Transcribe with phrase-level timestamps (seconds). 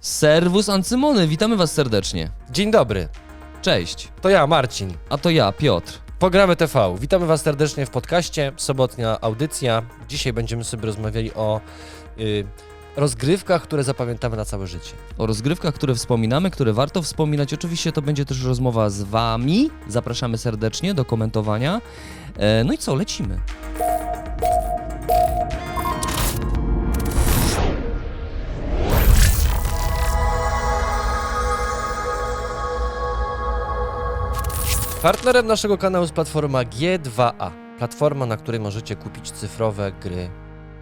[0.00, 2.30] Serwus Ancymony, witamy was serdecznie.
[2.50, 3.08] Dzień dobry,
[3.62, 4.94] Cześć, to ja, Marcin.
[5.10, 5.92] a to ja, Piotr.
[6.18, 6.96] Programy TV.
[7.00, 8.52] Witamy Was serdecznie w podcaście.
[8.56, 9.82] Sobotnia audycja.
[10.08, 11.60] Dzisiaj będziemy sobie rozmawiali o
[12.18, 12.44] y,
[12.96, 14.92] rozgrywkach, które zapamiętamy na całe życie.
[15.18, 17.54] O rozgrywkach, które wspominamy, które warto wspominać.
[17.54, 19.70] Oczywiście to będzie też rozmowa z wami.
[19.88, 21.80] Zapraszamy serdecznie do komentowania.
[22.36, 23.38] E, no i co, lecimy.
[35.02, 37.50] Partnerem naszego kanału jest platforma G2A.
[37.78, 40.30] Platforma, na której możecie kupić cyfrowe gry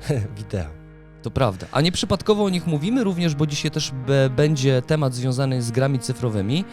[0.37, 0.86] wideo.
[1.27, 1.67] To prawda.
[1.73, 3.93] A nieprzypadkowo o nich mówimy również, bo dzisiaj też
[4.37, 6.65] będzie temat związany z grami cyfrowymi,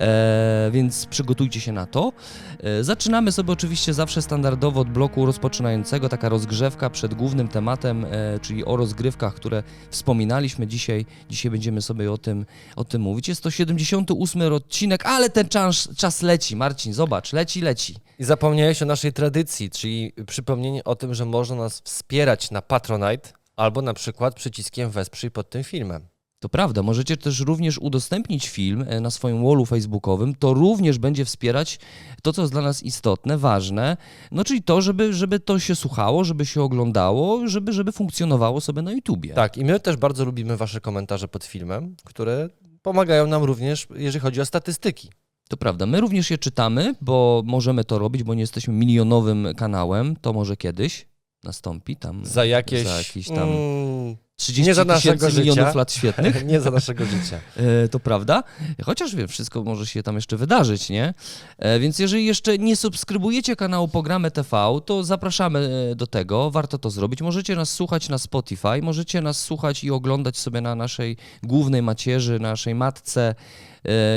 [0.00, 2.12] e, więc przygotujcie się na to.
[2.60, 8.38] E, zaczynamy sobie oczywiście zawsze standardowo od bloku rozpoczynającego, taka rozgrzewka przed głównym tematem, e,
[8.42, 11.06] czyli o rozgrywkach, które wspominaliśmy dzisiaj.
[11.30, 12.46] Dzisiaj będziemy sobie o tym,
[12.76, 13.28] o tym mówić.
[13.28, 16.56] Jest to 78 odcinek, ale ten czas, czas leci.
[16.56, 17.96] Marcin, zobacz, leci, leci.
[18.18, 23.35] I zapomniałeś o naszej tradycji, czyli przypomnienie o tym, że można nas wspierać na Patronite
[23.56, 26.08] albo na przykład przyciskiem wesprzyj pod tym filmem.
[26.40, 30.34] To prawda, możecie też również udostępnić film e, na swoim wallu facebookowym.
[30.34, 31.78] To również będzie wspierać
[32.22, 33.96] to, co jest dla nas istotne, ważne,
[34.32, 38.82] no czyli to, żeby, żeby to się słuchało, żeby się oglądało, żeby, żeby funkcjonowało sobie
[38.82, 39.34] na YouTubie.
[39.34, 42.48] Tak, i my też bardzo lubimy Wasze komentarze pod filmem, które
[42.82, 45.10] pomagają nam również, jeżeli chodzi o statystyki.
[45.48, 50.16] To prawda, my również je czytamy, bo możemy to robić, bo nie jesteśmy milionowym kanałem,
[50.16, 51.06] to może kiedyś
[51.46, 55.72] nastąpi tam Za jakieś, za jakieś tam mm, 30 nie za naszego milionów życia.
[55.74, 56.46] lat świetnych.
[56.46, 57.40] nie za naszego życia.
[57.56, 58.42] E, to prawda.
[58.84, 61.14] Chociaż wiem, wszystko może się tam jeszcze wydarzyć, nie?
[61.58, 66.50] E, więc jeżeli jeszcze nie subskrybujecie kanału Programy TV, to zapraszamy e, do tego.
[66.50, 67.22] Warto to zrobić.
[67.22, 72.38] Możecie nas słuchać na Spotify, możecie nas słuchać i oglądać sobie na naszej głównej macierzy,
[72.40, 73.34] naszej matce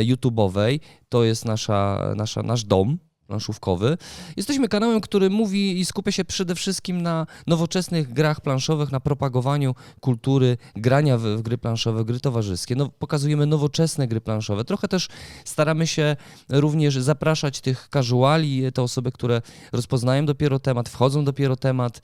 [0.02, 0.80] YouTube'owej.
[1.10, 2.98] To jest nasza, nasza, nasz dom
[3.30, 3.98] planszówkowy.
[4.38, 9.76] Jesteśmy kanałem, który mówi i skupia się przede wszystkim na nowoczesnych grach planszowych, na propagowaniu
[10.00, 12.76] kultury grania w, w gry planszowe, gry towarzyskie.
[12.76, 14.66] No, pokazujemy nowoczesne gry planszowe.
[14.66, 15.08] Trochę też
[15.46, 16.16] staramy się
[16.50, 22.02] również zapraszać tych casuali, te osoby, które rozpoznają dopiero temat, wchodzą dopiero temat,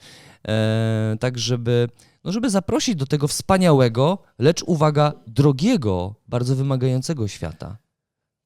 [0.48, 1.88] e, tak żeby,
[2.24, 7.76] no żeby zaprosić do tego wspaniałego, lecz uwaga, drogiego, bardzo wymagającego świata.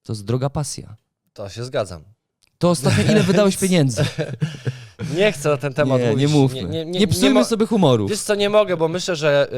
[0.03, 0.97] To jest droga pasja.
[1.33, 2.20] To się zgadzam.
[2.61, 4.05] To ostatnio ile wydałeś pieniędzy?
[5.17, 6.21] Nie chcę na ten temat nie, mówić.
[6.21, 6.65] nie mówmy.
[6.65, 8.09] Nie, nie, psujmy mo- sobie humoru.
[8.09, 9.49] Wiesz co, nie mogę, bo myślę, że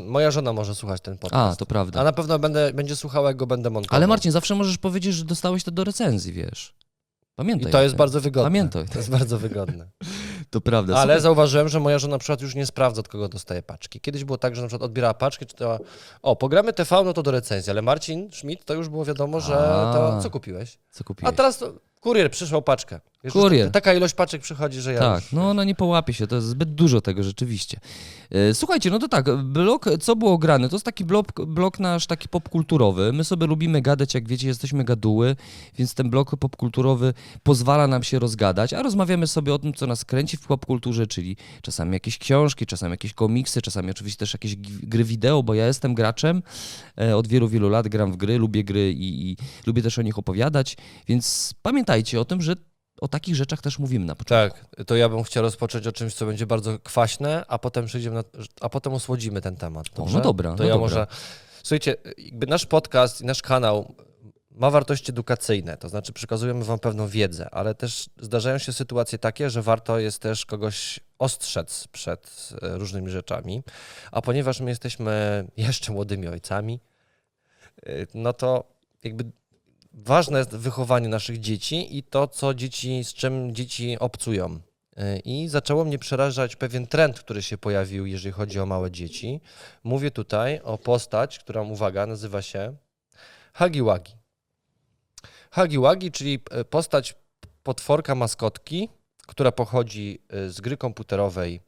[0.00, 1.52] y, moja żona może słuchać ten podcast.
[1.52, 2.00] A, to prawda.
[2.00, 3.96] A na pewno będę, będzie słuchała, jak go będę montował.
[3.96, 6.74] Ale Marcin, zawsze możesz powiedzieć, że dostałeś to do recenzji, wiesz.
[6.82, 7.72] I Pamiętaj.
[7.72, 7.98] to o jest tym.
[7.98, 8.46] bardzo wygodne.
[8.50, 8.88] Pamiętaj.
[8.88, 9.88] To jest bardzo wygodne.
[10.50, 10.96] To prawda.
[10.96, 14.00] Ale zauważyłem, że moja żona na przykład już nie sprawdza, od kogo dostaje paczki.
[14.00, 15.78] Kiedyś było tak, że na przykład odbierała paczkę, czytała,
[16.22, 19.52] o, programy TV, no to do recenzji, ale Marcin Schmidt, to już było wiadomo, że
[19.92, 20.20] to A.
[20.20, 20.78] co kupiłeś?
[20.90, 21.32] Co kupiłeś?
[21.34, 23.00] A teraz to kurier przysłał paczkę.
[23.24, 23.70] Wiesz, Kurier.
[23.70, 26.48] Taka ilość paczek przychodzi, że ja Tak, już, no ona nie połapie się, to jest
[26.48, 27.80] zbyt dużo tego rzeczywiście.
[28.30, 32.06] E, Słuchajcie, no to tak, blok, co było grane, to jest taki blok, blok nasz
[32.06, 33.12] taki popkulturowy.
[33.12, 35.36] My sobie lubimy gadać, jak wiecie, jesteśmy gaduły,
[35.78, 40.04] więc ten blok popkulturowy pozwala nam się rozgadać, a rozmawiamy sobie o tym, co nas
[40.04, 45.04] kręci w popkulturze, czyli czasami jakieś książki, czasami jakieś komiksy, czasami oczywiście też jakieś gry
[45.04, 46.42] wideo, bo ja jestem graczem,
[47.00, 49.36] e, od wielu, wielu lat gram w gry, lubię gry i, i
[49.66, 50.76] lubię też o nich opowiadać,
[51.08, 52.54] więc pamiętajcie o tym, że
[53.00, 54.58] o takich rzeczach też mówimy na początku.
[54.76, 58.16] Tak, to ja bym chciał rozpocząć o czymś, co będzie bardzo kwaśne, a potem przejdziemy
[58.16, 58.24] na,
[58.60, 59.86] a potem usłodzimy ten temat.
[59.98, 60.20] no Dobrze?
[60.20, 60.80] dobra, To no ja dobra.
[60.80, 61.06] może.
[61.62, 63.94] Słuchajcie, jakby nasz podcast i nasz kanał
[64.50, 69.50] ma wartości edukacyjne, to znaczy przekazujemy wam pewną wiedzę, ale też zdarzają się sytuacje takie,
[69.50, 73.62] że warto jest też kogoś ostrzec przed e, różnymi rzeczami,
[74.12, 76.80] a ponieważ my jesteśmy jeszcze młodymi ojcami,
[77.86, 78.64] e, no to
[79.04, 79.24] jakby
[80.04, 84.60] ważne jest wychowanie naszych dzieci i to, co dzieci, z czym dzieci obcują.
[84.96, 89.40] E, I zaczęło mnie przerażać pewien trend, który się pojawił, jeżeli chodzi o małe dzieci.
[89.84, 92.76] Mówię tutaj o postać, która, uwaga, nazywa się
[93.52, 94.12] Hagiwagi.
[95.50, 97.14] Hagiwagi, czyli e, postać
[97.62, 98.88] potworka maskotki,
[99.26, 101.60] która pochodzi e, z gry komputerowej.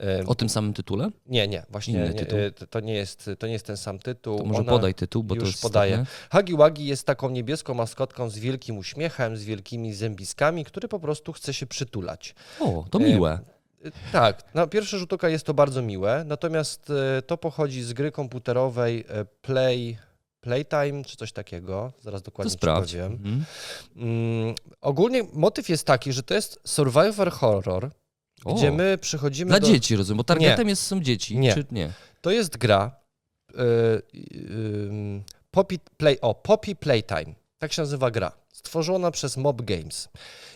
[0.00, 1.08] E, O tym samym tytule?
[1.26, 4.38] Nie, nie, właśnie nie, e, to, nie jest, to nie jest ten sam tytuł.
[4.38, 5.92] To może Ona- podaj tytuł, bo to już jest podaję.
[5.92, 6.28] istotne.
[6.30, 11.54] Hagiwagi jest taką niebieską maskotką z wielkim uśmiechem, z wielkimi zębiskami, który po prostu chce
[11.54, 12.34] się przytulać.
[12.60, 13.38] O, to E, miłe.
[13.86, 17.92] Y, Tak, na pierwszy rzut oka jest to bardzo miłe, natomiast e, to pochodzi z
[17.92, 19.98] gry komputerowej e, Play,
[20.40, 21.92] Playtime czy coś takiego.
[22.00, 22.92] Zaraz To dokładnie ci sprawdź.
[22.92, 23.12] powiem.
[23.12, 23.44] Mhm.
[23.96, 27.90] Mm, ogólnie motyw jest taki, że to jest survivor horror,
[28.44, 29.66] O, gdzie my przychodzimy Dla do...
[29.66, 31.54] dzieci, rozumiem, bo targetem jest, są dzieci, Nie.
[31.54, 31.92] czy nie?
[32.20, 32.96] To jest gra,
[33.50, 33.56] y,
[34.14, 37.34] y, Poppy, Play, o, Poppy Playtime.
[37.58, 38.32] Tak się nazywa gra.
[38.66, 40.08] Stworzona przez Mob Games.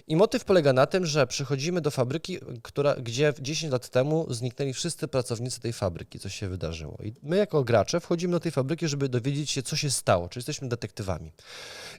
[0.07, 4.73] I motyw polega na tym, że przychodzimy do fabryki, która, gdzie 10 lat temu zniknęli
[4.73, 6.99] wszyscy pracownicy tej fabryki, co się wydarzyło.
[7.05, 10.39] I my jako gracze wchodzimy do tej fabryki, żeby dowiedzieć się, co się stało, czy
[10.39, 11.33] jesteśmy detektywami.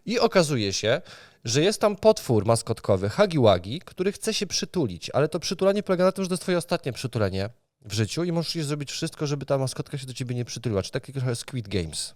[0.05, 1.01] I okazuje się,
[1.43, 6.11] że jest tam potwór maskotkowy, Hagiwagi, który chce się przytulić, ale to przytulanie polega na
[6.11, 7.49] tym, że to jest twoje ostatnie przytulenie
[7.81, 10.91] w życiu i musisz zrobić wszystko, żeby ta maskotka się do ciebie nie przytuliła, czy
[10.91, 12.15] takie trochę Squid Games.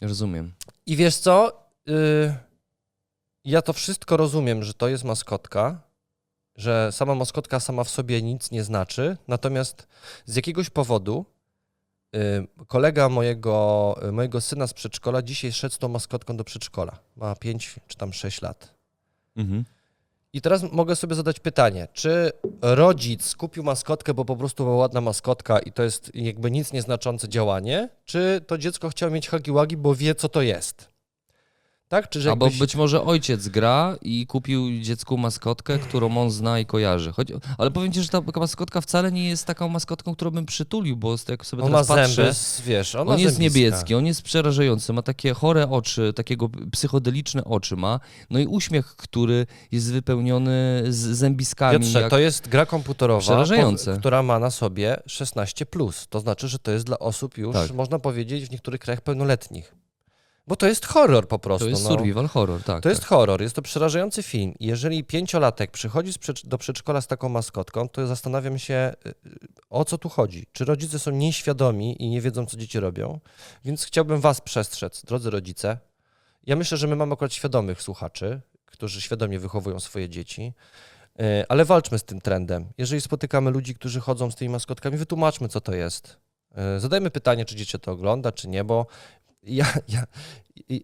[0.00, 0.52] Rozumiem.
[0.86, 1.66] I wiesz co?
[1.88, 2.49] Y,
[3.50, 5.80] ja to wszystko rozumiem, że to jest maskotka,
[6.56, 9.86] że sama maskotka sama w sobie nic nie znaczy, natomiast
[10.24, 11.24] z jakiegoś powodu
[12.16, 16.98] y, kolega mojego, y, mojego syna z przedszkola dzisiaj szedł z tą maskotką do przedszkola.
[17.16, 18.74] Ma 5 czy tam 6 lat.
[19.36, 19.64] Mhm.
[20.32, 22.32] I teraz mogę sobie zadać pytanie, czy
[22.62, 27.28] rodzic kupił maskotkę, bo po prostu była ładna maskotka i to jest jakby nic nieznaczące
[27.28, 30.89] działanie, czy to dziecko chciało mieć hagiwagi, bo wie, co to jest?
[31.90, 32.08] Tak?
[32.08, 36.58] Czy że Albo jakbyś- być może ojciec gra i kupił dziecku maskotkę, którą on zna
[36.60, 37.12] i kojarzy.
[37.12, 37.34] Chodzi...
[37.58, 41.16] Ale powiem ci, że ta maskotka wcale nie jest taką maskotką, którą bym przytulił, bo
[41.28, 43.58] jak sobie On ma teraz patrzę, zęby, wiesz, on, ma on jest zębiska.
[43.60, 48.00] niebieski, on jest przerażający, ma takie chore oczy, takiego psychodeliczne oczy ma,
[48.30, 51.78] no i uśmiech, który jest wypełniony z zębiskami.
[51.78, 52.10] Piotrze, jak...
[52.10, 56.06] to jest gra komputerowa, po- która ma na sobie 16+.
[56.08, 57.72] To znaczy, że to jest dla osób już, Tak.
[57.72, 59.79] można powiedzieć, w niektórych krajach pełnoletnich.
[60.46, 61.64] Bo to jest horror po prostu.
[61.64, 61.88] To jest no.
[61.88, 62.82] survival horror, tak.
[62.82, 63.08] To jest tak.
[63.08, 64.54] horror, jest to przerażający film.
[64.60, 66.12] Jeżeli pięciolatek przychodzi
[66.44, 69.14] do przedszkola z taką maskotką, to zastanawiam się, y, y,
[69.70, 70.46] o co tu chodzi.
[70.52, 73.20] Czy rodzice są nieświadomi i nie wiedzą, co dzieci robią?
[73.64, 75.78] Więc chciałbym was przestrzec, drodzy rodzice.
[76.46, 80.52] Ja myślę, że my mamy akurat świadomych słuchaczy, którzy świadomie wychowują swoje dzieci.
[81.20, 82.66] Y, Ale walczmy z tym trendem.
[82.78, 86.16] Jeżeli spotykamy ludzi, którzy chodzą z tymi maskotkami, wytłumaczmy, co to jest.
[86.78, 88.86] Zadajmy pytanie, czy dziecię to ogląda, czy nie, bo
[89.42, 90.04] ja, ja,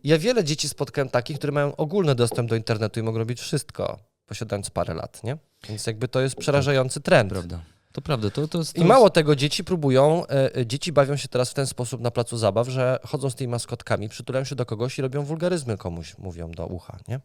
[0.04, 3.98] ja wiele dzieci spotkałem takich, które mają ogólny dostęp do internetu i mogą robić wszystko,
[4.26, 5.36] posiadając parę lat, nie?
[5.68, 7.30] Więc jakby to jest przerażający trend.
[7.30, 7.60] Prawda.
[7.92, 8.72] To prawda, to, to jest...
[8.74, 12.10] To I mało tego, dzieci próbują, e, dzieci bawią się teraz w ten sposób na
[12.10, 16.18] placu zabaw, że chodzą z tymi maskotkami, przytulają się do kogoś i robią wulgaryzmy komuś,
[16.18, 17.20] mówią do ucha, nie?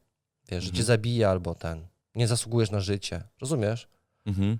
[0.49, 0.85] Wiesz, że cię Mhm.
[0.85, 3.87] zabija albo ten, nie zasługujesz na życie, rozumiesz?
[4.25, 4.59] Mhm.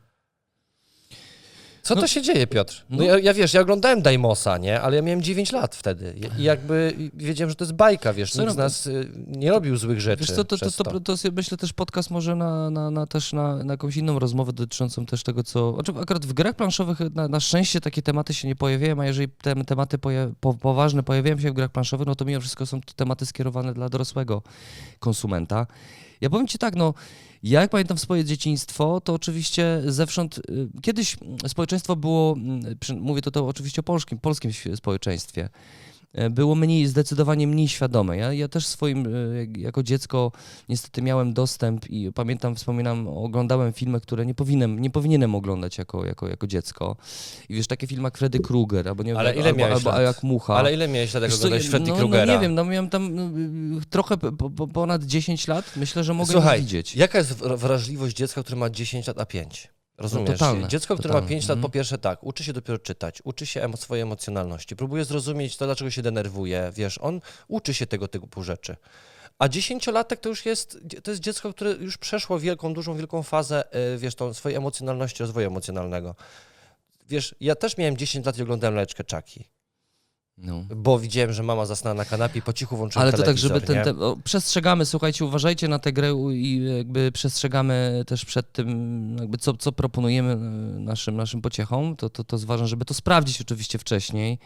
[1.82, 2.86] Co No- to się dzieje, Piotr?
[2.90, 4.82] No, no- ja, ja wiesz, ja oglądałem Daimosa, nie?
[4.82, 8.52] Ale ja miałem 9 lat wtedy i, jakby wiedziałem, że to jest bajka, wiesz, nikt
[8.52, 11.32] z nas y, nie robił złych rzeczy Wiesz co, to, to, to, to, to jest,
[11.36, 15.24] myślę też podcast może na, na, na też na, na jakąś inną rozmowę dotyczącą też
[15.24, 15.74] tego, co...
[15.74, 19.28] Znaczy akurat w grach planszowych na, na szczęście takie tematy się nie pojawiają, a jeżeli
[19.28, 22.82] te tematy poja, po, poważne pojawiają się w grach planszowych, no to mimo wszystko są
[22.82, 24.42] to tematy skierowane dla dorosłego
[25.00, 25.68] konsumenta.
[26.22, 26.94] Ja powiem ci tak, no
[27.44, 30.42] ja jak pamiętam swoje dzieciństwo, to oczywiście zewsząd, y,
[30.82, 35.50] kiedyś społeczeństwo było, mm, mówię to, to oczywiście o polskim, polskim społeczeństwie,
[36.32, 38.18] było mniej, zdecydowanie mniej świadome.
[38.18, 40.32] Ja, ja też swoim, e, jak- jako dziecko
[40.70, 46.06] niestety miałem dostęp i pamiętam, wspominam, oglądałem filmy, które nie powinienem, nie powinienem oglądać jako,
[46.06, 46.96] jako, jako dziecko.
[47.50, 50.02] I wiesz, takie filmy jak Freddy Krueger, albo nie Ale wiem, ile albo, miałeś albo
[50.02, 50.56] jak Mucha.
[50.56, 52.26] Ale ile miałeś lat, jak oglądałeś Freddy no, Krugera?
[52.26, 53.30] No nie wiem, no miałem tam no,
[53.90, 56.96] trochę po, po, ponad 10 lat, myślę, że mogę Słuchaj, widzieć.
[56.96, 59.70] jaka jest wra- wrażliwość dziecka, które ma 10 lat, a 5?
[60.02, 60.30] Rozumiesz?
[60.30, 61.72] No totalne, Dziecko, które ma totalne, 5 lat, po mhm.
[61.72, 65.92] pierwsze tak, uczy się dopiero czytać, uczy się emo- swojej emocjonalności, próbuje zrozumieć to, dlaczego
[65.92, 68.76] się denerwuje, wiesz, on uczy się tego typu rzeczy.
[69.40, 73.64] A dziesięciolatek to już jest, to jest dziecko, które już przeszło wielką, dużą, wielką fazę,
[73.96, 76.16] y, wiesz, tą swojej emocjonalności, rozwoju emocjonalnego.
[77.10, 79.46] Wiesz, ja też miałem 10 lat i oglądałem leczkę Czaki,
[80.44, 80.66] No.
[80.76, 83.62] bo widziałem, że mama zasnęła na kanapie i po cichu włączyła Ale to tak, żeby
[83.62, 83.84] ten, nie?
[83.84, 89.38] ten o, przestrzegamy, słuchajcie, uważajcie na tę grę i jakby przestrzegamy też przed tym, jakby
[89.38, 90.36] co, co proponujemy e,
[90.80, 94.40] naszym, naszym pociechom, to, to, to jest ważne, żeby to sprawdzić oczywiście wcześniej,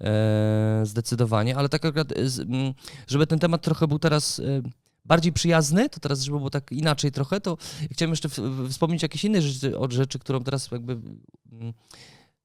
[0.00, 2.14] e, zdecydowanie, ale tak akurat, e,
[3.06, 4.40] żeby ten temat trochę był teraz
[5.04, 7.56] bardziej przyjazny, to teraz, żeby było tak inaczej trochę, to
[7.90, 10.92] chciałem jeszcze w, w- wspomnieć jakieś inne rzeczy, od rzeczy, którą teraz jakby
[11.52, 11.72] mm,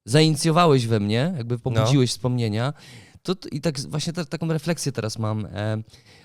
[0.06, 2.74] zainicjowałeś we mnie, jakby pobudziłeś wspomnienia,
[3.22, 5.46] to, to i tak właśnie ta, taką refleksję teraz mam.
[5.46, 5.84] E,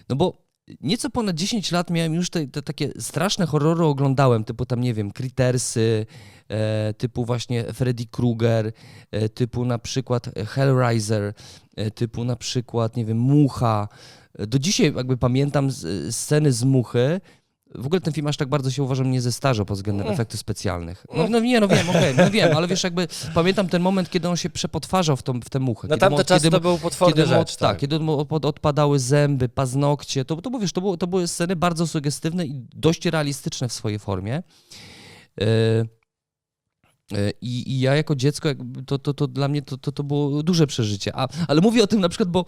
[0.09, 0.49] no bo
[0.81, 4.95] nieco ponad 10 lat miałem już te, te takie straszne horrory oglądałem, typu tam, nie
[4.95, 6.07] wiem, Crittersy,
[6.49, 8.73] e, typu właśnie Freddy Krueger,
[9.11, 11.35] e, typu na przykład Hellraiser,
[11.77, 13.89] e, typu na przykład, nie wiem, Mucha.
[14.39, 17.21] E, Do dzisiaj jakby pamiętam z, sceny z Muchy,
[17.75, 21.07] w ogóle ten film aż tak bardzo się uważam nie zestarzał pod względem efektów specjalnych.
[21.17, 24.29] No, no nie, no wiem, okej, no wiem, ale wiesz, jakby pamiętam ten moment, kiedy
[24.29, 25.89] on się przepotwarzał w, tą, w tę muchę.
[25.89, 27.79] Na tamte czasy to był potworny kiedy rzecz, tak, tak.
[27.79, 31.87] kiedy mu od- odpadały zęby, paznokcie, to, to, mówisz, to, było, to były sceny bardzo
[31.87, 34.43] sugestywne i dość realistyczne w swojej formie.
[35.41, 35.47] Yy,
[37.41, 38.49] I, I ja jako dziecko,
[38.87, 41.17] to, to, to dla mnie to, to, to było duże przeżycie.
[41.17, 42.45] A, ale mówię o tym na przykład, bo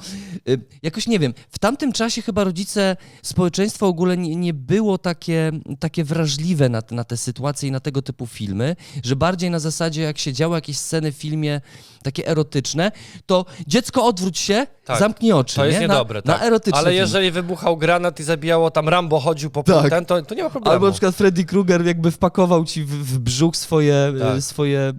[0.49, 4.99] e, jakoś nie wiem, w tamtym czasie chyba rodzice, społeczeństwo w ogóle nie, nie było
[4.99, 9.59] takie, takie wrażliwe na, na te sytuacje i na tego typu filmy, że bardziej na
[9.59, 11.61] zasadzie jak się działy jakieś sceny w filmie
[12.03, 12.93] takie erotyczne,
[13.27, 14.99] to dziecko odwróć się, Tak.
[14.99, 15.57] zamknij oczy.
[15.57, 15.89] To jest nie?
[15.89, 16.41] niedobre, na, tak.
[16.41, 17.01] Na erotyczne Ale filmy.
[17.01, 19.91] jeżeli wybuchał granat i zabijało tam Rambo, chodził po Tak.
[19.91, 20.73] ten, to, to nie ma problemu.
[20.73, 24.43] Albo na przykład Freddy Krueger jakby wpakował ci w, w brzuch swoje, Tak.
[24.51, 24.93] E, swoje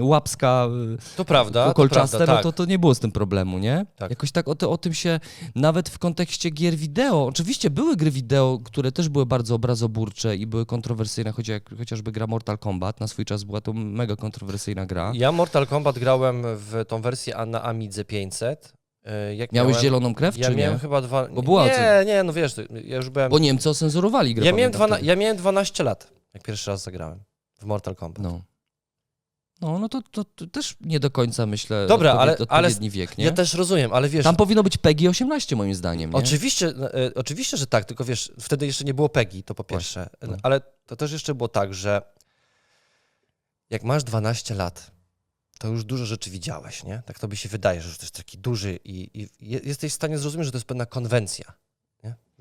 [0.00, 0.66] łapska
[1.12, 2.28] y, To prawda, to prawda, tak.
[2.28, 3.86] no to, to nie było z tym problemu, nie?
[3.96, 4.10] Tak.
[4.10, 5.20] Jakoś tak o, to, o tym się,
[5.54, 10.46] nawet w kontekście gier wideo, oczywiście były gry wideo, które też były bardzo obrazoburcze i
[10.46, 11.46] były kontrowersyjne, choć
[11.78, 15.12] chociażby gra Mortal Kombat, na swój czas była to mega kontrowersyjna gra.
[15.14, 18.72] Ja Mortal Kombat grałem w tą wersję na Amidze 500.
[19.30, 20.78] y, Jak Miałeś miałem, zieloną krew, Ja czy miałem nie?
[20.78, 21.28] chyba dwa...
[21.28, 23.30] Bo była nie, nie, no wiesz, ja już byłem...
[23.30, 24.46] Bo Niemcy ocenzurowali grę.
[24.46, 24.98] Ja miałem, dwana...
[25.02, 27.18] ja miałem 12 lat, jak pierwszy raz zagrałem
[27.60, 28.22] w Mortal Kombat.
[28.22, 28.40] No.
[29.62, 32.90] No, no to, to, to też nie do końca myślę Dobra, ale- odpowied- ale odpowiedni
[32.90, 33.24] wiek, nie?
[33.24, 36.16] Ja też rozumiem, ale wiesz, Tam powinno być PEGI 18 moim zdaniem, nie?
[36.16, 40.10] Oczywiście, e, oczywiście, że tak, tylko wiesz, wtedy jeszcze nie było PEGI, to po pierwsze.
[40.22, 40.36] no.
[40.42, 42.02] Ale to też jeszcze było tak, że
[43.70, 44.90] jak masz 12 lat,
[45.58, 47.02] to już dużo rzeczy widziałeś, nie?
[47.06, 49.92] Tak to by się wydaje, że już to jest taki duży i, i je- jesteś
[49.92, 51.52] w stanie zrozumieć, że to jest pewna konwencja.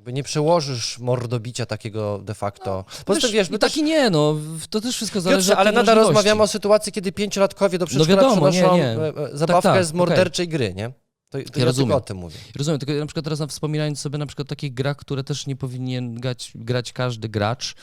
[0.02, 2.86] Nie, Jakby nie przełożysz mordobicia takiego de facto.
[3.06, 4.36] Poza tym, wiesz, my i też, taki nie, no,
[4.70, 8.22] to też wszystko zależy Piotrze, od ale nadal rozmawiamy o sytuacji, kiedy pięciolatkowie do przedszkola
[8.22, 8.84] wiadomo, nie, przynoszą nie.
[8.84, 10.90] e, e, zabawkę tak, z morderczej gry, nie?
[10.90, 10.94] To,
[11.32, 11.98] to ja, tylko rozumiem.
[11.98, 12.36] o tym mówię.
[12.56, 15.48] Rozumiem, tylko ja na przykład teraz na- wspominając sobie na przykład takich grach, które też
[15.48, 17.76] nie powinien grać, grać każdy gracz,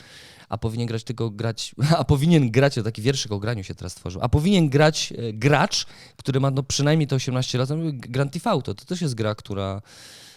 [0.49, 3.95] a powinien grać tylko grać, a powinien grać, o taki wierszyk o graniu się teraz
[3.95, 5.85] tworzył, a powinien grać e, gracz,
[6.17, 9.35] który ma no przynajmniej te 18 lat, no, Grand Theft Auto, to też jest gra,
[9.35, 9.81] która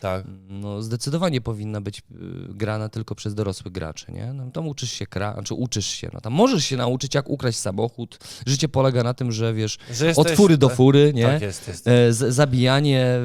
[0.02, 0.24] Tak.
[0.48, 2.02] no, zdecydowanie powinna być y,
[2.48, 4.32] grana tylko przez dorosłych graczy, nie?
[4.32, 7.58] No, tam uczysz się kra, znaczy uczysz się, no tam możesz się nauczyć jak ukraść
[7.58, 11.26] samochód, życie polega na tym, że wiesz, Że od jesteś- fury do fury, nie?
[11.26, 11.88] Tak jest, jest.
[11.88, 13.16] E, z, zabijanie,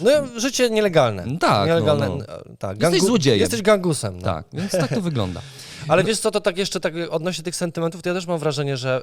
[0.00, 1.26] y, No, życie nielegalne.
[1.26, 2.56] No tak, Nielegalne, no, no.
[2.58, 2.82] tak.
[2.82, 3.40] Jesteś złodziejem.
[3.40, 4.16] Jesteś gangusem.
[4.16, 4.22] No.
[4.22, 5.40] tak, więc tak to wygląda.
[5.88, 8.76] Ale wiesz co, to tak jeszcze tak odnośnie tych sentymentów, to ja też mam wrażenie,
[8.76, 9.02] że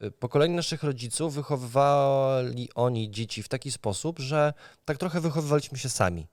[0.00, 4.52] y, y, pokolenie naszych rodziców wychowywali oni dzieci w taki sposób, że
[4.84, 6.26] tak trochę wychowywaliśmy się sami.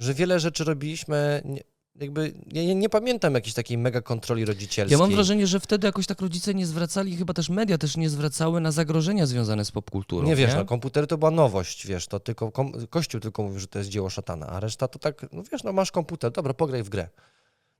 [0.00, 1.60] Że wiele rzeczy robiliśmy, nie,
[2.00, 4.98] jakby, ja nie, nie pamiętam jakiejś takiej mega kontroli rodzicielskiej.
[4.98, 8.10] Ja mam wrażenie, że wtedy jakoś tak rodzice nie zwracali, chyba też media też nie
[8.10, 10.26] zwracały na zagrożenia związane z popkulturą.
[10.26, 12.52] Nie wiesz, no komputery to była nowość, wiesz, to tylko
[12.90, 15.72] Kościół tylko mówił, że to jest dzieło szatana, a reszta to tak, no wiesz, no
[15.72, 17.08] masz komputer, dobra, pograj w grę.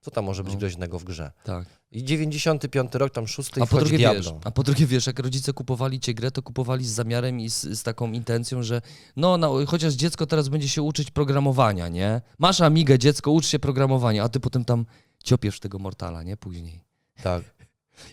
[0.01, 0.59] Co tam może być No.
[0.59, 1.31] groźnego w grze?
[1.43, 1.65] Tak.
[1.91, 5.19] I 95 rok, tam szósty i A po, drugie, wiesz, a po drugie wiesz, jak
[5.19, 8.81] rodzice kupowali cię grę, to kupowali z zamiarem i z, z taką intencją, że
[9.15, 12.21] no, chociaż dziecko teraz będzie się uczyć programowania, nie?
[12.39, 14.85] Masz Amigę, dziecko, ucz się programowania, a ty potem tam
[15.23, 16.37] ciopiesz tego Mortala, nie?
[16.37, 16.83] Później.
[17.23, 17.43] Tak.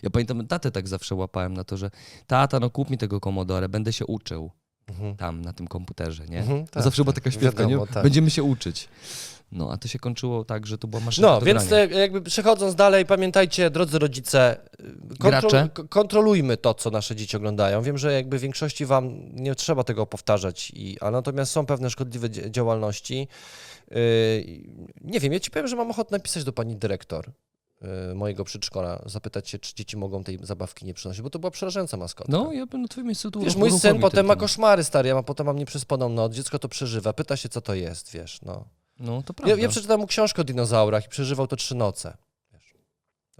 [0.03, 1.91] Ja pamiętam, tatę tak zawsze łapałem na to, że
[2.27, 4.51] tata, no kup mi tego Commodore, będę się uczył
[4.89, 5.15] Mhm.
[5.15, 6.39] tam na tym komputerze, nie?
[6.39, 7.23] Mhm, tak, zawsze była tak.
[7.23, 7.93] taka śpiewka, Wiadomo, nie?
[7.93, 8.03] tak.
[8.03, 8.89] Będziemy się uczyć.
[9.51, 11.83] No, a to się kończyło tak, że to była maszyna No, do więc grania.
[11.95, 15.69] e, jakby przechodząc dalej, pamiętajcie, drodzy rodzice, y, Gracze.
[15.73, 17.81] k- kontrolujmy to, co nasze dzieci oglądają.
[17.81, 22.29] Wiem, że jakby większości wam nie trzeba tego powtarzać, i, a natomiast są pewne szkodliwe
[22.29, 23.27] dzia- działalności.
[23.91, 23.97] Yy,
[25.01, 27.31] nie wiem, ja ci powiem, że mam ochotę napisać do pani dyrektor
[27.81, 31.51] yy, mojego przedszkola, zapytać się, czy dzieci mogą tej zabawki nie przynosić, bo to była
[31.51, 32.33] przerażająca maskotka.
[32.33, 34.39] No, ja bym na twoim miejscu tu Wiesz, mój syn potem ma temat.
[34.39, 37.73] koszmary, stary, ja ma, potem mam nieprzespaną noc, dziecko to przeżywa, pyta się, co to
[37.73, 38.65] jest, wiesz, no.
[38.99, 39.55] No, to Ja, prawda.
[39.61, 42.17] ja przeczytałem mu książkę o dinozaurach i przeżywał to trzy noce.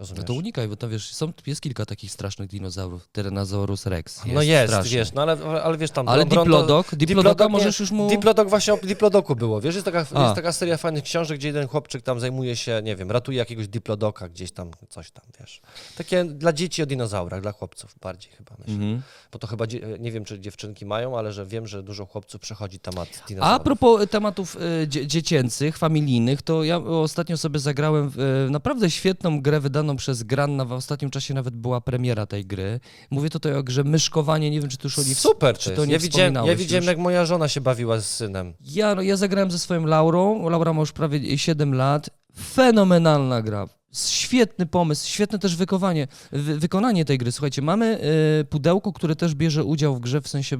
[0.00, 0.24] No Rozumiesz?
[0.24, 3.08] to unikaj, bo to wiesz, są, jest kilka takich strasznych dinozaurów.
[3.12, 4.20] Tyrannosaurus rex.
[4.26, 4.90] no jest, straszny.
[4.90, 6.08] wiesz, no ale, ale wiesz tam...
[6.08, 8.08] Ale Bron- Diplodok, Diplodoka możesz już mu...
[8.08, 10.22] Diplodok właśnie o Diplodoku było, wiesz, jest taka, A.
[10.22, 13.68] jest taka seria fajnych książek, gdzie jeden chłopczyk tam zajmuje się, nie wiem, ratuje jakiegoś
[13.68, 15.60] Diplodoka gdzieś tam, coś tam, wiesz.
[15.96, 18.74] Takie dla dzieci o dinozaurach, dla chłopców bardziej chyba, myślę.
[18.74, 19.02] Mhm.
[19.32, 19.64] Bo to chyba,
[19.98, 23.60] nie wiem, czy dziewczynki mają, ale że wiem, że dużo chłopców przechodzi temat dinozaurów.
[23.60, 28.90] a propos tematów e, dzie- dziecięcych, familijnych, to ja ostatnio sobie zagrałem w e, naprawdę
[28.90, 30.64] świetną grę wydaną przez Granna.
[30.64, 32.80] W ostatnim czasie nawet była premiera tej gry.
[33.10, 35.84] Mówię tutaj o grze Myszkowanie, nie wiem, czy tu już o niej Super czy to
[35.84, 36.88] nie Ja widziałem, ja widziałem już?
[36.88, 38.54] jak moja żona się bawiła z synem.
[38.60, 40.48] Ja, no, ja zagrałem ze swoją Laurą.
[40.48, 42.10] Laura ma już prawie 7 lat.
[42.54, 43.66] Fenomenalna gra.
[43.92, 47.32] Świetny pomysł, świetne też wykonanie, wy, wykonanie tej gry.
[47.32, 48.00] Słuchajcie, mamy
[48.40, 50.56] y, pudełko, które też bierze udział w grze, w sensie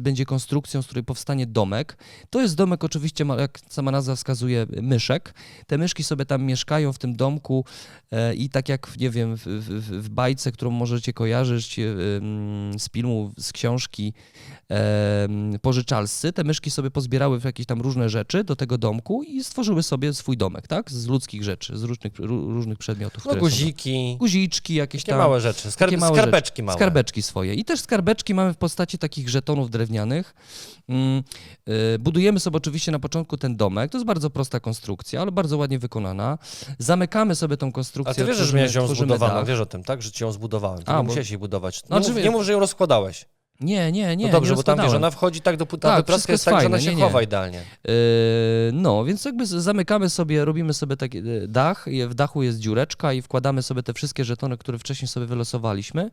[0.00, 1.96] będzie konstrukcją, z której powstanie domek.
[2.30, 5.34] To jest domek oczywiście, jak sama nazwa wskazuje, myszek.
[5.66, 7.64] Te myszki sobie tam mieszkają w tym domku
[8.10, 12.90] e, i tak jak, nie wiem, w, w, w bajce, którą możecie kojarzyć mm, z
[12.90, 14.12] filmu, z książki
[15.62, 19.82] pożyczalscy, te myszki sobie pozbierały w jakieś tam różne rzeczy do tego domku i stworzyły
[19.82, 20.90] sobie swój domek, tak?
[20.90, 23.24] Z ludzkich rzeczy, z różnych, ró- różnych różnych przedmiotów.
[23.24, 25.18] No które są guziki, guziczki, jakieś takie tam.
[25.18, 26.62] małe rzeczy, Skarb, małe skarbeczki rzeczy.
[26.62, 26.78] małe.
[26.78, 27.54] Skarbeczki swoje.
[27.54, 30.34] I też skarbeczki mamy w postaci takich żetonów drewnianych.
[30.88, 31.22] Mm,
[31.68, 33.90] y, Budujemy sobie oczywiście na początku ten domek.
[33.90, 36.38] To jest bardzo prosta konstrukcja, ale bardzo ładnie wykonana.
[36.78, 38.10] Zamykamy sobie tą konstrukcję.
[38.10, 39.46] A ty wiesz, że miałeś ją zbudowaną, dach.
[39.46, 40.02] wiesz o tym, tak?
[40.02, 40.82] Że ci ją zbudowałem.
[40.82, 41.82] Ty A, nie bo- musiałeś jej budować.
[41.82, 43.24] Nie, Znaczy, mów, nie mów, że ją rozkładałeś.
[43.60, 44.26] Nie, nie, nie.
[44.26, 46.56] no dobrze, nie bo tam wiesz, ona wchodzi tak do ta Tak, wypraska jest jest
[46.56, 47.02] tak, że ona się nie, nie.
[47.02, 47.58] chowa idealnie.
[47.84, 47.92] Yy,
[48.72, 53.12] No, więc jakby zamykamy sobie, robimy sobie taki e, dach, i w dachu jest dziureczka
[53.12, 56.10] i wkładamy sobie te wszystkie żetony, które wcześniej sobie wylosowaliśmy.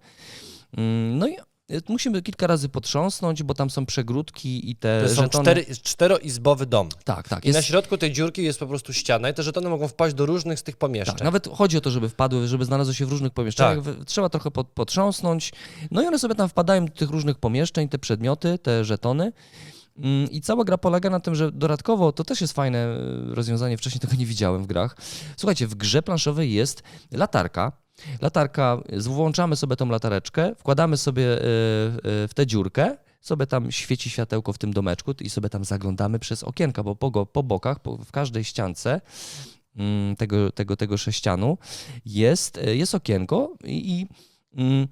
[0.77, 1.35] Mm, No i
[1.89, 5.43] musimy kilka razy potrząsnąć, bo tam są przegródki i te To są żetony...
[5.43, 6.89] cztery, czteroizbowy dom.
[7.03, 7.45] Tak, tak.
[7.45, 7.67] I na Jest...
[7.67, 10.63] środku tej dziurki jest po prostu ściana i te żetony mogą wpaść do różnych z
[10.63, 11.15] tych pomieszczeń.
[11.15, 13.85] Tak, nawet chodzi o to, żeby wpadły, żeby znalazły się w różnych pomieszczeniach.
[13.85, 14.05] Tak.
[14.05, 15.51] Trzeba trochę pot- potrząsnąć.
[15.91, 19.31] No i one sobie tam wpadają do tych różnych pomieszczeń, te przedmioty, te żetony.
[19.97, 22.97] Mm, I cała gra polega na tym, że dodatkowo to też jest fajne e,
[23.35, 24.97] rozwiązanie, wcześniej tego nie widziałem w grach.
[25.37, 27.71] Słuchajcie, w grze planszowej jest latarka.
[28.21, 31.41] Latarka, włączamy sobie tą latareczkę, wkładamy sobie e, e,
[32.27, 36.43] w tę dziurkę, sobie tam świeci światełko w tym domeczku i sobie tam zaglądamy przez
[36.43, 39.01] okienka, bo po, po bokach, po, w każdej ściance
[39.75, 41.57] mm, tego, tego, tego sześcianu
[42.05, 44.07] jest, e, jest okienko i, i
[44.61, 44.87] mm,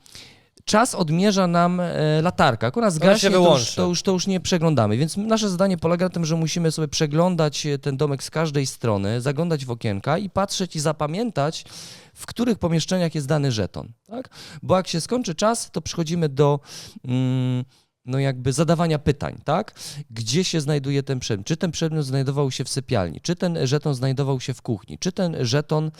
[0.65, 1.81] czas odmierza nam
[2.21, 2.67] latarka.
[2.67, 4.97] Jak ona zgaśnie, to już, to, już, to już nie przeglądamy.
[4.97, 9.21] Więc nasze zadanie polega na tym, że musimy sobie przeglądać ten domek z każdej strony,
[9.21, 11.65] zaglądać w okienka i patrzeć i zapamiętać,
[12.15, 13.93] w których pomieszczeniach jest dany żeton.
[14.07, 14.29] Tak?
[14.63, 16.59] Bo jak się skończy czas, to przechodzimy do
[17.05, 17.65] mm,
[18.05, 19.73] no jakby zadawania pytań, tak?
[20.11, 21.47] Gdzie się znajduje ten przedmiot?
[21.47, 23.21] Czy ten przedmiot znajdował się w sypialni?
[23.21, 24.97] Czy ten żeton znajdował się w kuchni?
[24.99, 25.91] Czy ten żeton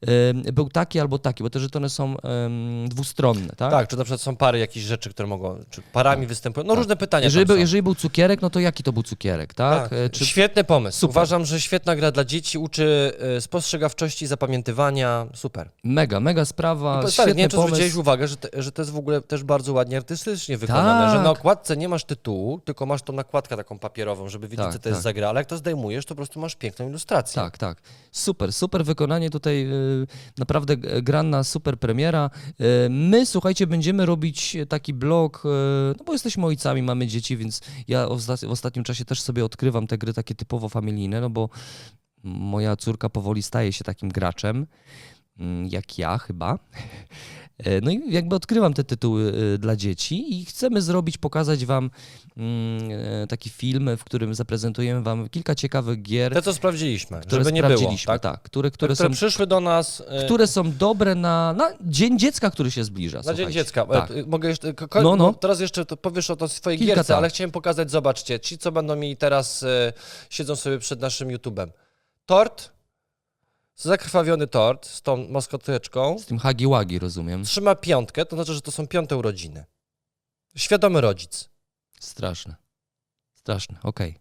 [0.00, 1.42] em, był taki albo taki?
[1.42, 3.70] Bo te żetony są em, dwustronne, tak?
[3.70, 6.96] Tak, czy na przykład są pary jakichś rzeczy, które mogą, czy parami występują, no różne
[6.96, 9.82] pytania Jeżeli był, jeżeli był cukierek, no to jaki to był cukierek, tak?
[9.88, 10.98] Tak, E, Czy Świetny pomysł.
[10.98, 11.10] Super.
[11.16, 15.26] Uważam, że świetna gra dla dzieci, uczy e, spostrzegawczości, zapamiętywania.
[15.34, 15.70] Super.
[15.84, 18.00] mega, mega sprawa, po- stary, świetny nie wiem, czy zwróciłeś pomysł.
[18.00, 21.16] uwagę, że, te, że to jest w ogóle też bardzo ładnie artystycznie wykonane, Tak.
[21.16, 24.72] że na okładce nie masz tytułu, tylko masz tą nakładkę taką papierową, żeby wiedzieć, Tak,
[24.72, 25.02] co to jest tak.
[25.02, 27.42] za gra, ale jak to zdejmujesz, to po prostu masz piękną ilustrację.
[27.42, 27.78] Tak, tak.
[28.12, 30.06] Super, super wykonanie tutaj, y,
[30.38, 32.30] naprawdę g- granna, super premiera.
[32.86, 35.48] Y, My, słuchajcie, będziemy robić taki blog, y,
[35.98, 39.86] no bo jesteśmy ojcami, mamy dzieci, więc ja osta- w ostatnim czasie też sobie odkrywam
[39.86, 41.48] te gry takie typowo familijne, no bo
[42.24, 44.66] moja córka powoli staje się takim graczem,
[45.38, 46.58] mm, jak ja chyba.
[47.58, 51.90] E, No i jakby odkrywam te tytuły y, dla dzieci i chcemy zrobić, pokazać wam
[52.36, 52.88] mm,
[53.22, 57.52] e, taki film, w którym zaprezentujemy wam kilka ciekawych gier, Te, co sprawdziliśmy, które żeby
[57.52, 57.72] nie było.
[57.76, 58.22] sprawdziliśmy, Tak?
[58.22, 62.18] tak, które, które, Które są, przyszły do nas e, które są dobre na, na Dzień
[62.18, 63.18] Dziecka, który się zbliża.
[63.18, 63.52] na Dzień słuchajcie.
[63.60, 63.82] Dziecka.
[63.82, 64.10] E, Tak.
[64.26, 65.32] Mogę jeszcze, ko- No, no.
[65.32, 67.18] Teraz jeszcze to powiesz o to swojej Kilka gierce, tak.
[67.18, 69.92] ale chciałem pokazać, zobaczcie, ci, co będą mieli teraz, e,
[70.30, 71.68] siedzą sobie przed naszym YouTube'em.
[72.26, 72.73] Tort,
[73.76, 77.44] zakrwawiony tort z tą maskoteczką, Z tym hagi-wagi, rozumiem.
[77.44, 79.64] trzyma piątkę, to znaczy, że to są piąte urodziny.
[80.56, 81.48] Świadomy rodzic.
[82.00, 82.54] Straszne.
[83.34, 84.18] Straszne, okej.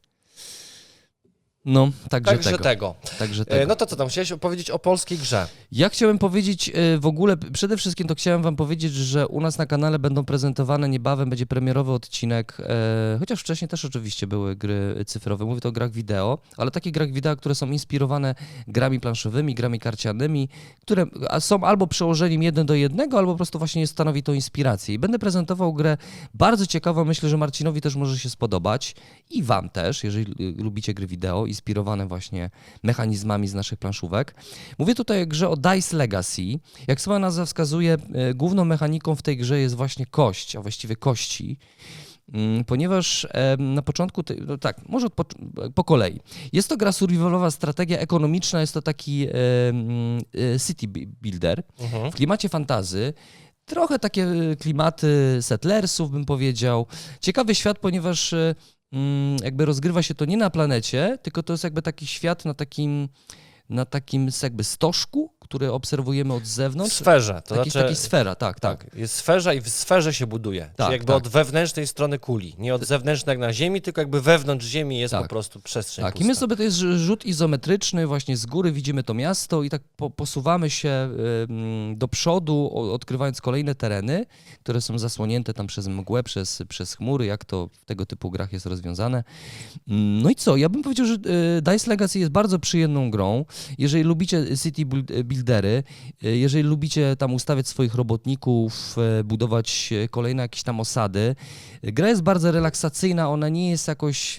[1.65, 2.63] No, także, Także tego.
[2.63, 2.95] tego.
[3.19, 3.67] Także E, tego.
[3.67, 5.47] No to co tam, chciałeś opowiedzieć o polskiej grze.
[5.71, 9.57] Ja chciałem powiedzieć e, w ogóle, przede wszystkim to chciałem wam powiedzieć, że u nas
[9.57, 15.03] na kanale będą prezentowane niebawem, będzie premierowy odcinek, e, chociaż wcześniej też oczywiście były gry
[15.07, 18.35] cyfrowe, mówię to o grach wideo, ale takich grach wideo, które są inspirowane
[18.67, 20.49] grami planszowymi, grami karcianymi,
[20.81, 21.05] które
[21.39, 24.95] są albo przełożeniem jeden do jednego, albo po prostu właśnie stanowi to inspirację.
[24.95, 25.97] I będę prezentował grę
[26.33, 28.95] bardzo ciekawą, myślę, że Marcinowi też może się spodobać
[29.29, 32.49] i wam też, jeżeli y, lubicie gry wideo, inspirowane właśnie
[32.83, 34.35] mechanizmami z naszych planszówek.
[34.79, 36.41] Mówię tutaj o grze o Dice Legacy.
[36.87, 40.95] Jak sama nazwa wskazuje, e, główną mechaniką w tej grze jest właśnie kość, a właściwie
[40.95, 41.57] kości.
[42.33, 45.25] Mm, Ponieważ na początku, no tak, może po,
[45.75, 46.19] po kolei.
[46.53, 52.11] Jest to gra survivalowa, strategia ekonomiczna, jest to taki e, city bu- builder Mhm.
[52.11, 53.13] w klimacie fantazy.
[53.65, 56.85] Trochę takie e, klimaty settlersów, bym powiedział.
[57.21, 58.33] Ciekawy świat, ponieważ
[59.43, 63.09] jakby rozgrywa się to nie na planecie, tylko to jest jakby taki świat na takim,
[63.69, 66.93] na takim jakby stożku, który obserwujemy od zewnątrz.
[66.95, 67.41] sferze.
[67.45, 68.83] To Taki, znaczy, taki sfera, tak, tak.
[68.83, 68.95] tak.
[68.95, 70.69] Jest sferza i w sferze się buduje.
[70.75, 71.15] Tak, jakby tak.
[71.15, 72.55] od wewnętrznej strony kuli.
[72.57, 75.23] Nie od zewnętrznej jak na ziemi, tylko jakby wewnątrz ziemi jest Tak.
[75.23, 76.27] po prostu przestrzeń Tak, i pusta.
[76.27, 80.09] my sobie to jest rzut izometryczny, właśnie z góry widzimy to miasto i tak po,
[80.09, 81.09] posuwamy się
[81.95, 84.25] do przodu, odkrywając kolejne tereny,
[84.59, 88.53] które są zasłonięte tam przez mgłę, przez, przez chmury, jak to w tego typu grach
[88.53, 89.23] jest rozwiązane.
[89.87, 93.45] No i co, ja bym powiedział, że y, Dice Legacy jest bardzo przyjemną grą.
[93.77, 95.83] Jeżeli lubicie city build- buildery.
[96.23, 101.35] Y, Jeżeli lubicie tam ustawiać swoich robotników, e, budować e, kolejne jakieś tam osady,
[101.83, 104.37] gra jest bardzo relaksacyjna, ona nie jest jakoś,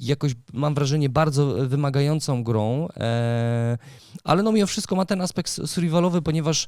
[0.00, 3.78] jakoś mam wrażenie, bardzo wymagającą grą, e,
[4.24, 6.66] ale no mimo wszystko ma ten aspekt survivalowy, ponieważ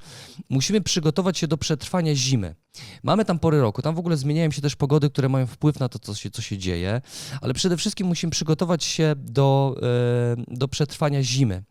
[0.51, 2.55] musimy przygotować się do przetrwania zimy.
[3.03, 5.89] Mamy tam pory roku, tam w ogóle zmieniają się też pogody, które mają wpływ na
[5.89, 7.01] to, co się, co się dzieje,
[7.41, 11.63] ale przede wszystkim musimy przygotować się do, e, do przetrwania zimy.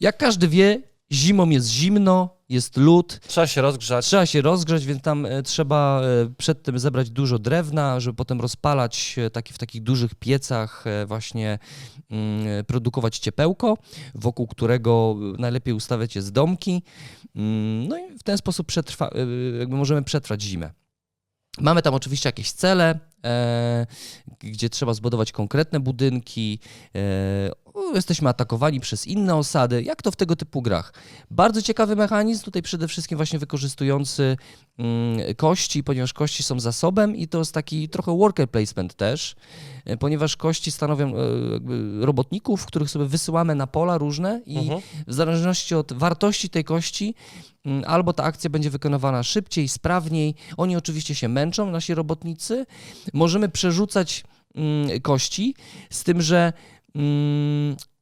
[0.00, 0.82] Jak każdy wie,
[1.12, 4.06] zimą jest zimno, jest lód, Trzeba się rozgrzać.
[4.06, 8.40] trzeba się rozgrzać, więc tam e, trzeba e, przed tym zebrać dużo drewna, żeby potem
[8.40, 11.58] rozpalać e, taki, w takich dużych piecach, właśnie
[12.10, 13.78] mm, produkować ciepełko,
[14.14, 16.82] wokół którego najlepiej ustawiać jest domki.
[17.36, 19.10] Mm, No i w ten sposób przetrwa,
[19.58, 20.70] jakby możemy przetrwać zimę.
[21.60, 23.86] Mamy tam oczywiście jakieś cele, e,
[24.38, 26.58] gdzie trzeba zbudować konkretne budynki.
[26.94, 27.50] E,
[27.94, 29.82] jesteśmy atakowani przez inne osady.
[29.82, 30.92] Jak to w tego typu grach?
[31.30, 34.36] Bardzo ciekawy mechanizm, tutaj przede wszystkim właśnie wykorzystujący
[34.78, 39.36] mm, kości, ponieważ kości są zasobem i to jest taki trochę worker placement też,
[39.84, 41.20] e, ponieważ kości stanowią e,
[42.00, 44.80] robotników, których sobie wysyłamy na pola różne i Mhm.
[45.06, 47.14] w zależności od wartości tej kości,
[47.64, 50.34] mm, albo ta akcja będzie wykonywana szybciej, sprawniej.
[50.56, 52.66] Oni oczywiście się męczą, nasi robotnicy.
[53.12, 55.54] Możemy przerzucać mm, kości,
[55.90, 56.52] z tym, że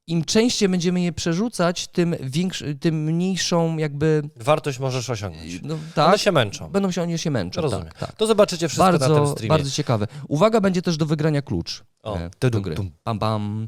[0.07, 4.23] im częściej będziemy je przerzucać, tym, większy, tym mniejszą jakby...
[4.37, 5.61] Wartość możesz osiągnąć.
[5.63, 6.69] No, One tak, się męczą.
[6.69, 7.61] będą się oni się męczą.
[7.61, 7.85] Rozumiem.
[7.87, 8.13] Tak, tak.
[8.17, 9.49] To zobaczycie wszystko na tym Bardzo, streamie.
[9.49, 10.07] bardzo ciekawe.
[10.29, 11.85] Uwaga, będzie też do wygrania klucz.
[12.03, 12.75] O, e, do gry.
[12.75, 12.91] tum.
[13.05, 13.65] Pam, pam.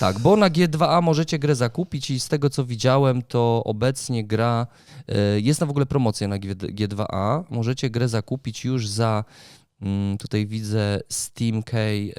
[0.00, 4.66] Tak, bo na G2A możecie grę zakupić i z tego co widziałem, to obecnie gra,
[5.08, 7.44] e, jest na w ogóle promocja na G- G2A.
[7.50, 9.61] Możecie grę zakupić już za, mm,
[10.18, 12.14] tutaj widzę Steam Key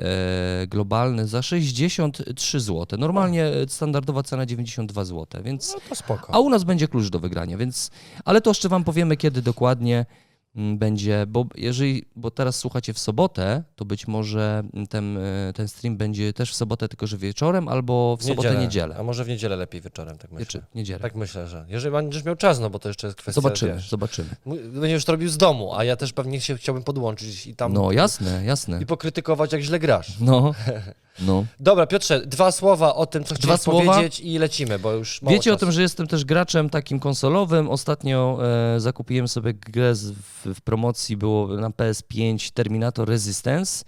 [0.67, 2.99] globalny, za 63 zł.
[2.99, 5.73] Normalnie standardowa cena 92 zł, więc...
[5.73, 6.33] No to spoko.
[6.33, 7.91] A u nas będzie klucz do wygrania, więc.
[8.25, 12.99] Ale to jeszcze wam powiemy, kiedy dokładnie mm, będzie, bo jeżeli, bo teraz słuchacie w
[12.99, 17.67] sobotę, to być może ten, e, ten stream będzie też w sobotę, tylko że wieczorem,
[17.67, 18.95] albo w sobotę, niedzielę.
[18.99, 20.45] A może w niedzielę lepiej wieczorem, tak myślę.
[20.45, 20.99] Wiecie, niedzielę.
[20.99, 23.89] Tak myślę, że jeżeli będziesz miał czas, no bo to jeszcze jest kwestia, zobaczymy, wiesz,
[23.89, 24.29] zobaczymy.
[24.73, 27.91] będziesz to robił z domu, a ja też pewnie się chciałbym podłączyć i tam No
[27.91, 28.81] jasne, jasne.
[28.81, 30.19] i pokrytykować, jak źle grasz.
[30.19, 30.53] No,
[31.19, 31.45] no.
[31.59, 33.93] Dobra, Piotrze, dwa słowa o tym, co chciałeś słowa?
[33.93, 35.65] powiedzieć i lecimy, bo już mało Wiecie o czasu.
[35.65, 37.69] tym, że jestem też graczem takim konsolowym.
[37.69, 38.39] Ostatnio
[38.75, 43.85] e, zakupiłem sobie grę z, w, w promocji, było na PS5 Terminator Resistance.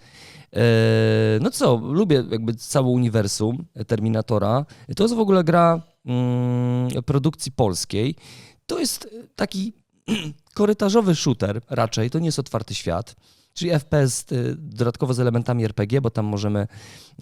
[0.52, 0.60] E,
[1.40, 4.66] no co, lubię jakby całe uniwersum Terminatora.
[4.96, 8.16] To jest w ogóle gra mm, produkcji polskiej.
[8.66, 9.72] To jest taki
[10.54, 13.16] korytarzowy shooter raczej, to nie jest otwarty świat.
[13.56, 16.66] Czyli FPS y, dodatkowo z elementami RPG, bo tam możemy,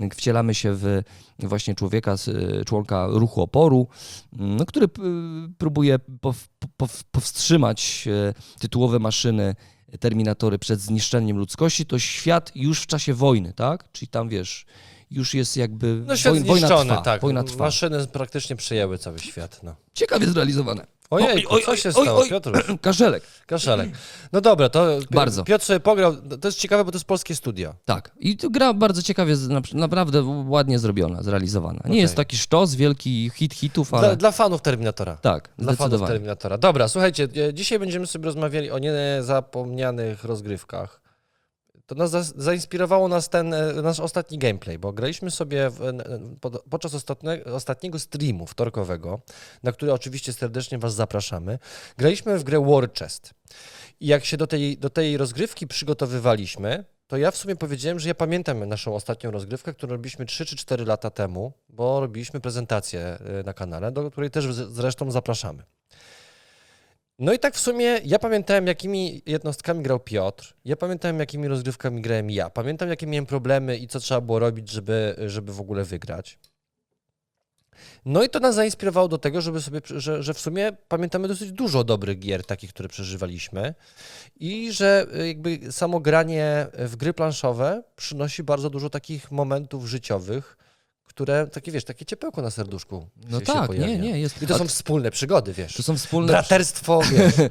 [0.02, 1.02] y, wcielamy się w
[1.38, 2.16] właśnie człowieka,
[2.60, 3.88] y, członka ruchu oporu,
[4.38, 4.88] mm, no, który
[5.58, 8.08] próbuje pow, pow, powstrzymać
[8.58, 9.54] tytułowe maszyny
[10.00, 11.86] Terminatory przed zniszczeniem ludzkości.
[11.86, 13.92] To świat już w czasie wojny, tak?
[13.92, 14.66] Czyli tam wiesz,
[15.10, 17.02] już jest jakby No świat woj, wojna zniszczony, trwa.
[17.02, 17.20] tak.
[17.20, 17.64] Wojna trwa.
[17.64, 19.76] Maszyny praktycznie przejęły cały świat, no.
[19.94, 20.86] Ciekawie zrealizowane.
[21.10, 22.30] Ojej, Oj, oj, co oj, się oj, stało, oj.
[22.30, 22.62] Piotruś?
[22.80, 23.22] Kaszelek.
[23.46, 23.90] Kaszelek.
[24.32, 25.44] No dobra, to Bardzo.
[25.44, 27.74] Piotr sobie pograł, to jest ciekawe, bo to jest polskie studio.
[27.84, 28.10] Tak.
[28.20, 29.36] I gra bardzo ciekawie,
[29.74, 31.80] naprawdę ładnie zrobiona, zrealizowana.
[31.84, 32.00] Nie Okej.
[32.00, 35.16] jest taki sztos, wielki hit hitów, Dla, ale dla fanów Terminatora.
[35.16, 36.08] tak, Dla fanów.
[36.08, 36.58] Terminatora.
[36.58, 41.03] Dobra, słuchajcie, e, dzisiaj będziemy sobie rozmawiali o niezapomnianych rozgrywkach.
[41.86, 45.92] To nas za, zainspirowało nas ten e, nasz ostatni gameplay, bo graliśmy sobie w,
[46.70, 49.20] podczas ostatnie, ostatniego streamu wtorkowego,
[49.62, 51.58] na który oczywiście serdecznie Was zapraszamy.
[51.98, 53.34] Graliśmy w grę War Chest.
[54.00, 58.08] I jak się do tej, do tej rozgrywki przygotowywaliśmy, to ja w sumie powiedziałem, że
[58.08, 63.00] ja pamiętam naszą ostatnią rozgrywkę, którą robiliśmy 3 czy 4 lata temu, bo robiliśmy prezentację
[63.00, 65.62] e, na kanale, do której też zresztą zapraszamy.
[67.18, 72.02] No i tak w sumie ja pamiętałem, jakimi jednostkami grał Piotr, ja pamiętałem, jakimi rozgrywkami
[72.02, 75.84] grałem ja, pamiętam, jakie miałem problemy i co trzeba było robić, żeby, żeby w ogóle
[75.84, 76.38] wygrać.
[78.04, 81.52] No i to nas zainspirowało do tego, żeby sobie, że, że w sumie pamiętamy dosyć
[81.52, 83.74] dużo dobrych gier, takich, które przeżywaliśmy.
[84.36, 90.56] I że y, jakby samo granie w gry planszowe przynosi bardzo dużo takich momentów życiowych,
[91.06, 94.42] które, takie wiesz, takie ciepełko na serduszku No się, tak, się nie, nie, jest.
[94.42, 95.74] I to są wspólne przygody, wiesz.
[95.74, 96.28] to są wspólne.
[96.28, 97.34] Braterstwo, wiesz.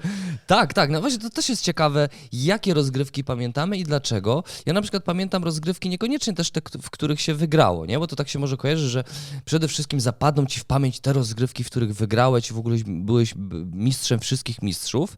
[0.47, 0.89] Tak, tak.
[0.89, 4.43] No właśnie to też jest ciekawe, jakie rozgrywki pamiętamy i dlaczego.
[4.65, 7.99] Ja na przykład pamiętam rozgrywki niekoniecznie też te, w których się wygrało, nie?
[7.99, 9.03] Bo to tak się może kojarzy, że
[9.45, 13.33] przede wszystkim zapadną ci w pamięć te rozgrywki, w których wygrałeś i w ogóle byłeś
[13.71, 15.17] mistrzem wszystkich mistrzów.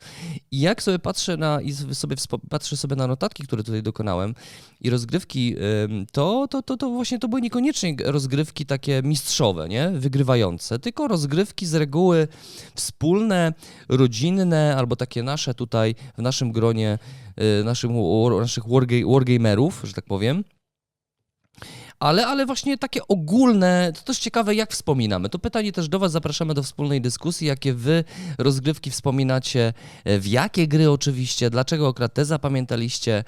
[0.51, 2.15] I jak sobie patrzę na i sobie
[2.49, 4.35] patrzę sobie na notatki, które tutaj dokonałem
[4.81, 5.55] i rozgrywki,
[6.11, 9.89] to, to, to, to właśnie to były niekoniecznie rozgrywki rozgrywki takie mistrzowe, nie?
[9.89, 12.27] Wygrywające, tylko rozgrywki z reguły
[12.75, 13.53] wspólne,
[13.89, 16.99] rodzinne, albo takie nasze tutaj w naszym gronie,
[17.59, 17.91] y, naszym,
[18.39, 20.43] naszych warga- wargamerów, że tak powiem.
[21.99, 25.29] Ale, ale właśnie takie ogólne, to też ciekawe, jak wspominamy.
[25.29, 28.03] To pytanie też do Was, zapraszamy do wspólnej dyskusji, jakie Wy
[28.37, 29.73] rozgrywki wspominacie,
[30.05, 33.23] w jakie gry oczywiście, dlaczego akurat te zapamiętaliście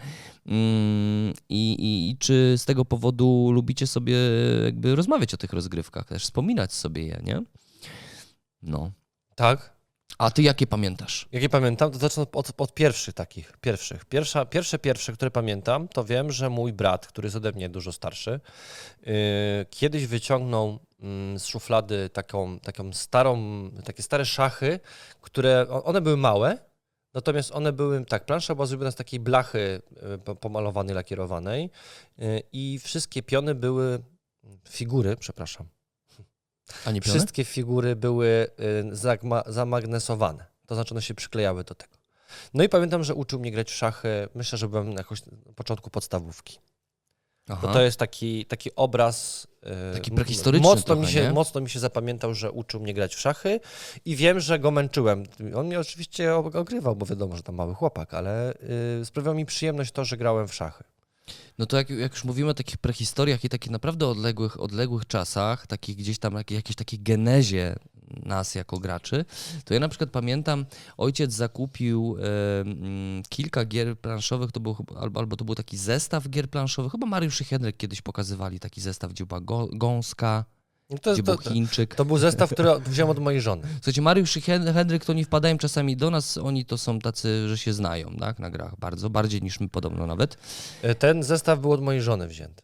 [0.48, 4.16] i, i, i czy z tego powodu lubicie sobie
[4.66, 7.42] jakby rozmawiać o tych rozgrywkach, też wspominać sobie je, nie?
[8.62, 8.92] No.
[9.36, 9.78] Tak.
[10.18, 11.28] A Ty jakie pamiętasz?
[11.32, 14.06] Jak je pamiętam, to zacznę od, od pierwszych takich, pierwszych.
[14.06, 17.92] Pierwsza, pierwsze, pierwsze, które pamiętam, to wiem, że mój brat, który jest ode mnie dużo
[17.92, 18.40] starszy,
[19.06, 19.14] yy,
[19.70, 24.80] kiedyś wyciągnął mm, z szuflady taką, taką starą, takie stare szachy,
[25.22, 26.58] które, one były małe,
[27.18, 29.82] natomiast one były, tak, plansza była zrobiona z takiej blachy
[30.26, 31.70] po- pomalowanej, lakierowanej
[32.18, 34.00] yy, i wszystkie piony były,
[34.70, 35.68] figury, przepraszam,
[36.86, 37.18] A nie piony?
[37.20, 38.48] Wszystkie figury były
[38.92, 40.46] zagma- zamagnesowane.
[40.68, 41.94] To znaczy one się przyklejały do tego.
[42.54, 44.30] No i pamiętam, że uczył mnie grać w szachy.
[44.36, 45.04] Myślę, że byłem na
[45.56, 46.60] początku podstawówki.
[47.50, 47.68] Aha.
[47.68, 49.48] Bo to jest taki, taki obraz.
[49.92, 51.32] y, Taki prehistoryczny Mocno, mi trochę, się, nie?
[51.32, 53.60] mocno mi się zapamiętał, że uczył mnie grać w szachy
[54.06, 55.24] i wiem, że go męczyłem.
[55.56, 58.54] On mnie oczywiście og- ogrywał, bo wiadomo, że tam mały chłopak, ale
[59.02, 60.84] y, sprawiało mi przyjemność to, że grałem w szachy.
[61.58, 65.68] No to jak, jak już mówimy o takich prehistoriach i takich naprawdę odległych, odległych czasach,
[65.68, 67.76] takich gdzieś tam jak, jakiejś takiej genezie
[68.26, 69.26] nas jako graczy,
[69.66, 70.66] to ja na przykład pamiętam,
[70.98, 76.30] ojciec zakupił e, mm, kilka gier planszowych, to był, albo, albo to był taki zestaw
[76.30, 80.46] gier planszowych, chyba Mariusz i Henryk kiedyś pokazywali taki zestaw, gdzie była go, gąska,
[80.90, 81.96] No to, gdzie to, był to, Chińczyk.
[81.96, 83.62] to był zestaw, który wziąłem od mojej żony.
[83.76, 87.48] Słuchajcie, Mariusz i Hen- Henryk to nie wpadają czasami do nas, oni to są tacy,
[87.50, 90.38] że się znają, tak, na grach bardzo, bardziej niż my podobno nawet.
[90.84, 92.64] Y, Ten zestaw był od mojej żony wzięty.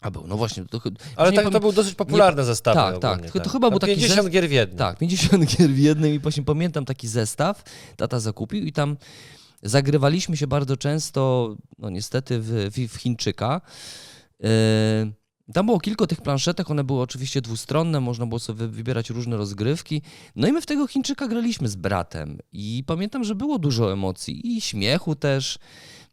[0.00, 0.64] A był, no właśnie.
[0.64, 0.80] To,
[1.16, 2.74] Ale tak, to był dosyć popularny zestaw.
[2.74, 3.30] tak, tak.
[3.30, 4.78] To- to chyba był taki 50 zes- gier w jednym.
[4.78, 7.62] Tak, 50 gier w jednym i właśnie pamiętam taki zestaw,
[7.96, 8.96] tata zakupił i tam
[9.62, 13.60] zagrywaliśmy się bardzo często, no niestety w, w, Chińczyka.
[14.40, 14.48] Yy,
[15.54, 19.36] tam było kilka tych planszetek, one były oczywiście dwustronne, można było sobie wy- wybierać różne
[19.36, 20.02] rozgrywki.
[20.36, 24.56] No i my w tego Chińczyka graliśmy z bratem i pamiętam, że było dużo emocji
[24.56, 25.58] i śmiechu też.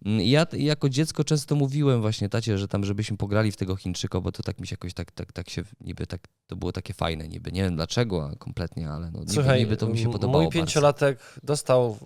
[0.05, 4.21] Mm, Ja jako dziecko często mówiłem właśnie tacie, że tam żebyśmy pograli w tego Chińczyka,
[4.21, 6.93] bo to tak mi się jakoś tak, tak, tak się niby tak, to było takie
[6.93, 7.51] fajne niby.
[7.51, 10.45] Nie wiem dlaczego a kompletnie, ale no, niby, Słuchaj, niby to mi się podobało mój
[10.47, 10.59] bardzo.
[10.59, 11.97] pięciolatek dostał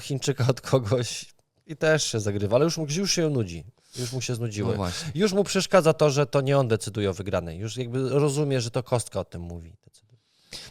[0.00, 1.34] Chińczyka od kogoś
[1.66, 3.64] i też się zagrywa, ale już, mu- już się nudzi.
[3.98, 4.76] Już mu się No znudziły.
[4.76, 5.12] właśnie.
[5.14, 7.58] Już mu przeszkadza to, że to nie on decyduje o wygranej.
[7.58, 9.76] Już jakby rozumie, że to kostka o tym mówi.
[9.84, 10.13] decyduje.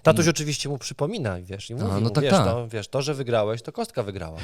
[0.04, 0.30] Tatuś No.
[0.30, 2.46] oczywiście mu przypomina, wiesz, i mówi no mu, tak, wiesz, tak.
[2.46, 4.40] To, wiesz, to, że wygrałeś, to kostka wygrała.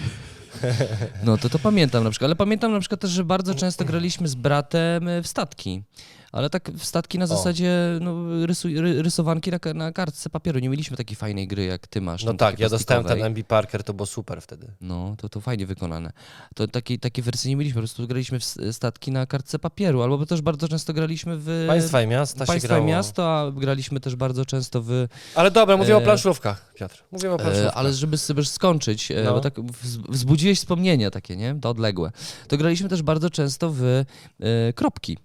[1.24, 4.28] No to to pamiętam na przykład, ale pamiętam na przykład też, że bardzo często graliśmy
[4.28, 5.84] z bratem e, w statki.
[6.32, 10.60] Ale tak statki na zasadzie no, rysu, ry, rysowanki na, na kartce papieru.
[10.60, 12.24] Nie mieliśmy takiej fajnej gry, jak ty masz.
[12.24, 13.24] No tam tak, ja dostałem ten.
[13.24, 14.68] MB Parker, to było super wtedy.
[14.82, 16.12] No, to, to fajnie wykonane.
[16.56, 20.26] To takiej, takiej wersji nie mieliśmy, po prostu graliśmy w statki na kartce papieru, albo
[20.26, 22.86] też bardzo często graliśmy w Państwa i miasta się państwa grało.
[22.86, 25.08] miasto, a graliśmy też bardzo często w...
[25.36, 27.04] Ale dobra, mówię o E, planszówkach, Piotr.
[27.12, 27.74] Mówimy o planszówkach.
[27.74, 29.34] E, ale żeby sobie skończyć, e, No.
[29.34, 31.56] bo tak wz- wzbudziłeś wspomnienia takie, nie?
[31.62, 32.12] To odległe.
[32.48, 35.18] To graliśmy też bardzo często w e, kropki.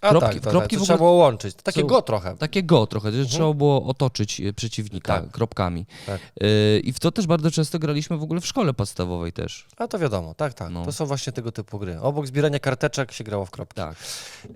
[0.00, 1.54] A kropki- tak, to, kropki tak, trzeba było łączyć.
[1.54, 2.36] Takie są- go trochę.
[2.36, 3.28] Takie go trochę, że Mhm.
[3.36, 5.30] trzeba było otoczyć e, przeciwnika Tak.
[5.30, 5.86] kropkami.
[6.06, 6.20] Tak.
[6.40, 9.66] E, I w to też bardzo często graliśmy w ogóle w szkole podstawowej też.
[9.76, 10.70] A to wiadomo, tak, tak.
[10.70, 10.84] No.
[10.84, 12.00] To są właśnie tego typu gry.
[12.00, 13.74] Obok zbierania karteczek się grało w kropki.
[13.76, 13.96] Tak.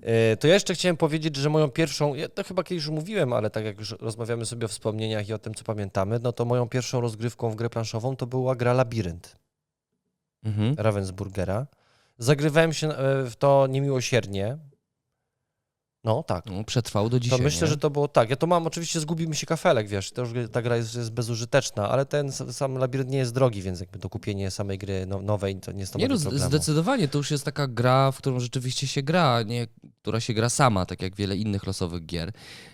[0.03, 3.33] E, To ja jeszcze chciałem powiedzieć, że moją pierwszą, ja to chyba kiedyś już mówiłem,
[3.33, 6.45] ale tak jak już rozmawiamy sobie o wspomnieniach i o tym, co pamiętamy, no to
[6.45, 9.37] moją pierwszą rozgrywką w grę planszową to była gra Labirynt
[10.45, 10.75] Mhm.
[10.79, 11.67] Ravensburgera.
[12.19, 12.89] Zagrywałem się
[13.31, 14.59] w to niemiłosiernie.
[16.05, 16.47] No tak.
[16.47, 17.41] No, przetrwał do To dzisiaj.
[17.41, 17.67] myślę, nie?
[17.67, 18.31] że to było tak.
[18.31, 21.13] Ja to mam, oczywiście zgubił mi się kafelek, wiesz, to już ta gra jest, jest
[21.13, 25.57] bezużyteczna, ale ten sam labirynt nie jest drogi, więc jakby dokupienie samej gry no, nowej
[25.57, 29.03] to nie stanowi Nie no, zdecydowanie to już jest taka gra, w którą rzeczywiście się
[29.03, 29.67] gra, nie,
[30.03, 32.33] która się gra sama, tak jak wiele innych losowych gier.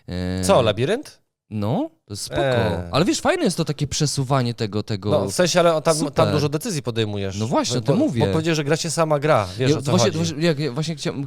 [0.08, 1.20] E, Co, labirynt?
[1.50, 2.40] No, spoko.
[2.42, 2.88] Eee.
[2.90, 5.10] Ale wiesz, fajne jest to takie przesuwanie tego, tego...
[5.10, 6.12] No, w sensie, ale tam, Super.
[6.12, 7.38] tam dużo decyzji podejmujesz.
[7.38, 8.26] No właśnie, o bo, tym mówię.
[8.26, 10.18] Bo powiedziałeś, że gra się sama gra, wiesz Ja o co właśnie, chodzi.
[10.18, 11.26] właśnie, jak, ja właśnie chciałem,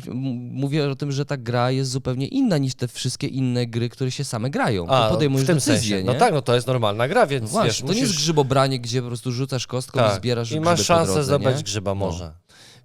[0.51, 4.11] mówię o tym, że ta gra jest zupełnie inna niż te wszystkie inne gry, które
[4.11, 4.87] się same grają.
[4.87, 5.97] A, to podejmujesz w tym decyzję, sensie.
[5.97, 6.03] nie?
[6.03, 8.23] No tak, no to jest normalna gra, więc No właśnie, wiesz, to nie jest musisz...
[8.23, 11.23] grzybobranie, gdzie po prostu rzucasz kostką i tak, zbierasz I grzyby masz po szansę drodze,
[11.23, 12.33] zdobyć grzyba może.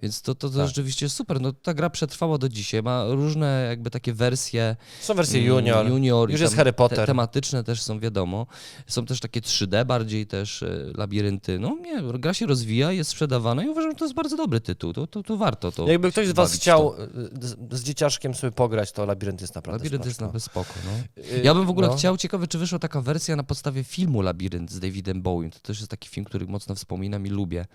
[0.02, 0.66] Więc to, to, to Tak.
[0.66, 1.40] rzeczywiście super.
[1.40, 4.76] No, ta gra przetrwała do dzisiaj, ma różne jakby takie wersje.
[5.00, 6.98] Są wersje mm, junior, junior i już jest Harry Potter.
[6.98, 8.46] Te, tematyczne też są, wiadomo.
[8.86, 11.58] Są też takie 3D bardziej też, e, labirynty.
[11.58, 14.92] No nie, gra się rozwija, jest sprzedawana i uważam, że to jest bardzo dobry tytuł.
[14.92, 17.04] To, to, to warto to Jakby ktoś z was chciał to.
[17.04, 17.08] y,
[17.40, 20.26] z, z dzieciaszkiem sobie pograć, to Labirynt jest naprawdę Labirynt jest smaczny.
[20.26, 21.22] nawet spoko, no.
[21.38, 21.96] Y, Ja bym w ogóle no.
[21.96, 25.50] chciał, ciekawe, czy wyszła taka wersja na podstawie filmu Labirynt z Davidem Bowiem.
[25.50, 27.66] To też jest taki film, który mocno wspominam i lubię.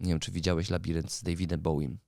[0.00, 1.98] Nie wiem, czy widziałeś Labirynt z Davidem Bowiem.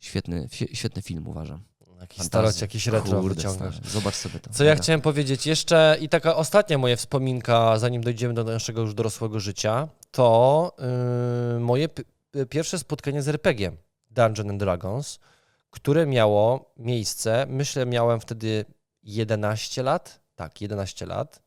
[0.00, 1.62] Świetny, świetny film, uważam.
[2.00, 3.74] Jakiś starość, jakiś retro Kurde, wyciągasz.
[3.76, 4.50] stary, Zobacz sobie to.
[4.52, 8.94] Co ja chciałem powiedzieć jeszcze i taka ostatnia moja wspominka, zanim dojdziemy do naszego już
[8.94, 10.76] dorosłego życia, to
[11.54, 12.02] yy, moje p-
[12.50, 13.76] pierwsze spotkanie z RPG-iem
[14.10, 15.18] Dungeon and Dragons,
[15.70, 18.64] które miało miejsce, myślę miałem wtedy
[19.02, 21.42] 11 lat, tak, 11 lat.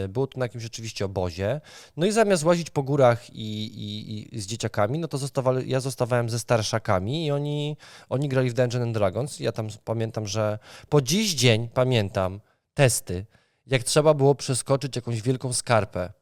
[0.00, 1.60] Yy, Było to na jakimś rzeczywiście obozie.
[1.96, 5.80] No i zamiast łazić po górach i, i, i z dzieciakami, no to zostawali, ja
[5.80, 7.76] zostawałem ze starszakami i oni,
[8.08, 9.40] oni grali w Dungeon and Dragons.
[9.40, 12.40] Ja tam pamiętam, że po dziś dzień pamiętam
[12.74, 13.26] testy,
[13.66, 16.12] jak trzeba było przeskoczyć jakąś wielką skarpę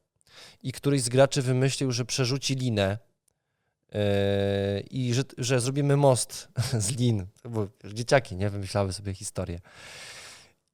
[0.62, 2.98] i któryś z graczy wymyślił, że przerzuci linę
[3.92, 4.00] yy,
[4.90, 6.48] i że, że zrobimy most
[6.86, 7.26] z lin.
[7.84, 8.50] Wiesz, dzieciaki, nie?
[8.50, 9.60] Wymyślały sobie historię.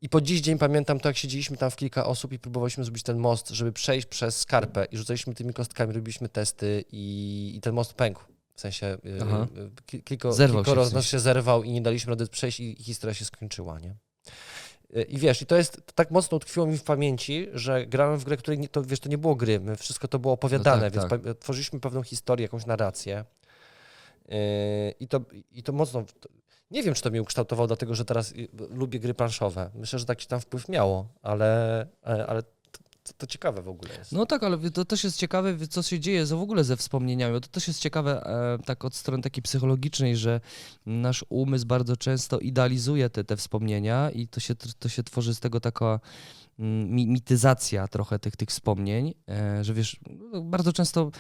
[0.03, 3.03] I po dziś dzień pamiętam to, jak siedzieliśmy tam w kilka osób i próbowaliśmy zrobić
[3.03, 7.75] ten most, żeby przejść przez skarpę i rzucaliśmy tymi kostkami, robiliśmy testy i, i ten
[7.75, 8.23] most pękł.
[8.55, 9.47] W sensie Aha.
[10.05, 12.77] kilko, Zerwał się kilkoro w z nas się zerwał i nie daliśmy rady przejść i
[12.81, 13.95] historia się skończyła, nie?
[14.97, 18.19] Y, I wiesz, i to jest to tak mocno utkwiło mi w pamięci, że grałem
[18.19, 20.91] w grę, której nie, to wiesz, to nie było gry, my wszystko to było opowiadane,
[20.91, 21.39] tak, więc tak.
[21.39, 23.25] tworzyliśmy pewną historię, jakąś narrację.
[24.29, 24.37] Yy,
[25.01, 25.21] I to,
[25.53, 26.05] I to mocno.
[26.71, 29.71] Nie wiem, czy to mnie ukształtowało, dlatego że teraz y, lubię gry planszowe.
[29.75, 34.13] Myślę, że taki tam wpływ miało, ale, e, ale to, to, ciekawe w ogóle jest.
[34.13, 37.41] No tak, ale to też jest ciekawe, co się dzieje w ogóle ze wspomnieniami.
[37.41, 40.41] To też jest ciekawe e, tak od strony takiej psychologicznej, że
[40.87, 45.41] nasz umysł bardzo często idealizuje te, te wspomnienia i to się, to się tworzy z
[45.41, 46.01] tego taka
[46.61, 50.01] mityzacja trochę tych, tych wspomnień, e, że wiesz,
[50.33, 51.11] no, bardzo często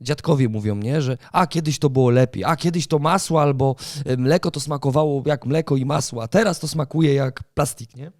[0.00, 4.16] dziadkowie mówią, nie, że a kiedyś to było lepiej, a kiedyś to masło albo e,
[4.16, 8.12] mleko to smakowało jak mleko i masło, a teraz to smakuje jak plastik, nie?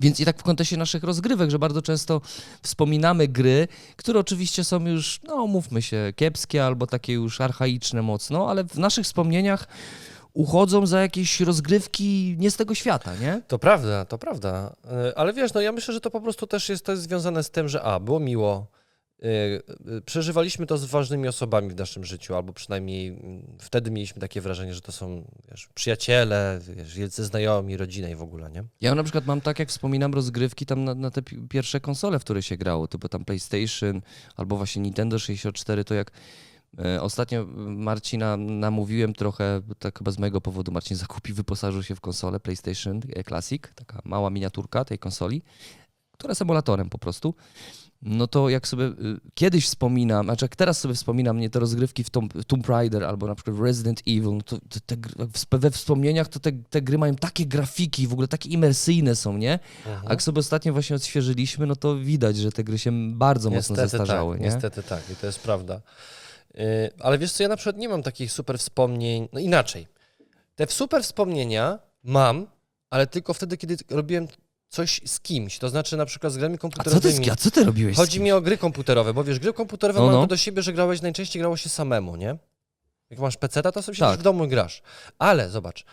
[0.00, 2.20] Więc i tak w kontekście naszych rozgrywek, że bardzo często
[2.62, 8.50] wspominamy gry, które oczywiście są już, no mówmy się, kiepskie albo takie już archaiczne mocno,
[8.50, 9.68] ale w naszych wspomnieniach
[10.32, 13.42] uchodzą za jakieś rozgrywki nie z tego świata, nie?
[13.48, 14.76] To prawda, to prawda.
[14.90, 17.42] E, Ale wiesz, no ja myślę, że to po prostu też jest, to jest związane
[17.42, 18.66] z tym, że a, było miło,
[19.22, 24.20] e, e, przeżywaliśmy to z ważnymi osobami w naszym życiu, albo przynajmniej mm, wtedy mieliśmy
[24.20, 28.64] takie wrażenie, że to są wiesz, przyjaciele, wiesz, wielcy znajomi, rodzina i w ogóle, nie?
[28.80, 32.18] Ja na przykład mam tak, jak wspominam, rozgrywki tam na, na te pi- pierwsze konsole,
[32.18, 34.02] w które się grało, typu tam PlayStation
[34.36, 36.10] albo właśnie Nintendo 64, to jak
[37.00, 42.40] ostatnio Marcina namówiłem trochę, tak chyba z mojego powodu Marcin zakupił, wyposażył się w konsolę
[42.40, 45.42] PlayStation e, Classic, taka mała miniaturka tej konsoli,
[46.12, 47.34] która jest emulatorem po prostu.
[48.02, 48.94] No to jak sobie y,
[49.34, 53.26] kiedyś wspominam, znaczy jak teraz sobie wspominam nie te rozgrywki w Tomb, Tomb Raider albo
[53.26, 54.96] na przykład Resident Evil, no to, to te,
[55.58, 59.58] we wspomnieniach to te, te gry mają takie grafiki, w ogóle takie imersyjne są, nie?
[60.06, 63.76] A jak sobie ostatnio właśnie odświeżyliśmy, no to widać, że te gry się bardzo mocno
[63.76, 64.46] zestarzały, tak, nie?
[64.46, 65.80] Niestety tak, i to jest prawda.
[66.54, 66.62] Yy,
[67.00, 69.86] ale wiesz co, ja na przykład nie mam takich super wspomnień, no inaczej.
[70.54, 72.46] Te super wspomnienia mam,
[72.90, 74.28] ale tylko wtedy, kiedy robiłem
[74.68, 77.24] coś z kimś, to znaczy na przykład z grami A co, komputerowymi.
[77.24, 77.96] ty, a co ty robiłeś?
[77.96, 80.22] Chodzi mi o gry komputerowe, bo wiesz, gry komputerowe No, mają no.
[80.24, 82.36] to do siebie, że grałeś, najczęściej grało się samemu, nie?
[83.10, 84.08] Jak masz PC, to sobie Tak.
[84.08, 84.82] siedzisz w domu i grasz.
[85.18, 85.84] Ale zobacz,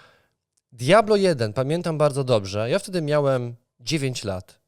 [0.71, 4.59] Diablo 1, pamiętam bardzo dobrze, ja wtedy miałem 9 lat.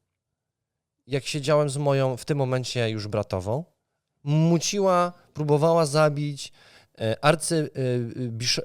[1.08, 3.63] Jak siedziałem z moją, w tym momencie już bratową,
[4.23, 6.52] muciła, próbowała zabić
[7.02, 7.69] e, arcy,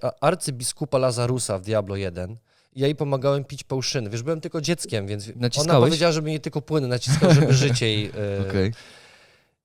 [0.03, 2.37] e, arcybiskupa Lazarusa w Diablo 1.
[2.77, 4.11] Ja jej pomagałem pić pałszyny.
[4.11, 5.89] Wiesz, byłem tylko dzieckiem, więc ona Naciskałeś?
[5.89, 8.07] powiedziała, żeby jej tylko płyny naciskał, żeby życie jej...
[8.07, 8.73] e, Okej.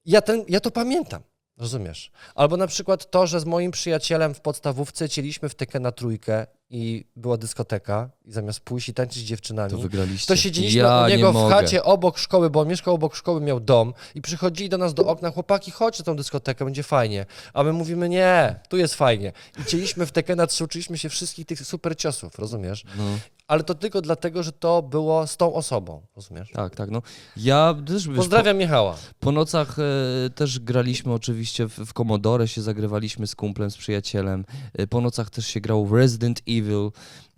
[0.05, 1.21] ja, ten, ja to pamiętam,
[1.57, 2.11] rozumiesz?
[2.35, 6.47] Albo na przykład to, że z moim przyjacielem w podstawówce cieliśmy w tekę na trójkę
[6.69, 10.37] i była dyskoteka i zamiast pójść i tańczyć z dziewczynami, To to, wygraliście.
[10.37, 13.59] siedzieliśmy ja u niego nie w chacie obok szkoły, bo on mieszkał obok szkoły, miał
[13.59, 17.25] dom i przychodzili do nas do okna, chłopaki, chodź na tą dyskotekę, będzie fajnie.
[17.53, 19.31] A my mówimy, nie, tu jest fajnie.
[19.59, 22.83] I cieliśmy w tekę na trzy, uczyliśmy się wszystkich tych super ciosów, rozumiesz?
[22.97, 23.03] No.
[23.47, 26.51] Ale to tylko dlatego, że to było z tą osobą, rozumiesz?
[26.53, 27.01] Tak, tak, no.
[27.37, 28.95] Ja też, Pozdrawiam Michała.
[29.19, 34.45] Po nocach e, też graliśmy oczywiście w, w Commodore, się zagrywaliśmy z kumplem, z przyjacielem.
[34.73, 36.91] E, po nocach też się grało w Resident Evil.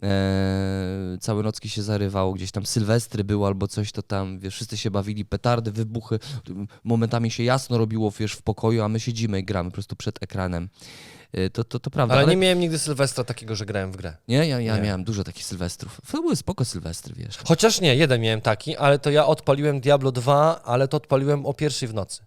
[0.03, 4.77] E, całe nocki się zarywało, gdzieś tam sylwestry było albo coś, to tam, wiesz, wszyscy
[4.77, 6.19] się bawili, petardy, wybuchy.
[6.83, 10.23] Momentami się jasno robiło, wiesz, w pokoju, a my siedzimy i gramy po prostu przed
[10.23, 10.69] ekranem.
[11.37, 12.15] Y, To, to, to prawda.
[12.15, 14.17] Ale nie miałem nigdy Sylwestra takiego, że grałem w grę.
[14.27, 14.81] nie, ja, ja Nie.
[14.81, 16.01] miałem dużo takich sylwestrów.
[16.11, 17.37] To były spoko sylwestry, wiesz.
[17.45, 21.53] Chociaż nie, jeden miałem taki, ale to ja odpaliłem Diablo 2, ale to odpaliłem o
[21.53, 22.25] pierwszej w nocy.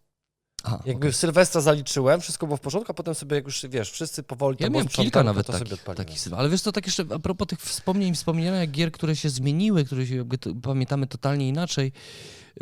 [0.65, 3.91] Aha, Jakby w Sylwestra zaliczyłem, wszystko było w porządku, a potem sobie, jak już wiesz,
[3.91, 6.39] wszyscy powoli Ja to miałem kilka to nawet to sobie takich, takich sylwestrów.
[6.41, 10.07] Ale wiesz co, tak jeszcze a propos tych wspomnień, wspomnienia gier, które się zmieniły, które
[10.07, 11.93] się to, pamiętamy totalnie inaczej.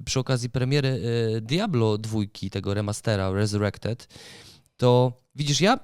[0.05, 1.03] Przy okazji premiery
[1.36, 4.09] e, Diablo dwójki, tego remastera Resurrected,
[4.76, 5.78] to widzisz, ja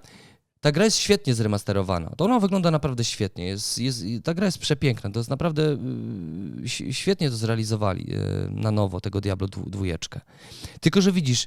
[0.67, 2.11] ta gra jest świetnie zremasterowana.
[2.17, 3.47] To ona wygląda naprawdę świetnie.
[3.47, 5.11] Jest, jest, ta gra jest przepiękna.
[5.11, 5.77] To jest naprawdę
[6.89, 10.21] y, świetnie to zrealizowali y, na nowo, tego Diablo dwójeczkę.
[10.81, 11.47] Tylko, że widzisz,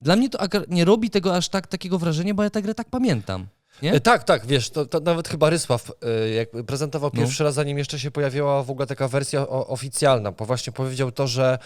[0.00, 2.88] dla mnie to nie robi tego aż tak takiego wrażenia, bo ja tę grę tak
[2.90, 3.46] pamiętam.
[3.82, 3.92] Nie?
[3.92, 7.20] E, Tak, tak, wiesz, to, to nawet chyba Rysław, e, jak prezentował No.
[7.20, 11.12] pierwszy raz, zanim jeszcze się pojawiła w ogóle taka wersja o, oficjalna, bo właśnie powiedział
[11.12, 11.58] to, że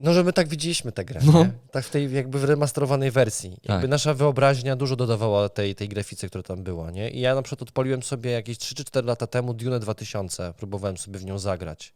[0.00, 1.46] no, że my tak widzieliśmy tę grę, No.
[1.70, 3.50] tak w tej jakby w remasterowanej wersji.
[3.50, 3.88] Jakby Tak.
[3.90, 7.10] nasza wyobraźnia dużo dodawała tej, tej grafice, która tam była, nie?
[7.10, 10.96] I ja na przykład odpaliłem sobie jakieś 3 czy 4 lata temu Dune 2000, próbowałem
[10.96, 11.92] sobie w nią zagrać.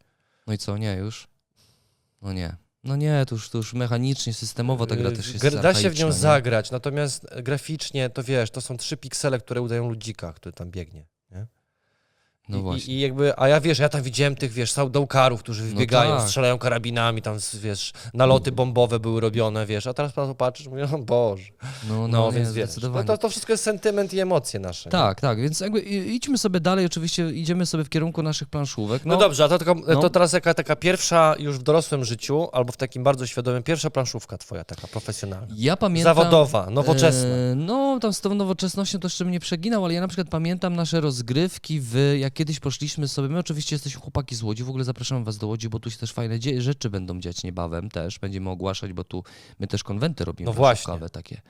[0.47, 1.27] No i co, nie już?
[2.21, 2.55] No nie.
[2.83, 5.73] No nie, to już, to już mechanicznie, systemowo ta gra Yy, też jest Gra- Da
[5.73, 6.13] się w nią nie?
[6.13, 11.05] zagrać, natomiast graficznie to wiesz, to są trzy piksele, które udają ludzika, który tam biegnie.
[12.49, 12.93] No I, właśnie.
[12.93, 16.27] I, jakby, a ja wiesz, ja tam widziałem tych, wiesz, saudołkarów, którzy wybiegają, tak.
[16.27, 20.97] strzelają karabinami, tam, wiesz, naloty bombowe były robione, wiesz, a teraz pan patrzysz, mówię, o
[20.97, 21.43] Boże.
[21.89, 23.07] No, No, no, więc wiesz, no zdecydowanie.
[23.07, 24.89] to, to wszystko jest sentyment i emocje nasze.
[24.89, 24.91] nie?
[24.91, 29.05] Tak, tak, więc jakby idźmy sobie dalej, oczywiście idziemy sobie w kierunku naszych planszówek.
[29.05, 30.01] No, dobrze, a to, tylko, no.
[30.01, 33.89] to teraz jaka taka pierwsza już w dorosłym życiu, albo w takim bardzo świadomym, pierwsza
[33.89, 35.47] planszówka twoja, taka profesjonalna.
[35.55, 36.15] Ja pamiętam...
[36.15, 37.29] Zawodowa, nowoczesna.
[37.29, 40.29] E, no, tam z tą nowoczesnością to jeszcze bym nie przeginał, ale ja na przykład
[40.29, 44.69] pamiętam nasze rozgrywki w, jak kiedyś poszliśmy sobie, my oczywiście jesteśmy chłopaki z Łodzi, w
[44.69, 48.19] ogóle zapraszamy was do Łodzi, bo tu się też fajne rzeczy będą dziać niebawem też,
[48.19, 49.23] będziemy ogłaszać, bo tu
[49.59, 50.93] my też konwenty robimy No właśnie.
[51.11, 51.41] takie,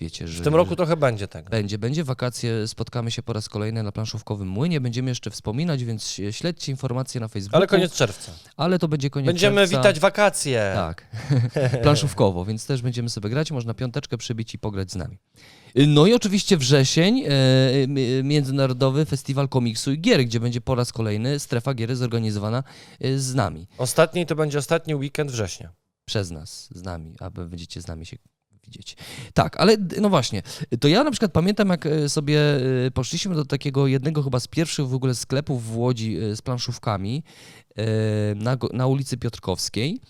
[0.00, 0.40] wiecie, że...
[0.40, 1.50] W tym roku trochę będzie tego.
[1.50, 6.16] Będzie, będzie wakacje, spotkamy się po raz kolejny na planszówkowym młynie, będziemy jeszcze wspominać, więc
[6.30, 7.56] śledźcie informacje na Facebooku.
[7.56, 8.32] Ale koniec czerwca.
[8.56, 9.78] Ale to będzie koniec Będziemy czerwca.
[9.78, 10.72] witać wakacje.
[10.74, 11.06] Tak,
[11.82, 15.18] planszówkowo, więc też będziemy sobie grać, można piąteczkę przybić i pograć z nami.
[15.74, 17.28] No i oczywiście wrzesień, e,
[17.82, 22.62] m- Międzynarodowy Festiwal Komiksu i Gier, gdzie będzie po raz kolejny strefa gier zorganizowana
[23.16, 25.72] z nami, Ostatni to będzie ostatni weekend września.
[26.08, 28.16] przez nas, z nami, aby będziecie z nami się
[28.68, 28.96] widzieć.
[29.34, 30.42] Tak, ale no właśnie,
[30.80, 32.40] to ja na przykład pamiętam, jak e, sobie
[32.86, 36.42] e, poszliśmy do takiego jednego chyba z pierwszych w ogóle sklepów w Łodzi e, z
[36.42, 37.22] planszówkami
[38.36, 40.00] na, na ulicy Piotrkowskiej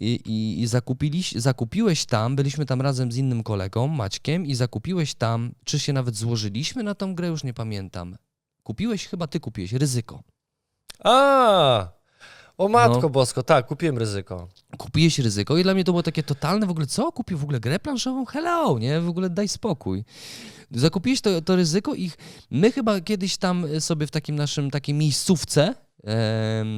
[0.00, 5.14] i, i, i zakupiliś, zakupiłeś tam, byliśmy tam razem z innym kolegą, Maćkiem i zakupiłeś
[5.14, 8.16] tam, czy się nawet złożyliśmy na tą grę, już nie pamiętam.
[8.62, 10.22] Kupiłeś, chyba ty kupiłeś, ryzyko.
[11.04, 12.03] A!
[12.58, 13.08] O matko No.
[13.10, 14.48] bosko, tak, kupiłem ryzyko.
[14.78, 17.60] kupiłeś ryzyko i dla mnie to było takie totalne w ogóle, co, kupił w ogóle
[17.60, 18.24] grę planszową?
[18.24, 20.04] Hello, nie, w ogóle daj spokój.
[20.70, 22.10] Zakupiłeś to, to ryzyko i
[22.50, 25.74] my chyba kiedyś tam sobie w takim naszym, takiej miejscówce,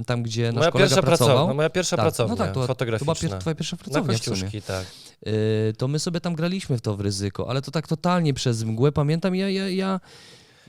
[0.07, 2.61] tam gdzie nasz Moja kolega pierwsza pracował, pracownia, moja pierwsza Tak, pracownia no tak, to-
[2.61, 3.15] to fotograficzna.
[3.15, 4.19] była pier- twoja pierwsza Na pracownia sumie.
[4.37, 4.87] Kościuszki, tak.
[5.27, 8.65] Y, to my sobie tam graliśmy w to w ryzyko, ale to tak totalnie przez
[8.65, 8.93] mgłę.
[8.93, 10.01] Pamiętam, ja, ja, ja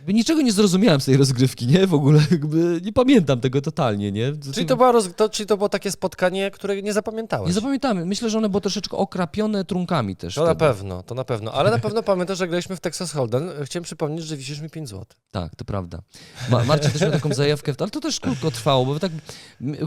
[0.08, 1.88] niczego nie zrozumiałem z tej rozgrywki, nie?
[1.88, 4.34] W ogóle jakby nie pamiętam tego totalnie, nie?
[4.54, 5.10] Czyli to, była roz...
[5.16, 7.48] to, czyli to było takie spotkanie, które nie zapamiętałeś.
[7.48, 8.06] Nie zapamiętamy.
[8.06, 10.36] Myślę, że one było troszeczkę okrapione trunkami też.
[10.36, 10.60] To na wtedy.
[10.60, 11.52] pewno, to na pewno.
[11.54, 13.50] Ale na pewno pamiętasz, że graliśmy w Texas Hold'em.
[13.64, 15.06] Chciałem przypomnieć, że wisisz mi 5 zł.
[15.32, 16.02] Tak, to prawda.
[16.50, 19.12] Ma, Marcin też miał taką zajawkę, ale to też krótko trwało, bo tak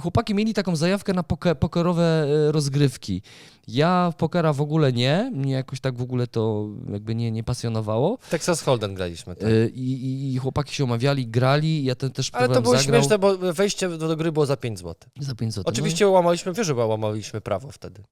[0.02, 3.22] chłopaki mieli taką zajawkę na poke, pokerowe e, rozgrywki.
[3.70, 7.44] Ja w pokera w ogóle nie, mnie jakoś tak w ogóle to jakby nie, nie
[7.44, 8.18] pasjonowało.
[8.30, 9.36] Texas Hold'em graliśmy.
[9.36, 9.48] Tak.
[9.48, 13.00] E, I, i, I chłopaki się omawiali, grali, ja ten też Ale to było zagrał.
[13.00, 14.94] śmieszne, bo wejście do, do gry było za 5 zł.
[15.20, 15.64] Za 5 zł.
[15.72, 18.00] Oczywiście łamaliśmy, wiesz, że łamaliśmy prawo wtedy.
[18.00, 18.06] No,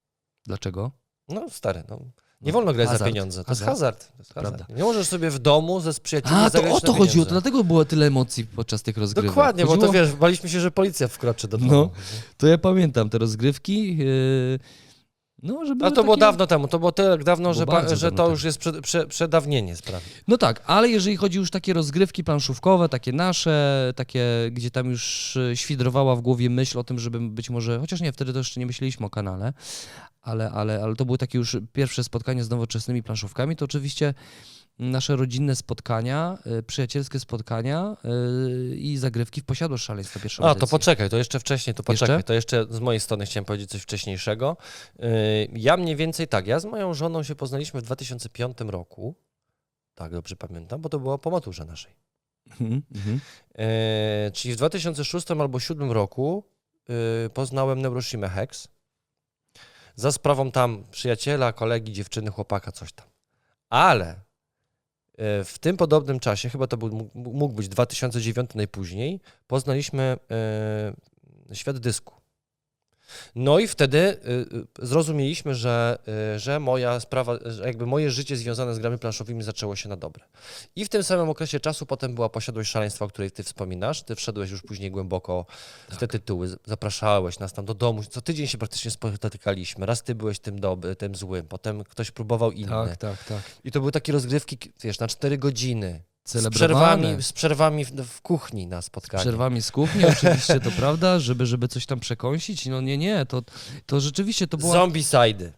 [0.47, 0.91] dlaczego?
[1.29, 1.99] No stary, no.
[2.41, 3.11] Nie wolno grać za Hazard.
[3.11, 3.45] pieniądze.
[3.45, 3.69] To Hazard.
[3.71, 4.13] jest hazard.
[4.13, 4.57] To jest hazard.
[4.57, 4.75] Prawda.
[4.77, 7.85] Nie możesz sobie w domu ze przyjaciółmi A, to o to chodziło, to dlatego było
[7.85, 9.31] tyle emocji podczas tych rozgrywek.
[9.31, 11.73] Dokładnie, bo to Chodziło- wiesz, baliśmy się, że policja wkroczy do domu.
[11.73, 11.91] No.
[12.37, 13.97] To ja pamiętam te rozgrywki.
[13.97, 14.59] Yy,
[15.43, 16.21] no, żeby A to było takie...
[16.21, 19.07] dawno temu, to było tyle dawno, Było że, pa, że to już jest prze, prze,
[19.07, 20.05] przedawnienie sprawy.
[20.29, 25.37] No tak, ale jeżeli chodzi już takie rozgrywki planszówkowe, takie nasze, takie, gdzie tam już
[25.37, 28.61] e, świdrowała w głowie myśl o tym, żeby być może, chociaż nie, wtedy to jeszcze
[28.61, 29.53] nie myśleliśmy o kanale,
[30.23, 34.15] ale, ale, ale to były takie już pierwsze spotkania z nowoczesnymi planszówkami, to oczywiście
[34.79, 40.51] nasze rodzinne spotkania, e, przyjacielskie spotkania e, i zagrywki w posiadłość szaleństwa pierwszą A, to
[40.53, 40.69] edycję.
[40.69, 42.27] poczekaj, to jeszcze wcześniej, to poczekaj, Jeszcze?
[42.27, 44.57] to jeszcze z mojej strony chciałem powiedzieć coś wcześniejszego.
[44.99, 45.09] Yy,
[45.53, 49.15] Ja mniej więcej tak, ja z moją żoną się poznaliśmy w 2005 roku,
[49.95, 51.93] tak dobrze pamiętam, bo to było po maturze naszej.
[52.61, 53.21] Mhm, mhm.
[54.33, 56.45] Czyli w 2006 albo 2007 roku
[57.35, 58.69] poznałem Neuroshima Hex
[59.97, 63.07] za sprawą tam przyjaciela, kolegi, dziewczyny, chłopaka, coś tam.
[63.71, 64.21] Ale
[65.45, 70.17] w tym podobnym czasie, chyba to był, mógł- mógł być 2009 najpóźniej, poznaliśmy
[71.51, 72.18] e, świat dysku.
[73.35, 74.17] No i wtedy y,
[74.83, 75.99] y, zrozumieliśmy, że,
[76.37, 79.97] y, że moja sprawa, że jakby moje życie związane z grami planszowymi zaczęło się na
[79.97, 80.25] dobre.
[80.77, 84.03] I w tym samym okresie czasu potem była posiadłość szaleństwa, o której ty wspominasz.
[84.03, 85.47] Ty wszedłeś już później głęboko
[85.89, 88.03] w te tytuły, z- zapraszałeś nas tam do domu.
[88.11, 89.87] Co tydzień się praktycznie spotykaliśmy.
[89.87, 92.69] Raz ty byłeś tym, doby, tym złym, potem ktoś próbował inny.
[92.89, 93.43] Tak, tak, tak.
[93.65, 96.03] I to były takie rozgrywki, wiesz, na cztery godziny.
[96.29, 96.97] Z Celebrowane.
[96.97, 99.21] przerwami, z przerwami w, w kuchni na Z spotkaniu.
[99.21, 102.67] przerwami z kuchni, oczywiście, to prawda, żeby, żeby coś tam przekąsić.
[102.67, 103.43] No nie, nie, to,
[103.87, 104.73] to rzeczywiście to była...
[104.73, 105.53] Zombie sidy.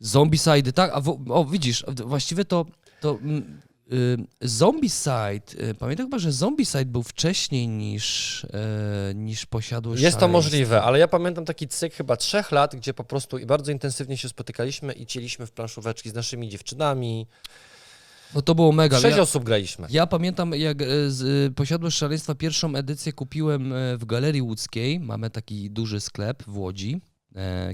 [0.00, 0.90] Zombicide, tak?
[0.94, 2.66] A wo, o, widzisz, właściwie to,
[3.00, 3.60] to mm,
[3.92, 10.28] y, Zombicide, y, pamiętam chyba, że Zombicide był wcześniej niż, e, niż Posiadłość Jest to
[10.28, 14.28] możliwe, ale ja pamiętam taki cykl chyba trzech lat, gdzie po prostu bardzo intensywnie się
[14.28, 17.26] spotykaliśmy i cieliśmy w planszóweczki z naszymi dziewczynami.
[18.34, 19.00] No to było mega.
[19.00, 19.86] Sześć Ja, osób graliśmy.
[19.90, 25.00] ja pamiętam, jak e, z, e, Posiadłość Szaleństwa pierwszą edycję kupiłem e, w Galerii Łódzkiej.
[25.00, 27.00] Mamy taki duży sklep w Łodzi.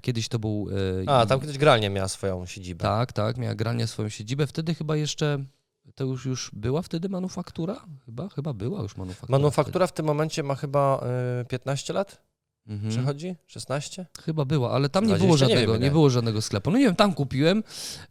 [0.02, 0.68] Kiedyś to był...
[1.06, 2.82] A, tam kiedyś gralnia miała swoją siedzibę.
[2.82, 4.46] Tak, tak, miała granie swoją siedzibę.
[4.46, 5.44] Wtedy chyba jeszcze...
[5.94, 7.84] To już, już była wtedy manufaktura?
[8.06, 9.38] Chyba, chyba była już manufaktura.
[9.38, 11.06] Manufaktura w tym momencie ma chyba
[11.42, 12.20] y, 15 lat?
[12.66, 12.90] Mhm.
[12.90, 13.34] Przechodzi?
[13.46, 14.06] 16?
[14.24, 15.90] Chyba była, ale tam nie 20, było nie żadnego, nie, ile.
[15.90, 16.70] było żadnego sklepu.
[16.70, 17.62] No nie wiem, tam kupiłem,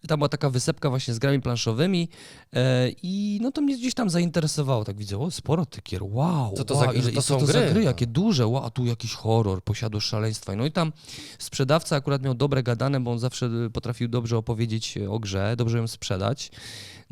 [0.07, 2.09] tam była taka wysepka właśnie z grami planszowymi
[2.53, 4.83] e, i no to mnie gdzieś tam zainteresowało.
[4.83, 7.39] Tak widzę, o sporo tych gier, wow, Co to wow, za- ile, to co są
[7.39, 7.81] to za gry, gry, no.
[7.81, 10.55] jakie duże, wow, a tu jakiś horror, posiadłość szaleństwa.
[10.55, 10.91] No i tam
[11.39, 15.87] sprzedawca akurat miał dobre gadane, bo on zawsze potrafił dobrze opowiedzieć o grze, dobrze ją
[15.87, 16.51] sprzedać.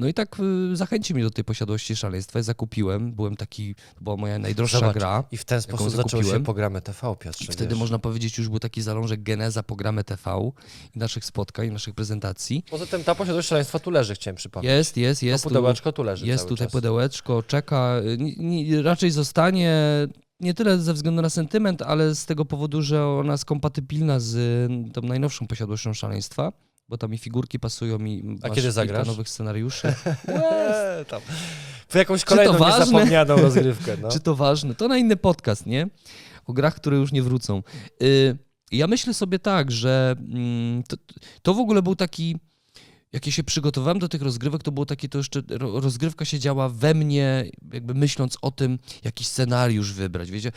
[0.02, 0.38] No i tak
[0.72, 3.12] y, zachęcił mnie do tej posiadłości szaleństwa i zakupiłem.
[3.14, 5.24] Byłem taki, to była moja najdroższa Zobacz, gra.
[5.32, 6.44] I w ten sposób zaczęły się zakupiłem.
[6.44, 7.46] programy TV, Piotrze.
[7.46, 7.80] I wtedy wiesz.
[7.80, 10.52] można powiedzieć, już był taki zalążek geneza programy TV
[10.96, 12.64] i naszych spotkań, naszych prezentacji.
[12.70, 14.72] Poza tym ta posiadłość szaleństwa tu leży, chciałem przypomnieć.
[14.72, 15.44] Jest, jest, jest.
[15.44, 16.72] to pudełeczko tu leży Jest tutaj czas.
[16.72, 17.96] pudełeczko, czeka.
[18.38, 19.78] Nie, raczej zostanie
[20.40, 24.36] nie tyle ze względu na sentyment, ale z tego powodu, że ona jest kompatybilna z
[24.36, 26.52] y, tą najnowszą posiadłością szaleństwa,
[26.92, 29.08] bo tam i figurki pasują i masz kiedy zagrasz?
[29.08, 29.88] nowych scenariuszy.
[30.28, 31.22] Eee, tam.
[31.90, 33.98] W jakąś kolejną niezapomnianą rozgrywkę.
[34.02, 34.10] No.
[34.14, 34.76] Czy to ważne?
[34.76, 35.88] To na inny podcast, nie?
[36.46, 37.64] O grach, które już nie wrócą.
[38.04, 38.38] Y,
[38.72, 40.98] Ja myślę sobie tak, że mm, to,
[41.42, 42.38] to w ogóle był taki.
[43.14, 46.40] Jak ja się przygotowałem do tych rozgrywek, to było takie, to jeszcze ro- rozgrywka się
[46.40, 50.32] działa we mnie, jakby myśląc o tym, jaki scenariusz wybrać.
[50.32, 50.52] Wiecie,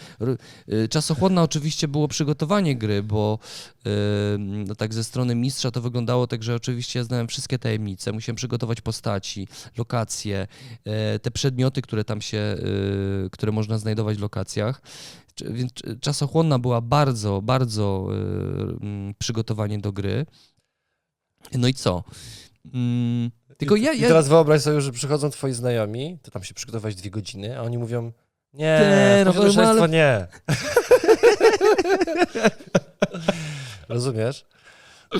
[0.72, 3.38] y, czasochłonna oczywiście było przygotowanie gry, bo
[3.86, 3.90] y,
[4.38, 8.36] no tak ze strony mistrza to wyglądało tak, że oczywiście ja znałem wszystkie tajemnice, musiałem
[8.36, 9.48] przygotować postaci,
[9.78, 10.46] lokacje,
[10.84, 12.56] e, te przedmioty, które tam się,
[13.32, 14.82] które można znajdować w lokacjach.
[15.50, 18.08] Więc czasochłonna była bardzo, bardzo
[18.80, 20.26] mm, przygotowanie do gry.
[21.52, 22.04] No i co?
[22.74, 26.54] Mm, Tylko ja, I ja, teraz wyobraź sobie, że przychodzą twoi znajomi, to tam się
[26.54, 28.12] przygotować dwie godziny, a oni mówią,
[28.52, 30.26] nie, Nie, no, no, ale- nie.
[33.88, 34.44] Rozumiesz?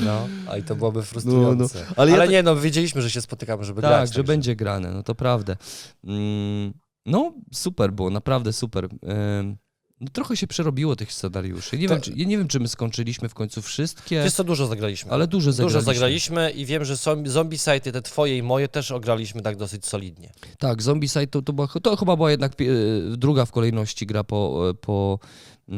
[0.05, 1.79] No, a i to byłoby frustrujące.
[1.79, 4.09] ale ale ja tak- nie, no wiedzieliśmy, że się spotykamy, żeby tak, grać.
[4.09, 5.57] że także- będzie grane, no to prawda.
[6.05, 6.73] Mm,
[7.07, 8.85] No, super było, naprawdę super.
[8.85, 9.57] Ym,
[10.01, 11.79] No, trochę się przerobiło tych scenariuszy.
[11.79, 14.45] Nie, To- wiem, czy, ja nie wiem, czy my skończyliśmy w końcu wszystkie, Wiesz co,
[14.45, 15.13] dużo zagraliśmy.
[15.13, 15.81] ale dużo zagraliśmy.
[15.81, 19.57] Dużo zagraliśmy i wiem, że zombie, zombie site, te twoje i moje też ograliśmy tak
[19.57, 20.33] dosyć solidnie.
[20.59, 24.73] Tak, Zombicide to, to, była, to chyba była jednak pie- druga w kolejności gra po,
[24.81, 25.19] po,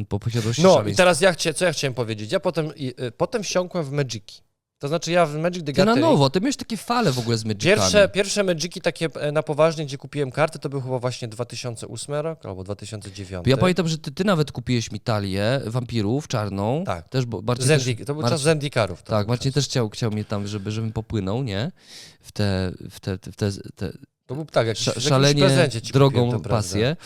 [0.08, 1.00] po posiadłości No i szaleństwa.
[1.00, 2.32] teraz ja chcia, co ja chciałem powiedzieć?
[2.32, 4.40] Ja potem, i, y, potem wsiąkłem w Magiki.
[4.78, 6.10] To znaczy ja w Magic the Ty na Gathering...
[6.10, 7.76] nowo, ty miałeś takie fale w ogóle z Magicami.
[7.76, 12.14] Pierwsze, pierwsze Magiki takie e, na poważnie, gdzie kupiłem karty, to był chyba właśnie 2008
[12.14, 13.46] rok albo 2009.
[13.46, 16.84] Ja pamiętam, że ty, ty nawet kupiłeś mi talię wampirów czarną.
[16.84, 17.08] Tak.
[17.08, 19.02] Też, bo Marcin też, Zendi, to był Marcin- czas Zendikarów.
[19.02, 21.72] tak, Marcin też chciał, chciał mnie tam, żeby, żebym popłynął, nie?
[22.20, 23.92] W te, w te, w te, te
[24.26, 26.96] To był tak, jakiś, jakimś szalenie prezencie ci drogą kupiłem, pasję.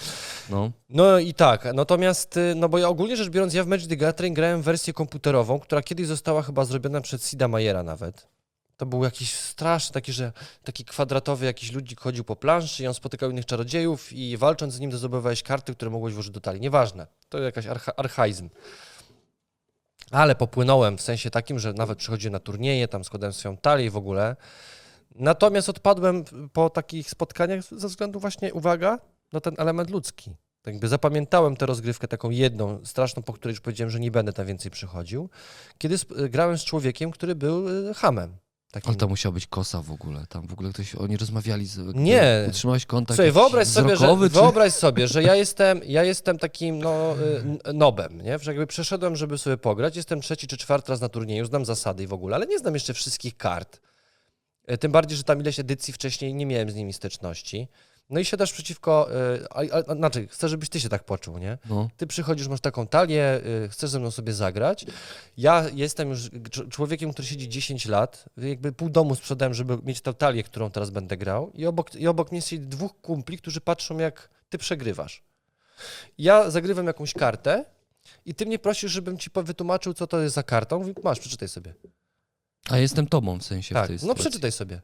[0.50, 0.70] No.
[0.90, 3.96] No i tak, natomiast, y, no bo ja ogólnie rzecz biorąc, ja w Magic the
[3.96, 8.26] Gathering grałem w wersję komputerową, która kiedyś została chyba zrobiona przez Sida Mayera nawet.
[8.76, 10.32] To był jakiś straszny, taki, że
[10.64, 14.80] taki kwadratowy jakiś ludzik chodził po planszy i on spotykał innych czarodziejów i walcząc z
[14.80, 16.60] nim zdobywałeś karty, które mogłeś włożyć do talii.
[16.60, 18.50] Nieważne, to jakaś archa, archaizm.
[20.10, 23.90] Ale popłynąłem w sensie takim, że nawet przychodziłem na turnieje, tam składałem swoją talię i
[23.90, 24.36] w ogóle.
[25.14, 28.98] Natomiast odpadłem po takich spotkaniach ze względu właśnie, uwaga,
[29.32, 30.36] na ten element ludzki.
[30.62, 34.32] Tak jakby zapamiętałem tę rozgrywkę taką jedną, straszną, po której już powiedziałem, że nie będę
[34.32, 35.30] tam więcej przychodził,
[35.78, 35.96] kiedy
[36.28, 38.36] grałem z człowiekiem, który był y, hamem.
[38.72, 38.88] Takim...
[38.88, 40.26] Ale to musiała być kosa w ogóle.
[40.28, 41.66] Tam w ogóle ktoś, oni rozmawiali.
[41.66, 42.46] Z, Nie.
[42.48, 44.28] Utrzymałeś kontakt Słuchaj, wyobraź sobie, że, czy...
[44.28, 47.14] wyobraź sobie, że ja jestem, ja jestem takim no,
[47.68, 48.38] y, nobem, nie?
[48.38, 52.02] Że jakby przeszedłem, żeby sobie pograć, jestem trzeci czy czwarty raz na turnieju, znam zasady
[52.02, 53.80] i w ogóle, ale nie znam jeszcze wszystkich kart.
[54.66, 57.68] E, Tym bardziej, że tam ileś edycji wcześniej nie miałem z nimi styczności.
[58.10, 61.58] No i siadasz przeciwko, e, a, a, znaczy chcę, żebyś ty się tak poczuł, nie?
[61.68, 61.88] No.
[61.96, 64.86] Ty przychodzisz, masz taką talię, y, chcesz ze mną sobie zagrać.
[65.36, 70.00] Ja jestem już cz- człowiekiem, który siedzi 10 lat, jakby pół domu sprzedałem, żeby mieć
[70.00, 73.60] tę talię, którą teraz będę grał i obok, i obok mnie siedzi dwóch kumpli, którzy
[73.60, 75.22] patrzą jak ty przegrywasz.
[76.18, 77.64] Ja zagrywam jakąś kartę
[78.26, 80.78] i ty mnie prosisz, żebym ci wytłumaczył, co to jest za karta.
[80.78, 81.74] Mówi, masz, przeczytaj sobie.
[82.68, 84.20] A jestem tobą w sensie w Tak, tej no sytuacji.
[84.20, 84.80] przeczytaj sobie.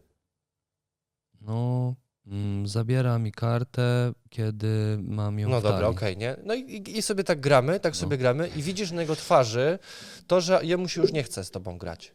[1.41, 1.95] No,
[2.27, 5.97] mm, zabiera mi kartę, kiedy mam ją No w dobra, talii.
[5.97, 6.37] okej, nie?
[6.45, 8.01] No i, i, i sobie tak gramy, tak No.
[8.01, 9.79] sobie gramy i widzisz na jego twarzy
[10.27, 12.12] to, że jemu się już nie chce z tobą grać.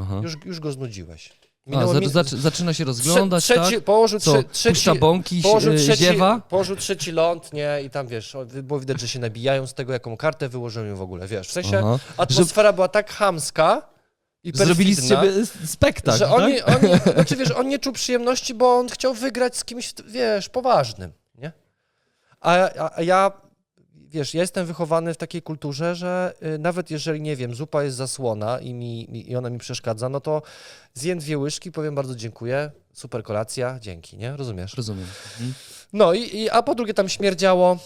[0.00, 0.20] Aha.
[0.22, 1.32] Już, już go znudziłeś.
[1.74, 3.84] A, za, min- zaczy, zaczyna się rozglądać, Trze- trzeci, tak?
[3.84, 6.40] Położył Co, trze, trzeci, puszcza bąki, położył e, trzeci, ziewa?
[6.40, 7.80] położył trzeci ląd, nie?
[7.84, 11.00] I tam wiesz, o, było widać, że się nabijają z tego, jaką kartę wyłożyłem w
[11.02, 11.48] ogóle, wiesz.
[11.48, 11.98] W sensie Aha.
[12.16, 13.88] atmosfera była tak chamska
[14.48, 16.34] i Zrobili z ciebie spektakl, że tak?
[16.34, 20.48] oni, oni, znaczy wiesz, on nie czuł przyjemności, bo on chciał wygrać z kimś, wiesz,
[20.48, 21.52] poważnym, nie?
[22.40, 23.32] A, a, a ja,
[24.08, 27.96] wiesz, ja jestem wychowany w takiej kulturze, że y, nawet jeżeli, nie wiem, zupa jest
[27.96, 30.42] zasłona i, mi, i ona mi przeszkadza, no to
[30.94, 34.36] zjem dwie łyżki, powiem bardzo dziękuję, super kolacja, dzięki, nie?
[34.36, 34.74] Rozumiesz?
[34.74, 35.06] Rozumiem.
[35.32, 35.54] Mhm.
[35.92, 37.78] No i, i a po drugie tam śmierdziało,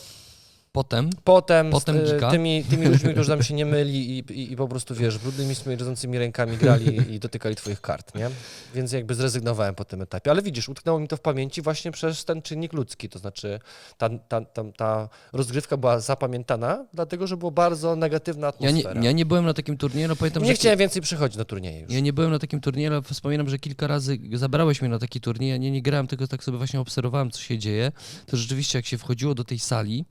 [0.73, 2.31] Potem, potem, Potem z, y, gika.
[2.31, 5.55] tymi, tymi ludźmi, którzy tam się nie myli i, i, i po prostu, wiesz, brudnymi,
[5.55, 8.31] śmierdzącymi rękami grali i dotykali twoich kart, nie?
[8.75, 10.31] Więc jakby zrezygnowałem po tym etapie.
[10.31, 13.61] Ale widzisz, utknęło mi to w pamięci właśnie przez ten czynnik ludzki, to znaczy
[13.99, 19.05] ta, ta, ta, ta rozgrywka była zapamiętana, dlatego, że była bardzo negatywna ja nie, atmosfera.
[19.05, 20.55] ja nie byłem na takim turnieju, no pamiętam, nie że...
[20.55, 21.93] chciałem więcej przychodzić na turnieje już.
[21.93, 25.21] Ja nie byłem na takim turnieju, ale wspominam, że kilka razy zabrałeś mnie na taki
[25.21, 25.51] turniej.
[25.51, 27.93] Ja nie, nie grałem, tylko tak sobie właśnie obserwowałem, co się dzieje.
[28.27, 30.05] To rzeczywiście, jak się wchodziło do tej sali,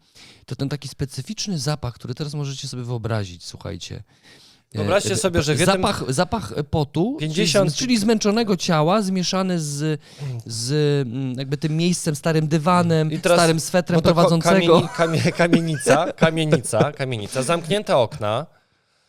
[0.52, 4.04] to ten taki specyficzny zapach, który teraz możecie sobie wyobrazić, słuchajcie.
[4.74, 10.02] E, Wyobraźcie sobie, że w jednym- zapach, zapach potu, 50 czyli, zmęczonego ciała, zmieszany z,
[10.46, 10.72] z
[11.08, 14.82] mm, jakby tym miejscem, starym dywanem, teraz- starym swetrem No prowadzącego.
[14.96, 18.46] Kamie, kamienica, kamienica, kamienica, zamknięte okna.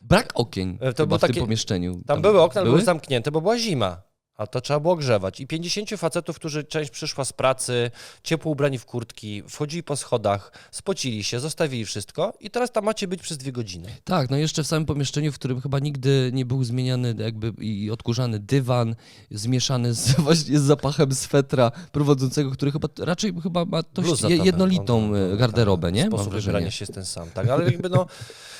[0.00, 2.00] Brak okien E, to było w tym takie- pomieszczeniu.
[2.06, 4.02] Tam, były okna, ale były zamknięte, bo była zima.
[4.36, 5.40] A to trzeba było grzewać.
[5.40, 7.90] I 50 facetów, którzy część przyszła z pracy,
[8.22, 13.08] ciepło ubrani w kurtki, wchodzili po schodach, spocili się, zostawili wszystko i teraz tam macie
[13.08, 13.88] być przez dwie godziny.
[14.04, 17.90] Tak, no jeszcze w samym pomieszczeniu, w którym chyba nigdy nie był zmieniany jakby i
[17.90, 18.94] odkurzany dywan,
[19.30, 25.04] zmieszany z, właśnie z zapachem swetra prowadzącego, który chyba raczej chyba ma dość jednolitą on-
[25.04, 26.06] on- e, on- garderobę, tak, nie?
[26.06, 27.48] Sposób wybierania się jest ten sam, tak?
[27.48, 28.06] Ale jakby no...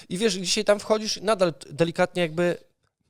[0.09, 2.57] I wiesz, dzisiaj tam wchodzisz nadal delikatnie jakby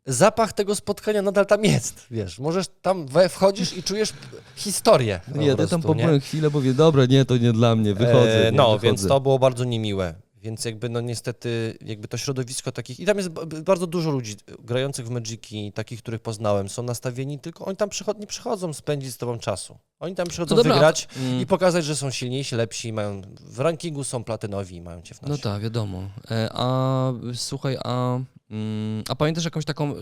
[0.06, 2.38] zapach tego spotkania nadal tam jest, wiesz.
[2.38, 4.12] Możesz tam we, wchodzisz i czujesz
[4.56, 8.48] historię Nie, ja tam pobyłem chwilę, mówię, dobra, nie, to nie dla mnie, wychodzę.
[8.48, 8.86] E, nie, no, wychodzę.
[8.86, 10.14] więc to było bardzo niemiłe.
[10.42, 13.28] Więc jakby no niestety jakby to środowisko takich i tam jest
[13.64, 18.18] bardzo dużo ludzi grających w Magiki, takich, których poznałem, są nastawieni tylko oni tam przychod-
[18.20, 19.78] nie przychodzą spędzić z tobą czasu.
[20.02, 21.40] Oni tam przychodzą No dobra, wygrać mm.
[21.40, 25.22] i pokazać, że są silniejsi, lepsi, mają w rankingu są platynowi i mają cię w
[25.22, 25.42] No nosie.
[25.42, 26.02] tak, wiadomo.
[26.30, 28.18] E, A słuchaj, a,
[28.50, 29.94] mm, a pamiętasz jakąś taką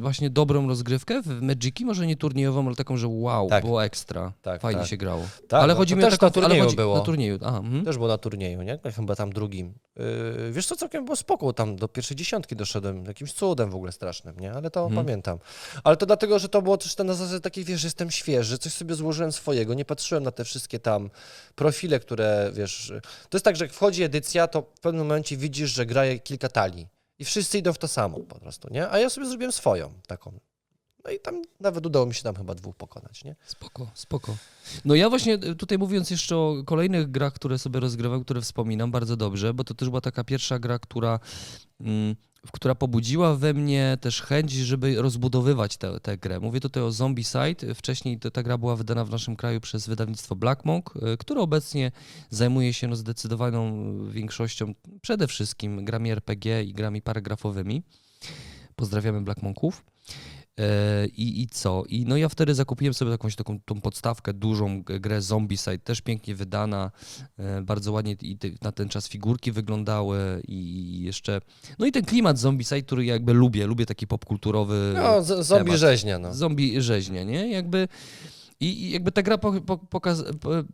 [0.00, 1.84] właśnie dobrą rozgrywkę w Magiki?
[1.84, 3.64] Może nie turniejową, ale taką, że wow, Tak.
[3.64, 4.32] było ekstra.
[4.42, 4.88] Tak, Fajnie tak.
[4.90, 5.22] się grało.
[5.48, 6.98] Tak, ale no, chodzi mi o taką, na turnieju chodzi, było.
[6.98, 7.58] Na turnieju, aha.
[7.58, 7.84] mhm.
[7.84, 8.78] Też było na turnieju, nie?
[8.96, 9.74] Chyba tam drugim.
[9.96, 13.92] Yy, wiesz co, całkiem było spoko, tam do pierwszej dziesiątki doszedłem, jakimś cudem w ogóle
[13.92, 14.52] strasznym, nie?
[14.52, 15.06] Ale to Mhm.
[15.06, 15.38] pamiętam.
[15.84, 18.72] Ale to dlatego, że to było też na zasadzie takiej, wiesz, że jestem świeży, coś
[18.72, 21.10] sobie złożyłem swojego, nie patrzyłem na te wszystkie tam
[21.54, 22.92] profile, które, wiesz...
[23.28, 26.48] To jest tak, że jak wchodzi edycja, to w pewnym momencie widzisz, że gra kilka
[26.48, 26.88] talii
[27.18, 28.90] i wszyscy idą w to samo po prostu, nie?
[28.90, 30.49] A ja sobie zrobiłem swoją taką.
[31.04, 33.36] No i tam nawet udało mi się tam chyba dwóch pokonać, nie?
[33.44, 34.36] Spoko, spoko.
[34.84, 38.90] No ja właśnie e, tutaj mówiąc jeszcze o kolejnych grach, które sobie rozgrywam, które wspominam
[38.90, 41.20] bardzo dobrze, bo to też była taka pierwsza gra, która,
[41.80, 42.16] mm,
[42.52, 46.40] która pobudziła we mnie też chęć, żeby rozbudowywać tę tę grę.
[46.40, 47.74] Mówię tutaj o Zombie Side.
[47.74, 51.40] Wcześniej to, ta gra była wydana w naszym kraju przez wydawnictwo Black Monk, e, które
[51.40, 51.92] obecnie
[52.30, 57.82] zajmuje się no, zdecydowaną większością przede wszystkim grami RPG i grami paragrafowymi.
[58.76, 59.84] Pozdrawiamy Black Monków.
[60.58, 61.84] E, I, I co?
[61.88, 66.34] I no ja wtedy zakupiłem sobie jakąś taką tą podstawkę, dużą grę Zombicide, też pięknie
[66.34, 66.90] wydana,
[67.38, 71.40] e, bardzo ładnie i ty- na ten czas figurki wyglądały i jeszcze...
[71.78, 75.80] No i ten klimat Zombicide, który ja jakby lubię, lubię taki popkulturowy No, zombie temat.
[75.80, 76.34] rzeźnia, no.
[76.34, 77.50] zombie rzeźnia, nie?
[77.50, 77.88] Jakby...
[78.60, 80.64] I i jakby ta gra po, po, pokaz, po, mm,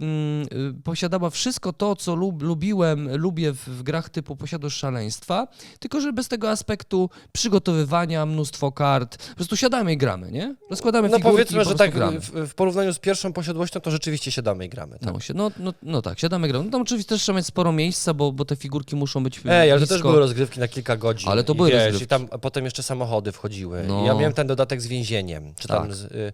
[0.71, 6.01] y, posiadała wszystko to, co lub, lubiłem, lubię w, w grach typu Posiadłość Szaleństwa, tylko
[6.01, 9.29] że bez tego aspektu przygotowywania, mnóstwo kart.
[9.29, 10.55] Po prostu siadamy i gramy, nie?
[10.71, 12.21] Rozkładamy No figurki i powiedzmy, po że tak gramy.
[12.21, 14.99] w, w porównaniu z pierwszą posiadłością, to rzeczywiście siadamy i gramy.
[14.99, 15.13] Tak?
[15.15, 16.65] No, si- no, no, no tak, siadamy, gramy.
[16.65, 19.73] No tam oczywiście też trzeba mieć sporo miejsca, bo, bo te figurki muszą być Ej,
[19.73, 21.29] ale to też były rozgrywki na kilka godzin.
[21.31, 22.05] Ale to I były wiesz, rozgrywki.
[22.05, 23.85] I tam potem jeszcze samochody wchodziły.
[23.89, 24.03] No.
[24.03, 25.55] I ja miałem ten dodatek z więzieniem.
[25.59, 25.95] Czy tam Tak.
[25.95, 26.33] z, y,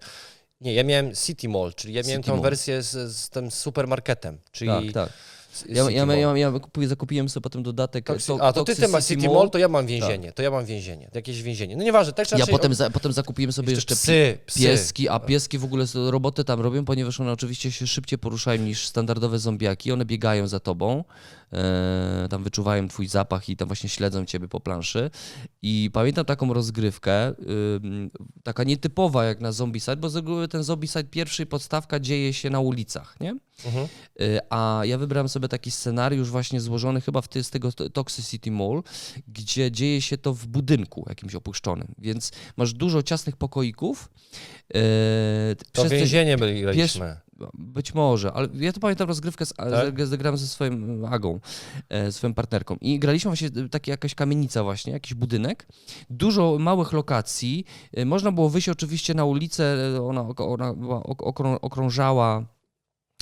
[0.63, 2.43] Nie, ja miałem City Mall, czyli ja miałem City tą Mall.
[2.43, 5.13] wersję z, z tym supermarketem, czyli Tak, tak.
[5.53, 6.19] z- Ja, City ja, Mall.
[6.19, 8.07] ja, ja kupuję, zakupiłem sobie potem dodatek.
[8.07, 10.33] Toxi- to- A to ty, ty masz City Mall, to ja mam więzienie.
[10.33, 11.09] To ja mam więzienie.
[11.15, 11.77] Jakieś więzienie.
[11.77, 14.61] No nieważne, tak czy Ja potem, za, potem zakupiłem sobie jeszcze, psy, psy.
[14.61, 18.63] pieski, a pieski w ogóle s- roboty tam robią, ponieważ one oczywiście się szybciej poruszają
[18.63, 19.93] niż standardowe zombiaki.
[19.93, 21.05] One biegają za tobą,
[22.31, 25.11] tam wyczuwają twój zapach i tam właśnie śledzą ciebie po planszy.
[25.63, 28.11] I pamiętam taką rozgrywkę, ym,
[28.43, 32.61] taka nietypowa jak na Zombicide, bo z reguły ten Zombicide pierwszy podstawka dzieje się na
[32.61, 33.37] ulicach, nie?
[33.67, 33.87] Mhm.
[34.21, 37.91] Y, A ja wybrałem sobie taki scenariusz właśnie złożony chyba w ty, z tego to-
[37.91, 38.83] Toxicity Mall,
[39.29, 44.09] gdzie dzieje się to w budynku jakimś opuszczonym, więc masz dużo ciasnych pokoików.
[44.75, 44.81] Yy,
[45.57, 47.17] To przez te- więzienie byliśmy.
[47.55, 50.07] Być może, ale ja to pamiętam rozgrywkę z, Tak?
[50.07, 51.41] zagrałem ze swoim Agą,
[51.89, 52.77] e, swoją partnerką.
[52.81, 55.67] I graliśmy właśnie e, takie jakaś kamienica właśnie, jakiś budynek,
[56.11, 59.65] dużo małych lokacji, e, można było wyjść oczywiście na ulicę,
[59.97, 60.75] e, ona, ona
[61.61, 62.45] okrążała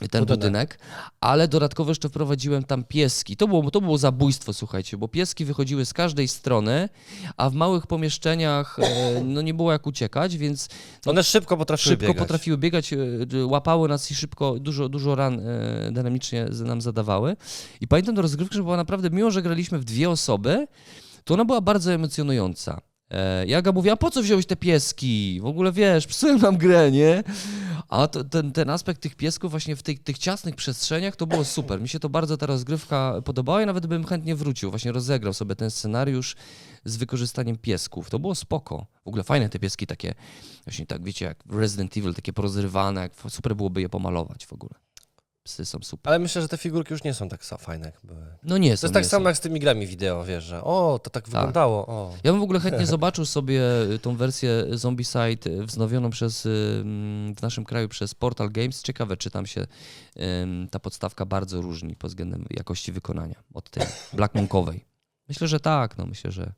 [0.09, 0.38] ten Budynek.
[0.38, 0.78] budynek.
[1.20, 3.36] ale dodatkowo jeszcze wprowadziłem tam pieski.
[3.36, 6.88] To było, to było zabójstwo, słuchajcie, bo pieski wychodziły z każdej strony,
[7.36, 10.68] a w małych pomieszczeniach e, no, nie było jak uciekać, więc
[11.07, 12.18] One szybko potrafiły szybko biegać.
[12.18, 12.98] potrafiły biegać, e,
[13.46, 17.36] łapały nas i szybko, dużo, dużo ran e, dynamicznie nam zadawały.
[17.80, 20.66] I pamiętam tę rozgrywkę, że była naprawdę, mimo że graliśmy w dwie osoby,
[21.24, 22.80] to ona była bardzo emocjonująca.
[23.11, 25.40] E, Jaga mówiła, po co wziąłeś te pieski?
[25.42, 27.22] W ogóle wiesz, psują nam grę, nie?
[27.88, 31.44] A to, ten, ten aspekt tych piesków właśnie w tych, tych ciasnych przestrzeniach to było
[31.44, 31.80] super.
[31.80, 34.70] Mi się to bardzo ta rozgrywka podobała i nawet bym chętnie wrócił.
[34.70, 36.36] Właśnie rozegrał sobie ten scenariusz
[36.84, 38.11] z wykorzystaniem piesków.
[38.11, 38.86] To było spoko.
[39.04, 40.14] W ogóle fajne te pieski takie,
[40.64, 44.89] właśnie tak wiecie, jak Resident Evil, takie porozrywane, super byłoby je pomalować w ogóle.
[45.51, 46.11] Psy są super.
[46.11, 48.26] Ale myślę, że te figurki już nie są tak fajne, jak były.
[48.42, 49.28] No nie To są, jest tak samo są.
[49.28, 52.14] jak z tymi grami wideo, wiesz, że o, to tak wyglądało, o.
[52.24, 53.62] Ja bym w ogóle chętnie zobaczył sobie
[53.94, 58.82] y, tą wersję Zombicide wznowioną przez, y, mm, w naszym kraju przez Portal Games.
[58.82, 59.66] Ciekawe, czy tam się
[60.70, 64.89] ta podstawka bardzo różni pod względem jakości wykonania od tej Black Monkowej.
[65.31, 66.53] Myślę, że tak, no myślę, że,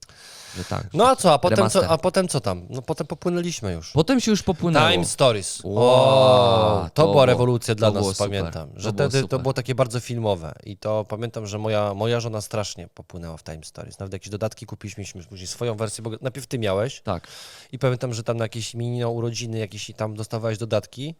[0.57, 0.87] że tak.
[0.95, 1.83] No a co, a potem Remaster.
[1.83, 2.67] co, a potem co tam?
[2.71, 3.93] No potem popłynęliśmy już.
[3.93, 4.91] Potem się już popłynęło.
[4.91, 5.61] Time Stories.
[5.65, 8.69] O, to, to była rewolucja dla to nas, pamiętam.
[8.71, 10.55] To Że było wtedy to było takie bardzo filmowe.
[10.65, 13.99] I to pamiętam, że moja, moja żona strasznie popłynęła w Time Stories.
[13.99, 17.01] Nawet jakieś dodatki kupiliśmy, później swoją wersję, bo najpierw ty miałeś.
[17.01, 17.27] Tak.
[17.73, 21.15] I pamiętam, że tam na jakieś minino urodziny jakieś tam dostawałeś dodatki.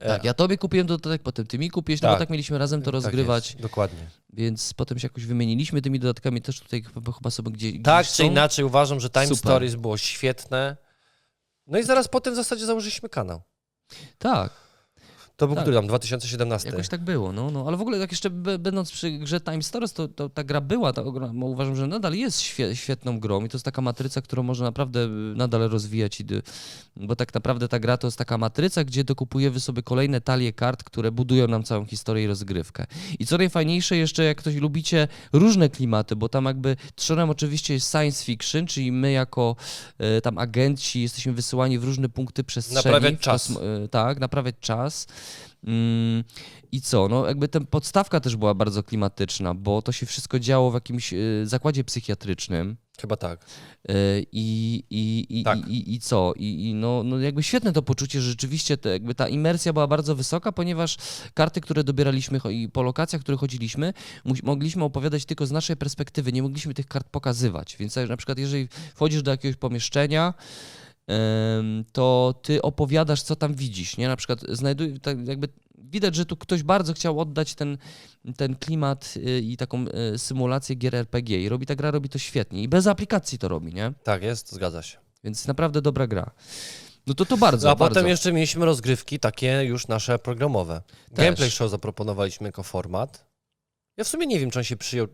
[0.00, 2.18] E, Tak, ja tobie kupiłem dodatek, potem ty mi kupiłeś, no bo Tak.
[2.18, 4.10] tak mieliśmy razem to tak rozgrywać, jest, dokładnie.
[4.32, 8.24] więc potem się jakoś wymieniliśmy tymi dodatkami, też tutaj chyba, sobie gdzie, Tak gdzieś czy
[8.24, 9.38] inaczej uważam, że Time Super.
[9.38, 10.76] Stories było świetne.
[11.66, 13.42] No i zaraz potem w zasadzie założyliśmy kanał.
[14.18, 14.52] Tak.
[15.40, 15.64] To był Tak.
[15.64, 16.70] który tam, 2017?
[16.70, 17.64] Jakoś tak było, no, no.
[17.66, 20.92] ale w ogóle jak jeszcze będąc przy grze Time Stories, to, to ta gra była,
[20.92, 21.02] ta,
[21.42, 25.08] uważam, że nadal jest świe, świetną grą i to jest taka matryca, którą można naprawdę
[25.34, 26.22] nadal rozwijać,
[26.96, 30.84] bo tak naprawdę ta gra to jest taka matryca, gdzie dokupujemy sobie kolejne talie kart,
[30.84, 32.86] które budują nam całą historię i rozgrywkę.
[33.18, 37.90] I co najfajniejsze jeszcze, jak ktoś lubicie różne klimaty, bo tam jakby trzonem oczywiście jest
[37.90, 39.56] science fiction, czyli my jako
[39.98, 42.84] e, tam agenci jesteśmy wysyłani w różne punkty przestrzeni.
[42.84, 43.50] Naprawiać czas.
[43.50, 45.06] e, tak, naprawiać czas.
[45.64, 46.24] Mm,
[46.72, 47.08] I co?
[47.08, 51.12] No jakby ta podstawka też była bardzo klimatyczna, bo to się wszystko działo w jakimś
[51.12, 52.76] e, zakładzie psychiatrycznym.
[53.00, 53.44] Chyba tak.
[53.88, 53.94] E,
[54.32, 55.58] I, i, i, Tak.
[55.58, 56.32] i, i, i co?
[56.36, 59.86] I, i no, no jakby świetne to poczucie, że rzeczywiście te, jakby ta imersja była
[59.86, 60.96] bardzo wysoka, ponieważ
[61.34, 63.92] karty, które dobieraliśmy i po lokacjach, które chodziliśmy,
[64.42, 67.76] mogliśmy opowiadać tylko z naszej perspektywy, nie mogliśmy tych kart pokazywać.
[67.76, 70.34] Więc na przykład jeżeli wchodzisz do jakiegoś pomieszczenia,
[71.92, 74.08] to ty opowiadasz, co tam widzisz, nie?
[74.08, 75.48] Na przykład znajduj, tak jakby
[75.78, 77.78] widać, że tu ktoś bardzo chciał oddać ten,
[78.36, 79.84] ten klimat y, i taką
[80.14, 83.48] y, symulację gier RPG i robi ta gra robi to świetnie i bez aplikacji to
[83.48, 83.92] robi, nie?
[84.02, 84.98] Tak jest, zgadza się.
[85.24, 86.30] Więc naprawdę dobra gra.
[87.06, 87.94] No to to bardzo, No, a bardzo.
[87.94, 90.82] potem jeszcze mieliśmy rozgrywki takie już nasze programowe.
[91.14, 91.24] Też.
[91.24, 93.26] Gameplay show zaproponowaliśmy jako format.
[93.96, 95.06] Ja w sumie nie wiem, czy on się przyjął.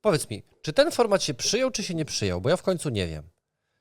[0.00, 2.40] Powiedz mi, czy ten format się przyjął, czy się nie przyjął?
[2.40, 3.22] Bo ja w końcu nie wiem.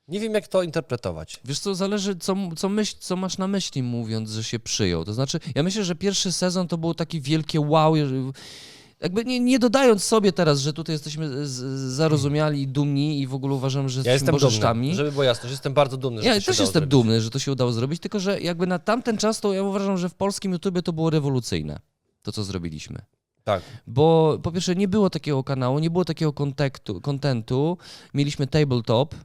[0.08, 1.40] Nie wiem, jak to interpretować.
[1.46, 5.06] Wiesz co, zależy co, co, myśl, co masz na myśli mówiąc, że się przyjął.
[5.06, 7.94] To znaczy, ja myślę, że pierwszy sezon to było takie wielkie wow,
[9.02, 11.48] jakby nie, nie dodając sobie teraz, że tutaj jesteśmy
[11.90, 14.82] zarozumiali i dumni i w ogóle uważam, że Ja jesteśmy bożeszczami.
[14.88, 16.90] dumny, żeby było jasne, że jestem bardzo dumny, że Ja to też jestem zrobić.
[16.92, 19.98] dumny, że to się udało zrobić, tylko że jakby na tamten czas to ja uważam,
[19.98, 21.80] że w polskim YouTubie to było rewolucyjne,
[22.22, 23.00] to co zrobiliśmy.
[23.48, 23.64] Tak.
[23.88, 27.78] Bo po pierwsze nie było takiego kanału, nie było takiego kontekstu, kontentu.
[28.14, 29.18] Mieliśmy tabletop e,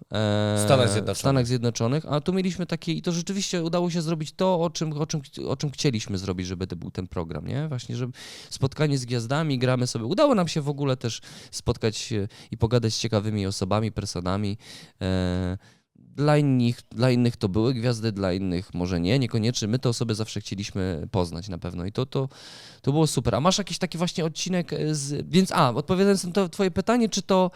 [0.59, 1.16] W Stanach Zjednoczonych.
[1.16, 4.70] w Stanach Zjednoczonych, a tu mieliśmy takie i to rzeczywiście udało się zrobić to, o
[4.70, 7.68] czym, o czym, o czym chcieliśmy zrobić, żeby to był ten program, nie?
[7.68, 8.07] Właśnie, że
[8.51, 10.05] spotkanie z gwiazdami, gramy sobie.
[10.05, 11.20] Udało nam się w ogóle też
[11.51, 12.12] spotkać
[12.51, 14.59] i pogadać z ciekawymi osobami, personami.
[15.01, 15.59] E,
[16.16, 19.68] dla innych, dla innych to były gwiazdy, dla innych może nie, niekoniecznie.
[19.68, 22.29] My te osoby zawsze chcieliśmy poznać na pewno i to, to,
[22.83, 23.35] to było super.
[23.35, 25.28] A masz jakiś taki właśnie odcinek e, z...
[25.28, 27.51] Więc a, odpowiadając na to twoje pytanie, czy to,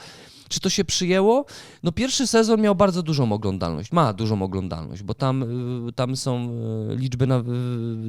[0.49, 1.45] czy to się przyjęło?
[1.83, 5.43] No pierwszy sezon miał bardzo dużą oglądalność, ma dużą oglądalność, bo tam,
[5.89, 6.51] y, tam są
[6.93, 7.43] y, liczby na,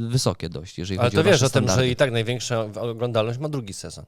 [0.09, 3.39] wysokie dość, jeżeli Ale chodzi to o wiesz o tym, że i tak największa oglądalność
[3.39, 4.05] ma drugi sezon.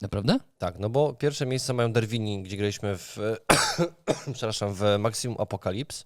[0.00, 0.38] Naprawdę?
[0.58, 3.18] Tak, no bo pierwsze miejsce mają Derwini, gdzie graliśmy w,
[4.34, 6.04] przepraszam, w Maximum Apocalypse,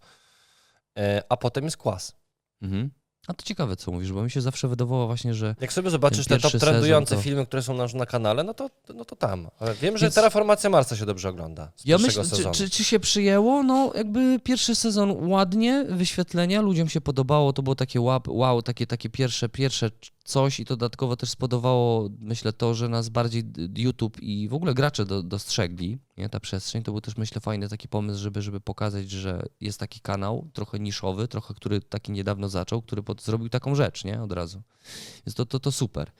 [0.99, 2.17] e, a potem jest Kłas.
[2.63, 2.91] Mhm.
[3.27, 6.27] A to ciekawe, co mówisz, bo mi się zawsze wydawało właśnie, że Jak sobie zobaczysz
[6.27, 9.49] te top trendujące to- filmy, które są na, na kanale, no to, no to tam.
[9.59, 13.01] Ale wiem, że Więc- Terraformacja Marsa się dobrze ogląda Ja myślę, czy, czy, czy się
[13.01, 13.63] przyjęło?
[13.63, 19.11] No, jakby pierwszy sezon ładnie, wyświetlenia, ludziom się podobało, to było takie wow takie, takie
[19.11, 19.91] pierwsze, pierwsze
[20.25, 23.43] coś i to dodatkowo też spodobało, myślę, to, że nas bardziej
[23.77, 27.69] YouTube i w ogóle gracze do, dostrzegli, nie, ta przestrzeń, to był też, myślę, fajny
[27.69, 32.49] taki pomysł, żeby, żeby pokazać, że jest taki kanał, trochę niszowy, trochę, który taki niedawno
[32.49, 34.63] zaczął, który pod, zrobił taką rzecz, nie, od razu.
[35.27, 36.11] Więc to, to, to super.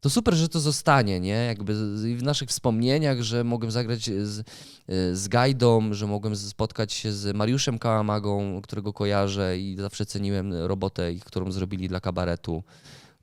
[0.00, 1.28] To super, że to zostanie, nie?
[1.28, 1.74] Jakby
[2.16, 4.46] w naszych wspomnieniach, że mogłem zagrać z,
[5.12, 11.14] z Gajdą, że mogłem spotkać się z Mariuszem Kałamagą, którego kojarzę i zawsze ceniłem robotę,
[11.14, 12.62] którą zrobili dla kabaretu.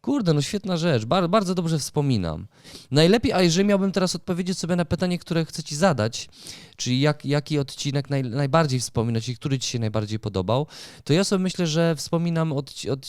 [0.02, 2.48] Kurde, no świetna rzecz, Bar bardzo dobrze wspominam.
[2.92, 6.30] Najlepiej, a jeżeli miałbym teraz odpowiedzieć sobie na pytanie, które chcę ci zadać,
[6.78, 10.68] czyli jak, jaki odcinek naj, najbardziej wspominać i który ci się najbardziej podobał,
[11.04, 13.08] to ja sobie myślę, że wspominam odci od,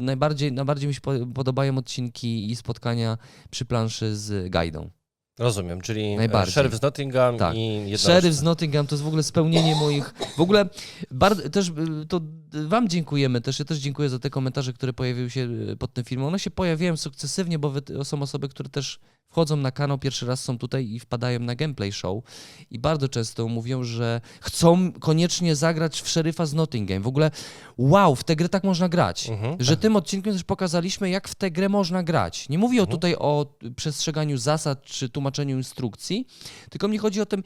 [0.00, 3.18] najbardziej, najbardziej mi się po- podobają odcinki i spotkania
[3.50, 4.90] przy planszy z Gajdą.
[5.38, 6.52] Rozumiem, czyli Najbardziej.
[6.52, 7.56] Sheriff z Nottingham Tak.
[7.56, 7.98] i.
[7.98, 10.14] Sheriff z Nottingham to jest w ogóle spełnienie moich.
[10.36, 10.68] W ogóle
[11.10, 12.20] bardzo, też y, to
[12.52, 13.58] Wam dziękujemy też.
[13.58, 16.28] Ja też dziękuję za te komentarze, które pojawiły się y, pod tym filmem.
[16.28, 18.98] One się pojawiają sukcesywnie, bo wy, są osoby, które też
[19.28, 22.24] wchodzą na kanał, pierwszy raz są tutaj i wpadają na gameplay show
[22.70, 27.02] i bardzo często mówią, że chcą koniecznie zagrać w szeryfa z Nottingham.
[27.02, 27.30] W ogóle
[27.78, 29.28] wow, w tę grę tak można grać.
[29.28, 29.56] Mhm.
[29.60, 32.48] Że tym odcinkiem też pokazaliśmy, jak w tę grę można grać.
[32.48, 32.96] Nie mówię Mhm.
[32.96, 33.46] tutaj o
[33.76, 36.26] przestrzeganiu zasad czy tłumaczeniu instrukcji,
[36.70, 37.42] tylko mi chodzi o tym,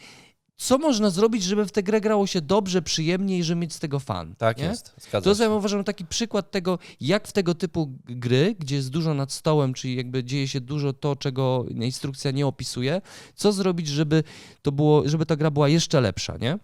[0.61, 3.79] co można zrobić, żeby w tę grę grało się dobrze, przyjemnie i żeby mieć z
[3.79, 4.35] tego fan.
[4.39, 4.65] Tak nie?
[4.65, 5.43] jest, zgadza To się.
[5.43, 9.75] ja uważam taki przykład tego, jak w tego typu gry, gdzie jest dużo nad stołem,
[9.75, 13.01] czyli jakby dzieje się dużo to, czego instrukcja nie opisuje,
[13.35, 14.25] co zrobić, żeby
[14.63, 16.59] to było, żeby ta gra była jeszcze lepsza, nie?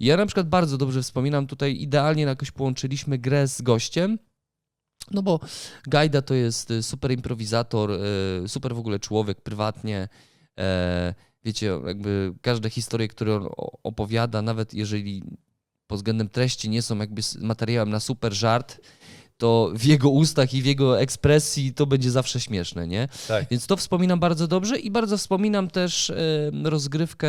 [0.00, 4.18] I Ja na przykład bardzo dobrze wspominam tutaj, idealnie jakoś połączyliśmy grę z gościem,
[5.10, 5.40] no bo
[5.86, 10.08] Gajda to jest y, super improwizator, y, super w ogóle człowiek prywatnie.
[11.44, 13.48] Wiecie, jakby każde historie, które on
[13.82, 15.22] opowiada, nawet jeżeli
[15.86, 18.80] pod względem treści nie są jakby materiałem na super żart,
[19.36, 23.08] to w jego ustach i w jego ekspresji to będzie zawsze śmieszne, nie?
[23.28, 23.46] Tak.
[23.50, 26.12] Więc to wspominam bardzo dobrze i bardzo wspominam też
[26.64, 27.28] rozgrywkę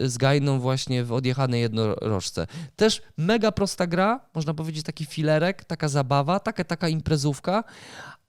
[0.00, 2.46] z Gajną właśnie w odjechanej jednorożce.
[2.76, 7.64] Też mega prosta gra, można powiedzieć taki filerek, taka zabawa, taka, taka imprezówka,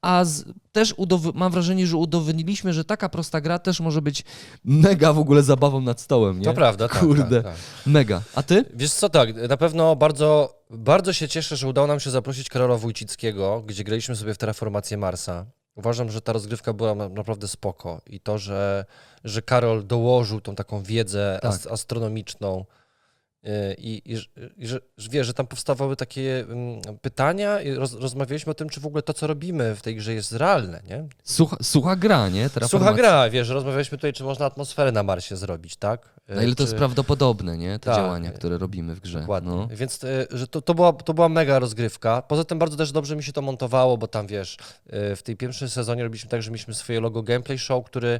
[0.02, 4.24] a z, też udow- mam wrażenie, że udowodniliśmy, że taka prosta gra też może być
[4.64, 6.46] mega w ogóle zabawą nad stołem, nie?
[6.46, 7.62] To prawda, tak, Kurde, tak, tak.
[7.86, 8.22] mega.
[8.36, 8.66] A ty?
[8.74, 12.78] Wiesz co, tak, na pewno bardzo, bardzo się cieszę, że udało nam się zaprosić Karola
[12.78, 15.46] Wójcickiego, gdzie graliśmy sobie w Terraformację Marsa.
[15.76, 18.86] Uważam, że ta rozgrywka była na- naprawdę spoko i to, że,
[19.24, 21.52] że Karol dołożył tą taką wiedzę Tak.
[21.52, 22.66] as, astronomiczną
[23.78, 24.26] i, i, że-
[24.58, 28.80] i że, wiesz, że tam powstawały takie mm, pytania i roz, rozmawialiśmy o tym, czy
[28.80, 31.08] w ogóle to, co robimy w tej grze jest realne, nie?
[31.24, 32.44] Sucha, sucha gra, nie?
[32.44, 32.94] Słucha Terraformacja.
[32.98, 36.10] gra, wiesz, rozmawialiśmy tutaj, czy można atmosferę na Marsie zrobić, tak?
[36.28, 36.64] Na ile to czy...
[36.64, 37.80] jest prawdopodobne, nie?
[37.80, 37.96] Te Tak.
[37.96, 39.20] działania, które robimy w grze.
[39.20, 39.52] Dokładnie.
[39.52, 39.68] No.
[39.72, 42.22] Więc e, że to, to, była, to była mega rozgrywka.
[42.22, 44.58] Poza tym bardzo też dobrze mi się to montowało, bo tam wiesz,
[44.90, 48.20] e, w tej pierwszym sezonie robiliśmy tak, że mieliśmy swoje logo gameplay show, który.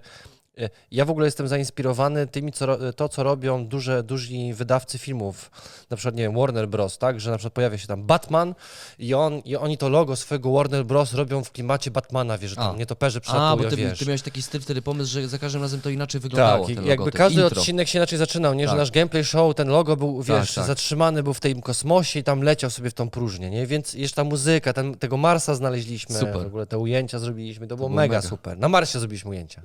[0.58, 5.52] E, Ja w ogóle jestem zainspirowany tymi, co, to, co robią duże, duzi wydawcy filmów,
[5.90, 8.56] na przykład, nie wiem, Warner Bros., tak, że na przykład pojawia się tam Batman
[9.00, 11.14] i, on, i oni to logo swojego Warner Bros.
[11.14, 12.78] robią w klimacie Batmana, wiesz, że tam A.
[12.78, 14.00] nietoperze A, przelatują, bo ty, wiesz.
[14.00, 16.66] ty miałeś taki styl, wtedy pomysł, że za każdym razem to inaczej wyglądało.
[16.68, 17.18] Tak, ten jakby logotyp.
[17.18, 17.58] każdy Intro.
[17.62, 18.64] odcinek się inaczej zaczynał, nie?
[18.64, 18.78] Że Tak.
[18.80, 20.66] nasz gameplay show, ten logo był, wiesz, tak.
[20.68, 23.68] zatrzymany był w tym kosmosie i tam leciał sobie w tą próżnię, nie?
[23.68, 26.34] Więc jeszcze ta muzyka, ten, tego Marsa znaleźliśmy, Super.
[26.44, 28.30] w ogóle te ujęcia zrobiliśmy, to, było było mega, mega.
[28.30, 28.58] super.
[28.60, 29.62] Na Marsie zrobiliśmy ujęcia.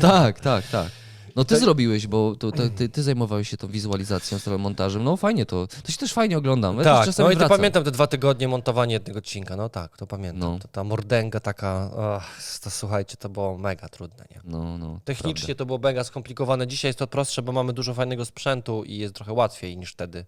[0.00, 0.90] Tak, tak, tak.
[1.36, 5.04] No ty To- zrobiłeś, bo to, to, ty, ty zajmowałeś się tą wizualizacją, z montażem.
[5.04, 5.66] No fajnie to.
[5.66, 6.78] To się też fajnie oglądam.
[6.78, 10.06] Ja tak, no i to pamiętam te dwa tygodnie montowania jednego odcinka, no tak, to
[10.06, 10.52] pamiętam.
[10.52, 10.58] No.
[10.58, 14.40] To, ta mordęga taka, ach, to słuchajcie, to było mega trudne, nie?
[14.44, 15.00] No, no.
[15.04, 15.58] Technicznie prawda.
[15.58, 19.14] to było mega skomplikowane, dzisiaj jest to prostsze, bo mamy dużo fajnego sprzętu i jest
[19.14, 20.26] trochę łatwiej niż wtedy.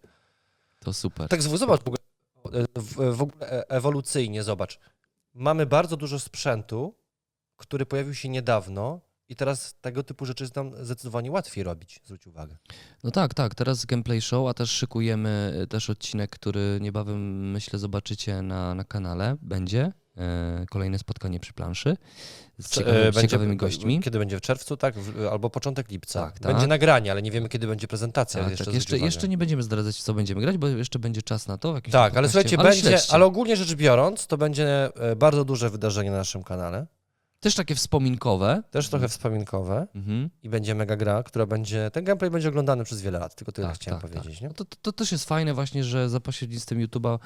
[0.80, 1.28] To super.
[1.28, 1.98] Tak, zobacz w ogóle,
[2.76, 4.78] w, w ogóle e- ewolucyjnie, zobacz.
[5.34, 6.94] Mamy bardzo dużo sprzętu,
[7.56, 12.26] który pojawił się niedawno i teraz tego typu rzeczy jest nam zdecydowanie łatwiej robić, zwróć
[12.26, 12.56] uwagę.
[13.04, 17.78] No tak, tak, teraz gameplay show, a też szykujemy y, też odcinek, który niebawem myślę
[17.78, 19.92] zobaczycie na, na kanale, będzie.
[20.18, 21.96] E, kolejne spotkanie przy planszy
[22.58, 24.00] z, Cze- ciekawymi, e, z ciekawymi gośćmi.
[24.00, 24.98] Kiedy będzie w czerwcu, tak?
[24.98, 26.20] W, albo początek lipca.
[26.20, 26.52] Tak, tak.
[26.52, 28.40] Będzie nagranie, ale nie wiemy, kiedy będzie prezentacja.
[28.40, 28.74] Tak, jeszcze, tak.
[28.74, 31.80] Jeszcze, jeszcze nie będziemy zdradzać, co będziemy grać, bo jeszcze będzie czas na to.
[31.90, 33.14] Tak, ale słuchajcie, będzie, śledźcie.
[33.14, 36.86] ale ogólnie rzecz biorąc, to będzie e, bardzo duże wydarzenie na naszym kanale.
[37.46, 38.62] Też takie wspominkowe.
[38.70, 40.30] Też trochę wspominkowe Mhm.
[40.42, 41.90] i będzie mega gra, która będzie.
[41.90, 44.40] Ten gameplay będzie oglądany przez wiele lat, tylko tyle Tak, chciałem tak, powiedzieć.
[44.40, 44.48] Nie?
[44.48, 47.18] No to, to, to też jest fajne właśnie, że za pośrednictwem YouTube'a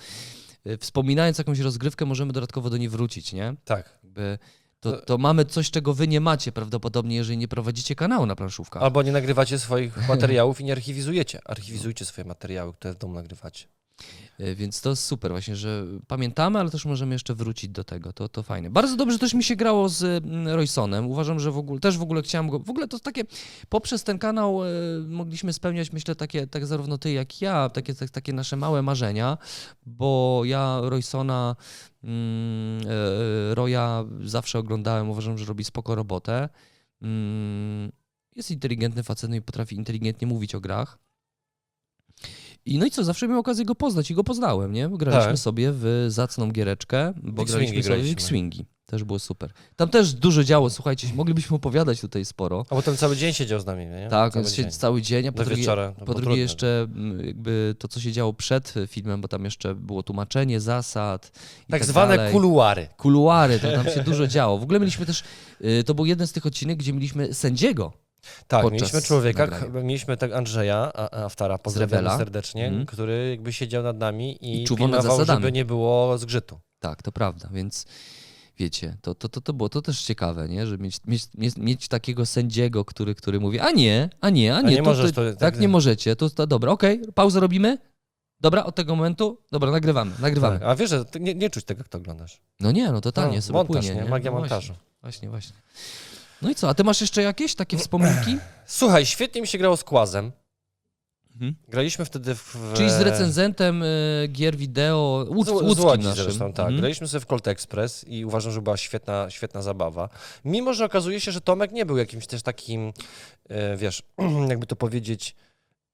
[0.66, 3.55] y, wspominając jakąś rozgrywkę możemy dodatkowo do niej wrócić, nie?
[3.64, 3.99] Tak.
[4.05, 4.39] Jakby
[4.81, 8.83] to, to mamy coś, czego wy nie macie prawdopodobnie, jeżeli nie prowadzicie kanału na planszówkach.
[8.83, 11.41] Albo nie nagrywacie swoich materiałów i nie archiwizujecie.
[11.45, 13.66] Archiwizujcie swoje materiały, które w domu nagrywacie.
[14.40, 18.12] Y, Więc to super właśnie, że pamiętamy, ale też możemy jeszcze wrócić do tego.
[18.12, 18.70] To, to fajne.
[18.70, 21.07] Bardzo dobrze też mi się grało z mm, Roysonem.
[21.07, 23.22] Uważam, że w ogóle, też w ogóle chciałem go, w ogóle to takie,
[23.68, 24.68] poprzez ten kanał y,
[25.09, 29.38] mogliśmy spełniać, myślę, takie, tak zarówno ty, jak ja, takie, tak, takie nasze małe marzenia,
[29.86, 31.57] bo ja Roysona,
[32.05, 32.80] mm,
[33.51, 36.48] y, Roya zawsze oglądałem, uważam, że robi spoko robotę.
[37.03, 37.92] Mm,
[38.36, 40.98] jest inteligentny facet no i potrafi inteligentnie mówić o grach.
[42.67, 44.89] I no i co, zawsze miałem okazję go poznać i go poznałem, nie?
[44.89, 45.39] Graliśmy Tak.
[45.39, 48.13] sobie w zacną giereczkę, bo X-Wingi graliśmy sobie w graliśmy.
[48.13, 48.67] X-Wingi.
[48.87, 49.53] Też było super.
[49.77, 52.65] Tam też dużo działo, słuchajcie, moglibyśmy opowiadać tutaj sporo.
[52.71, 54.09] A potem cały dzień siedział z nami, nie?
[54.11, 54.71] Tak, cały dzień.
[54.71, 55.93] cały dzień, a po Do drugie, wieczora.
[55.99, 59.45] No, po bo drugie jeszcze mm, jakby to, co się działo przed filmem, bo tam
[59.45, 61.41] jeszcze było tłumaczenie zasad Tak
[61.71, 62.33] tak zwane dalej.
[62.33, 62.89] kuluary.
[62.97, 64.59] Kuluary, to tam się dużo działo.
[64.59, 65.23] W ogóle mieliśmy też,
[65.65, 67.93] y, to był jeden z tych odcinek, gdzie mieliśmy sędziego.
[68.49, 69.83] Tak, mieliśmy człowieka, nagrania.
[69.83, 72.18] mieliśmy tak Andrzeja a- Aftara, pozdrawiamy Rewela.
[72.18, 72.87] serdecznie, Mhm.
[72.87, 75.41] który jakby siedział nad nami i, I czuwał nad zasadami.
[75.43, 76.61] żeby nie było zgrzytu.
[76.81, 77.87] Tak, to prawda, więc
[78.59, 80.66] wiecie, to, to, to, to było to też ciekawe, nie?
[80.66, 84.71] Że mieć, mieć, mieć, takiego sędziego, który, który mówi, a nie, a nie, a nie,
[84.71, 87.79] nie to, możesz, to, tak tak- nie możecie, to, to dobra, okej, pauzę robimy,
[88.41, 90.59] dobra, od tego momentu, dobra, nagrywamy, nagrywamy.
[90.59, 92.41] Tak, a wiesz, że nie, nie czuć tego, jak to oglądasz.
[92.61, 94.03] No nie, no totalnie No, sobie montaż, płynie, nie?
[94.05, 94.11] nie?
[94.11, 94.73] Magia no montażu.
[95.03, 95.55] Właśnie, właśnie, właśnie.
[96.43, 98.36] No i co, a ty masz jeszcze jakieś takie wspominki?
[98.66, 100.32] Słuchaj, świetnie mi się grało z Kłazem.
[101.34, 101.55] Mhm.
[101.68, 102.57] Graliśmy wtedy w...
[102.74, 106.24] Czyli z recenzentem y, gier wideo, łód, Z, z łódzkim Łodzi naszym.
[106.24, 106.59] zresztą, tak.
[106.66, 106.76] Mhm.
[106.76, 110.09] Graliśmy sobie w Colt Express i uważam, że była świetna, świetna zabawa.
[110.45, 112.93] Mimo, że okazuje się, że Tomek nie był jakimś też takim,
[113.49, 114.03] e, wiesz,
[114.49, 115.36] jakby to powiedzieć,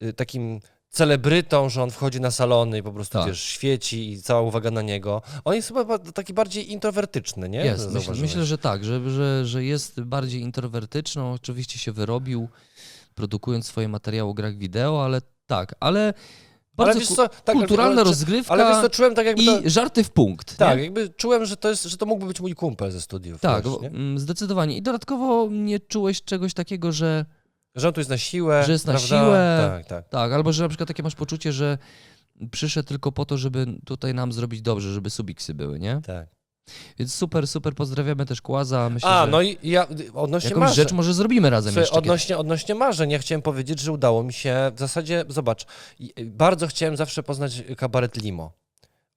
[0.00, 0.60] e, takim
[0.90, 3.26] celebrytą, że on wchodzi na salony i po prostu, Tak.
[3.28, 5.22] wiesz, świeci i cała uwaga na niego.
[5.44, 7.58] On jest chyba ba- taki bardziej introwertyczny, nie?
[7.64, 8.20] Jest, myślę, Zauważyłeś?
[8.20, 12.48] myślę, że tak, że, że, że jest bardziej introwertyczną, oczywiście się wyrobił,
[13.14, 16.14] produkując swoje materiały o grach wideo, ale tak, ale
[16.74, 19.60] bardzo ale wiesz co, tak, kulturalna ale, rozgrywka ale wiesz co, czułem tak jakby to,
[19.60, 20.56] i żarty w punkt.
[20.56, 20.84] tak, nie?
[20.84, 23.40] jakby czułem, że to jest, że to mógłby być mój kumpel ze studiów.
[23.40, 24.76] Tak, wiesz, bo- mm, zdecydowanie.
[24.76, 27.24] I dodatkowo nie czułeś czegoś takiego, że
[27.76, 29.08] Że on tu jest na siłę, Że jest na prawda?
[29.08, 29.58] siłę.
[29.70, 30.08] Tak, tak.
[30.08, 31.78] tak, albo że na przykład takie masz poczucie, że
[32.50, 36.00] przyszedł tylko po to, żeby tutaj nam zrobić dobrze, żeby subiksy były, nie?
[36.06, 36.26] tak.
[36.98, 38.90] Więc super, super, pozdrawiamy też Kłaza.
[38.90, 40.74] Myślę, A, że no i ja odnośnie jakąś marzeń.
[40.76, 41.94] rzecz może zrobimy razem Słuchaj, jeszcze.
[41.94, 42.08] kiedyś.
[42.08, 45.66] odnośnie, odnośnie marzeń, ja chciałem powiedzieć, że udało mi się, w zasadzie, zobacz,
[46.26, 48.52] bardzo chciałem zawsze poznać kabaret Limo.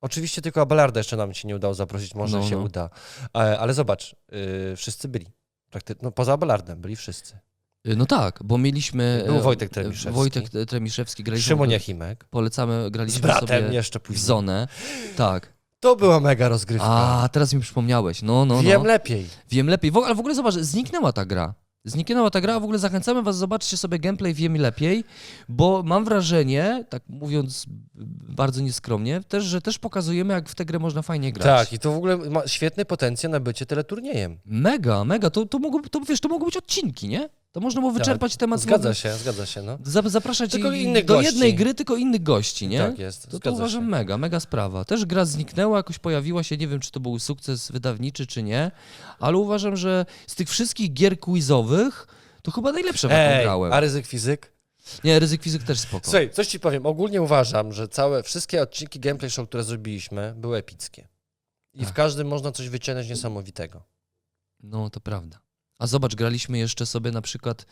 [0.01, 2.63] Oczywiście tylko Abelarda jeszcze nam się nie udało zaprosić, może No, się no.
[2.63, 2.89] uda.
[3.33, 5.25] Ale, ale zobacz, yy, wszyscy byli.
[5.71, 7.37] Prakty- no, poza Abelardem byli wszyscy.
[7.85, 9.23] No tak, bo mieliśmy...
[9.25, 10.11] Był e, Wojtek Tremiszewski.
[10.11, 11.47] Wojtek Tremiszewski, graliśmy...
[11.47, 12.25] Szymon Jachimek.
[12.29, 14.25] Polecamy, Z graliśmy bratem sobie jeszcze w później.
[14.25, 14.67] zonę.
[15.15, 15.53] Tak.
[15.79, 16.87] To była mega rozgrywka.
[16.87, 18.21] A, teraz mi przypomniałeś.
[18.21, 18.87] No, no, Wiem no.
[18.87, 19.25] lepiej.
[19.49, 19.91] Wiem lepiej.
[19.91, 21.53] W ogóle, ale w ogóle zobacz, zniknęła ta gra.
[21.85, 25.03] Zniknęła ta gra, a w ogóle zachęcamy was, zobaczcie sobie gameplay Wiem lepiej,
[25.49, 27.65] bo mam wrażenie, tak mówiąc
[28.29, 31.45] bardzo nieskromnie, też, że też pokazujemy, jak w tę grę można fajnie grać.
[31.45, 34.39] Tak, i to w ogóle ma świetny potencjał na bycie teleturniejem.
[34.45, 35.29] Mega, mega.
[35.29, 37.29] To, to, mogło, to, wiesz, to mogą być odcinki, nie?
[37.51, 38.59] To można było wyczerpać temat.
[38.59, 39.77] Tak, Zgadza mogę się, zgadza się, no.
[39.83, 41.25] za- Zapraszać Tylko do gości.
[41.25, 42.79] jednej gry, tylko innych gości, nie?
[42.79, 43.89] Tak jest, To, to zgadza uważam się.
[43.89, 44.85] mega, mega sprawa.
[44.85, 48.71] Też gra zniknęła, jakoś pojawiła się, nie wiem, czy to był sukces wydawniczy, czy nie,
[49.19, 52.07] ale uważam, że z tych wszystkich gier quizowych,
[52.43, 53.73] to chyba najlepsze w Ej, grałem.
[53.73, 54.53] a ryzyk fizyk?
[55.03, 56.03] Nie, ryzyk fizyk też spoko.
[56.03, 56.85] Słuchaj, coś ci powiem.
[56.85, 61.07] Ogólnie uważam, że całe, wszystkie odcinki Gameplay Show, które zrobiliśmy, były epickie.
[61.73, 61.95] I w Tak.
[61.95, 63.83] każdym można coś wyciągnąć niesamowitego.
[64.63, 65.39] No, to prawda.
[65.79, 67.65] A zobacz, graliśmy jeszcze sobie na przykład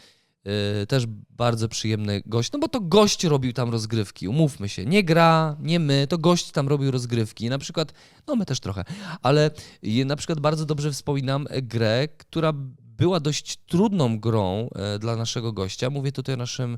[0.45, 0.51] yy,
[0.87, 4.85] też bardzo przyjemny gość, no bo to gość robił tam rozgrywki, umówmy się.
[4.85, 7.49] Nie gra, nie my, to gość tam robił rozgrywki.
[7.49, 7.93] Na przykład,
[8.27, 8.83] no my też trochę,
[9.21, 9.51] ale
[10.05, 12.53] na przykład bardzo dobrze wspominam grę, która
[12.97, 15.89] była dość trudną grą e, dla naszego gościa.
[15.89, 16.77] Mówię tutaj o naszym e,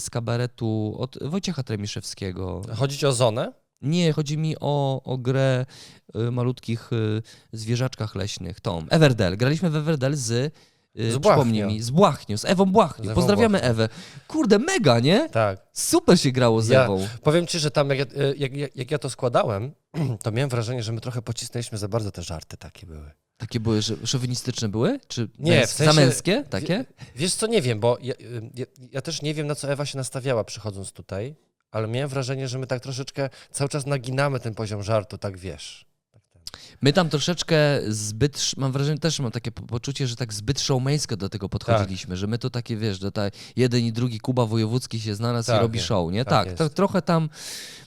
[0.00, 2.62] z kabaretu od Wojciecha Tremiszewskiego.
[2.76, 3.61] Chodzi o zonę?
[3.82, 5.66] Nie, chodzi mi o, o grę
[6.16, 7.22] y, malutkich y,
[7.52, 9.36] zwierzaczkach leśnych, tą Everdell.
[9.36, 12.72] Graliśmy w Everdell z Y, Z Przypomnij mi, z Błachniu, z Ewą.
[12.72, 13.88] Z Ewą Pozdrawiamy Ewę.
[14.28, 15.28] Kurde, mega, nie?
[15.30, 15.60] Tak.
[15.72, 17.08] Super się grało z Ja- Ewą.
[17.22, 18.06] Powiem ci, że tam jak, ja-
[18.36, 19.72] jak, jak, jak ja to składałem,
[20.22, 23.10] to miałem wrażenie, że my trochę pocisnęliśmy za bardzo te żarty takie były.
[23.36, 25.00] Takie były, że szowinistyczne były?
[25.08, 26.84] Czy Nie, w sensie- za męskie takie?
[27.16, 28.14] Wiesz co, nie wiem, bo ja,
[28.54, 31.34] ja, ja też nie wiem, na co Ewa się nastawiała przychodząc tutaj,
[31.72, 35.84] ale miałem wrażenie, że my tak troszeczkę cały czas naginamy ten poziom żartu, tak wiesz.
[36.82, 37.56] My tam troszeczkę
[37.88, 42.16] zbyt, mam wrażenie, też mam takie po- poczucie, że tak zbyt showmeńsko do tego podchodziliśmy,
[42.16, 43.22] że my to takie, wiesz, że ta
[43.56, 46.24] jeden i drugi Kuba Wojewódzki się znalazł i Tak robi jest, show, nie?
[46.24, 47.28] tak Tak, to, trochę tam,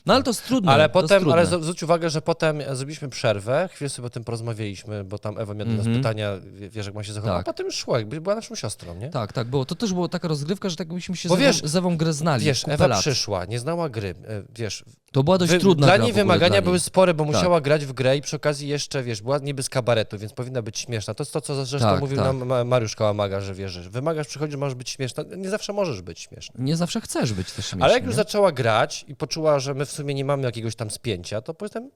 [0.06, 0.72] no ale to jest trudne.
[0.72, 1.34] Ale potem, trudne.
[1.34, 5.54] ale zwróć uwagę, że potem zrobiliśmy przerwę, chwilę sobie o tym porozmawialiśmy, bo tam Ewa
[5.54, 5.96] miała do nas Mhm.
[6.04, 7.48] pytania, wie- wiesz, jak ma się zachować, Tak.
[7.48, 9.10] a potem już szło, jakby była naszą siostrą, nie?
[9.10, 9.66] Tak, tak, było.
[9.66, 11.98] To też była taka rozgrywka, że tak byśmy się Bo z, wiesz- Ewą, z Ewą
[11.98, 12.46] grę znali.
[12.46, 13.00] Wiesz, Ewa lat.
[13.00, 16.58] przyszła, nie znała gry, e, wiesz, To była dość wy- trudna dla niej wymagania dla
[16.58, 16.64] niej.
[16.64, 17.34] były spore, bo Tak.
[17.36, 20.62] musiała grać w grę i przy okazji jeszcze, wiesz, była niby z kabaretu, więc powinna
[20.62, 21.14] być śmieszna.
[21.14, 22.26] To jest to, co zresztą Tak, mówił tak.
[22.26, 25.24] nam Ma- Mariusz Kałamaga, że wiesz, że wymagasz, przychodzisz, możesz być śmieszna.
[25.38, 26.56] Nie zawsze możesz być śmieszna.
[26.60, 27.84] Nie zawsze chcesz być też śmieszny.
[27.84, 28.16] Ale jak już nie?
[28.16, 31.92] zaczęła grać i poczuła, że my w sumie nie mamy jakiegoś tam spięcia, to potem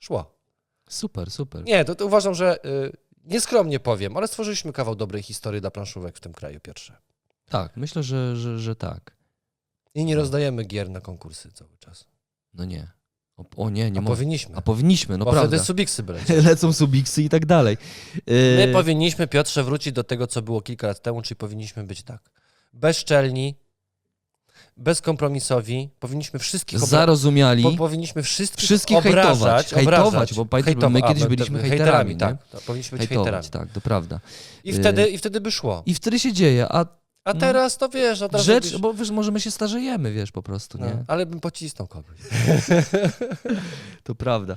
[0.00, 0.26] szła.
[0.88, 1.64] Super, super.
[1.64, 2.92] Nie, to, to uważam, że y,
[3.24, 6.96] nieskromnie powiem, ale stworzyliśmy kawał dobrej historii dla planszówek w tym kraju, Piotrze.
[7.48, 9.16] Tak, myślę, że, że, że tak.
[9.94, 12.04] I nie rozdajemy gier na konkursy cały czas.
[12.54, 12.90] No nie.
[13.36, 14.56] O, o nie, nie A mo- powinniśmy.
[14.56, 15.48] A powinniśmy, no bo prawda.
[15.48, 17.76] wtedy subiksy by Lecą subiksy i tak dalej.
[18.26, 22.02] My Yy, powinniśmy, Piotrze, wrócić do tego, co było kilka lat temu, czyli powinniśmy być
[22.02, 22.30] tak.
[22.72, 23.54] Bezczelni,
[24.76, 27.62] bezkompromisowi, powinniśmy wszystkich obra- Zarozumiali.
[27.62, 31.62] po, powinniśmy wszystkich, Wszystkich obrażać, hejtować, obrażać, hejtować, bo pamiętaj, my a, kiedyś my- byliśmy
[31.62, 32.20] my- hejterami, nie?
[32.20, 33.66] tak, tak, powinniśmy być hejtować, hejterami.
[33.68, 34.20] tak, to prawda.
[34.64, 35.82] I wtedy, I wtedy by szło.
[35.86, 36.86] I wtedy się dzieje, a
[37.26, 37.40] A no.
[37.40, 40.78] teraz to wiesz, od razu rzecz, bo wiesz, może my się starzejemy, wiesz, po prostu,
[40.78, 40.84] nie?
[40.84, 42.16] no, ale bym pocisnął kogoś.
[44.04, 44.56] To prawda.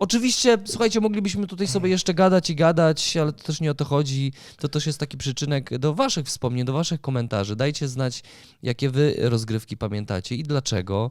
[0.00, 3.84] Oczywiście, słuchajcie, moglibyśmy tutaj sobie jeszcze gadać i gadać, ale to też nie o to
[3.84, 4.32] chodzi.
[4.58, 7.56] To też jest taki przyczynek do waszych wspomnień, do waszych komentarzy.
[7.56, 8.22] Dajcie znać,
[8.62, 11.10] jakie wy rozgrywki pamiętacie i dlaczego.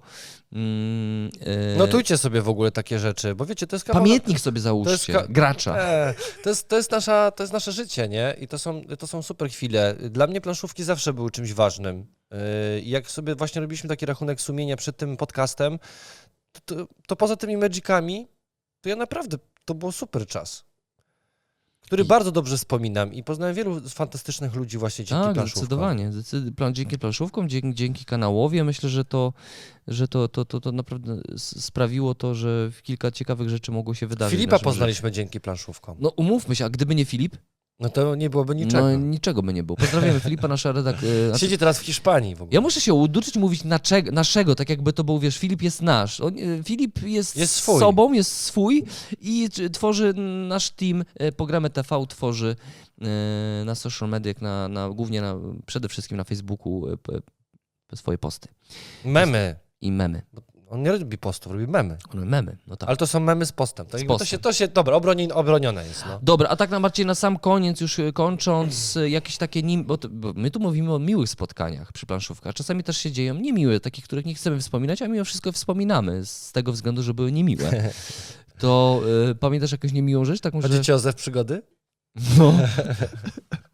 [0.53, 1.29] Mm,
[1.73, 4.03] y, Notujcie sobie w ogóle takie rzeczy, bo wiecie, to jest kawał...
[4.03, 5.77] Pamiętnik sobie załóżcie, ka- gracza.
[5.77, 6.13] E,
[6.43, 8.35] to, jest, to, jest nasza, to jest nasze życie, nie?
[8.41, 9.95] I to są, to są super chwile.
[10.09, 12.05] Dla mnie planszówki zawsze były czymś ważnym.
[12.31, 15.79] Yy, I jak sobie właśnie robiliśmy taki rachunek sumienia przed tym podcastem,
[16.51, 18.27] to, to, to poza tymi magicami,
[18.87, 20.63] to ja naprawdę, to był super czas.
[21.81, 25.61] Który I- bardzo dobrze wspominam i poznałem wielu fantastycznych ludzi właśnie dzięki Tak, planszówkom.
[25.65, 26.11] zdecydowanie.
[26.11, 28.63] Zdecyd- plan, dzięki planszówkom, dzięki, dzięki kanałowi.
[28.63, 29.33] Myślę, że to,
[29.87, 34.39] że to, to, to, to naprawdę sprawiło to, że kilka ciekawych rzeczy mogło się wydarzyć.
[34.39, 35.95] Filipa poznaliśmy dzięki planszówkom.
[35.95, 36.03] życiu.
[36.03, 37.35] No umówmy się, a gdyby nie Filip,
[37.79, 38.83] No to nie byłoby niczego.
[38.83, 39.77] no niczego by nie było.
[39.77, 41.09] Pozdrawiamy Filipa, nasza redakcja.
[41.37, 42.55] Siedzi teraz w Hiszpanii w ogóle.
[42.55, 46.21] Ja muszę się uduczyć mówić naczego, naszego, tak jakby to był, wiesz, Filip jest nasz.
[46.21, 47.79] On, e, Filip jest, Jest swój.
[47.79, 48.83] sobą, jest swój
[49.21, 50.13] i tworzy
[50.47, 52.55] nasz team, e, programy TV tworzy
[53.01, 56.85] e, na social mediach, na, na, głównie na, przede wszystkim na Facebooku
[57.95, 58.47] swoje posty
[59.05, 59.55] Memy.
[59.81, 60.21] i memy.
[60.69, 61.97] On nie robi postów, robi memy.
[62.13, 62.89] Ale Memy, no tak.
[62.89, 63.85] Ale to są memy z postem.
[63.85, 64.27] To, Z jakby to postem.
[64.27, 66.19] się, to się, dobra, obroni, obronione jest, no.
[66.21, 69.83] Dobra, a tak na Marcin, na sam koniec, już e, kończąc, e, jakieś takie, nim,
[69.83, 72.53] bo, to, bo my tu mówimy o miłych spotkaniach przy planszówkach.
[72.53, 76.51] Czasami też się dzieją niemiłe, takich, których nie chcemy wspominać, a mimo wszystko wspominamy, z
[76.51, 77.71] tego względu, że były niemiłe.
[78.59, 80.41] To e, pamiętasz jakąś niemiłą rzecz?
[80.41, 80.67] Taką, że...
[80.67, 81.61] Chodzicie o zew przygody?
[82.37, 82.53] No.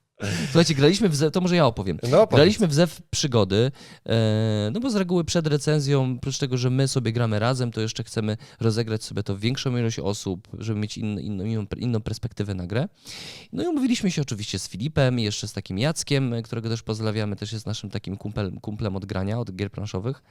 [0.46, 2.00] Słuchajcie, graliśmy w Zew, to może ja opowiem.
[2.12, 2.28] No.
[2.28, 3.72] Graliśmy w Zew przygody,
[4.06, 7.82] e, no bo z reguły przed recenzją, oprócz tego, że my sobie gramy razem, to
[7.82, 12.02] jeszcze chcemy rozegrać sobie to w większą ilość osób, żeby mieć in, inną, inną, inną
[12.02, 12.88] perspektywę na grę.
[13.54, 17.36] No i umówiliśmy się oczywiście z Filipem i jeszcze z takim Jackiem, którego też pozdrawiamy,
[17.36, 20.24] też jest naszym takim kumplem, kumplem od grania, od gier planszowych.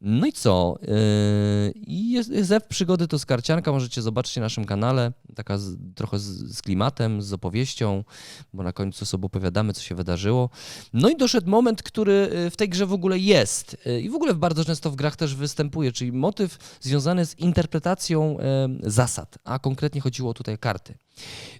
[0.00, 0.78] No i co?
[0.82, 6.18] Yy, I jest, Zew Przygody to skarcianka, możecie zobaczyć na naszym kanale, taka z, trochę
[6.18, 8.04] z, z klimatem, z opowieścią,
[8.52, 10.50] bo na końcu sobie opowiadamy, co się wydarzyło.
[10.92, 12.12] No i doszedł moment, który
[12.46, 15.16] y, w tej grze w ogóle jest y, i w ogóle bardzo często w grach
[15.16, 18.38] też występuje, czyli motyw związany z interpretacją
[18.82, 20.94] zasad, a konkretnie chodziło tutaj o karty.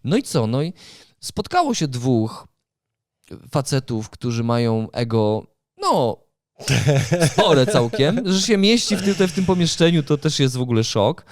[0.04, 0.46] No i co?
[0.46, 0.72] No i
[1.20, 2.48] spotkało się dwóch
[3.50, 5.46] facetów, którzy mają ego,
[5.78, 6.25] no,
[7.32, 10.84] spore całkiem, że się mieści w tym, w tym pomieszczeniu, to też jest w ogóle
[10.84, 11.24] szok.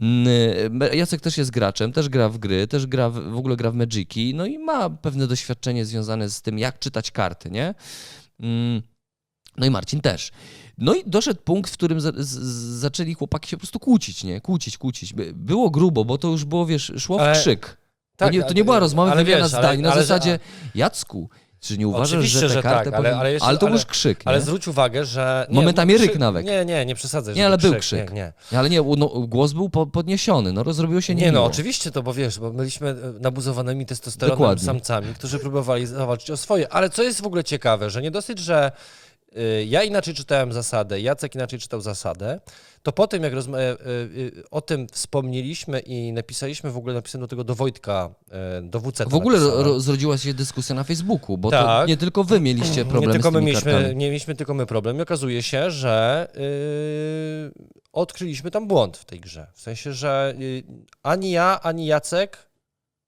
[0.00, 3.70] Mm, Jacek też jest graczem, też gra w gry, też gra w, w ogóle gra
[3.70, 7.74] w Magiki, no i ma pewne doświadczenie związane z tym, jak czytać karty, nie?
[8.40, 8.82] Mm,
[9.56, 10.30] No i Marcin też.
[10.78, 12.12] No i doszedł punkt, w którym za,
[12.78, 14.40] zaczęli chłopaki się po prostu kłócić, nie?
[14.40, 15.12] Kłócić, kłócić.
[15.14, 17.66] By- Było grubo, bo to już było, wiesz, szło w krzyk.
[18.16, 20.38] To, Tak, nie, to nie była rozmowa, wymiana wiesz, ale- zdań na ale- zasadzie
[20.74, 21.30] Jacku,
[21.64, 23.86] Czy nie uważasz, Oczywiście, że tę że kartę tak, ale- ale jeszcze- ale to już
[23.86, 24.44] krzyk, Ale nie?
[24.44, 25.46] zwróć uwagę, że...
[25.50, 26.46] Momentami ryk krzyk- nawet.
[26.46, 27.34] Nie, nie, nie przesadzaj.
[27.34, 28.08] Nie, ale był krzyk.
[28.10, 28.32] Nie, nie.
[28.52, 31.42] Nie, Ale nie, no, głos był po, podniesiony, no zrobiło się Nie, niemiło.
[31.44, 34.64] no oczywiście to, bo wiesz, bo byliśmy e, nabuzowanymi testosteronem Dokładnie.
[34.64, 36.72] samcami, którzy próbowali zawalczyć o swoje.
[36.72, 38.72] Ale co jest w ogóle ciekawe, że nie dosyć, że
[39.36, 42.40] y, ja inaczej czytałem zasadę, Jacek inaczej czytał zasadę,
[42.82, 43.76] to po tym, jak e, e,
[44.50, 49.04] o tym wspomnieliśmy i napisaliśmy, w ogóle napisałem do tego do Wojtka, e, do WC.
[49.06, 51.88] W ogóle ro, ro, zrodziła się dyskusja na Facebooku, bo to Tak.
[51.88, 53.96] nie tylko wy mieliście problem nie tylko z my mieliśmy, kartami.
[53.96, 56.28] nie mieliśmy tylko my problem i okazuje się, że
[57.54, 59.46] yy, odkryliśmy tam błąd w tej grze.
[59.54, 60.62] W sensie, że yy,
[61.02, 62.38] ani ja, ani Jacek,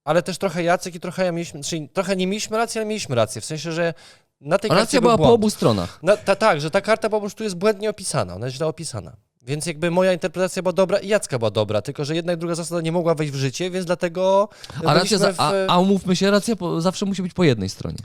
[0.05, 3.15] ale też trochę Jacek i trochę ja mieliśmy, czyli trochę nie mieliśmy racji, ale mieliśmy
[3.15, 3.41] rację.
[3.41, 3.95] W sensie, że
[4.41, 6.03] na tej racja był była po obu stronach.
[6.03, 9.17] Na, ta, tak, że ta karta po prostu jest błędnie opisana, ona jest źle opisana.
[9.47, 12.55] Więc jakby moja interpretacja była dobra i Jacka była dobra, tylko że jedna i druga
[12.55, 14.49] zasada nie mogła wejść w życie, więc dlatego
[14.85, 15.55] A, racja, za, byliśmy a, w...
[15.69, 17.97] a umówmy się, racja po, zawsze musi być po jednej stronie.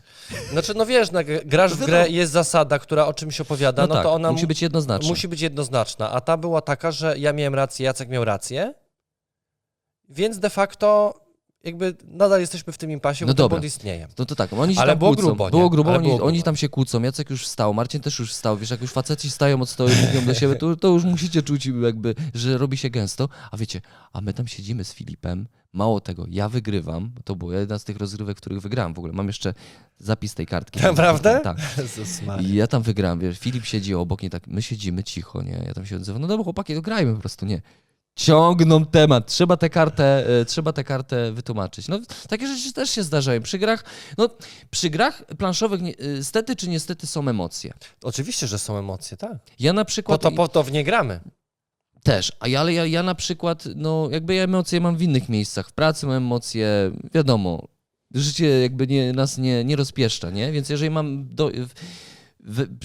[0.52, 3.88] Znaczy, no wiesz, no, grasz w grę i jest zasada, która o czymś opowiada, No,
[3.88, 5.10] no, tak, to ona musi być jednoznaczna.
[5.10, 6.12] musi być jednoznaczna.
[6.12, 8.74] A ta była taka, że ja miałem rację, Jacek miał rację,
[10.10, 11.14] więc de facto
[11.64, 13.50] jakby nadal jesteśmy w tym impasie, No bo ten dobra.
[13.56, 14.08] błąd istnieje.
[14.20, 15.28] No to tak, oni się Ale tam było kłócą.
[15.28, 15.52] grubo, nie?
[15.52, 16.28] Było grubo, Ale oni, było grubo.
[16.30, 19.30] oni tam się kłócą, Jacek już wstał, Marcin też już wstał, wiesz, jak już faceci
[19.30, 22.78] stają od stołu i mówią do siebie, to, to już musicie czuć jakby, że robi
[22.78, 23.82] się gęsto, a wiecie,
[24.14, 27.84] a my tam siedzimy z Filipem, mało tego, ja wygrywam, bo to była jedna z
[27.84, 29.54] tych rozgrywek, których wygrałem w ogóle, mam jeszcze
[29.98, 30.80] zapis tej kartki.
[30.84, 31.42] Naprawdę?
[31.44, 31.58] Tak.
[32.42, 35.74] I ja tam wygrałem, wiesz, Filip siedzi obok, nie tak, my siedzimy cicho, nie, ja
[35.74, 37.62] tam się odzywam, no dobra chłopaki, to grajmy po prostu, nie.
[38.20, 41.88] Ciągną temat, trzeba tę kartę, e, trzeba tę kartę wytłumaczyć.
[41.88, 43.42] No, takie rzeczy też się zdarzają.
[43.42, 43.84] Przy grach,
[44.18, 44.30] no,
[44.72, 47.74] przy grach planszowych nie, y, stety czy niestety są emocje.
[48.04, 49.38] Oczywiście, że są emocje, tak.
[49.60, 51.20] Ja na Po przykład to, po to w nie gramy.
[52.04, 55.30] też, a ja, ale ja, ja na przykład, no jakby ja emocje mam w innych
[55.30, 55.70] miejscach.
[55.70, 57.68] W pracy mam emocje, wiadomo,
[58.14, 60.52] życie jakby nie, nas nie, nie rozpieszcza, nie?
[60.52, 61.52] Więc jeżeli mam do,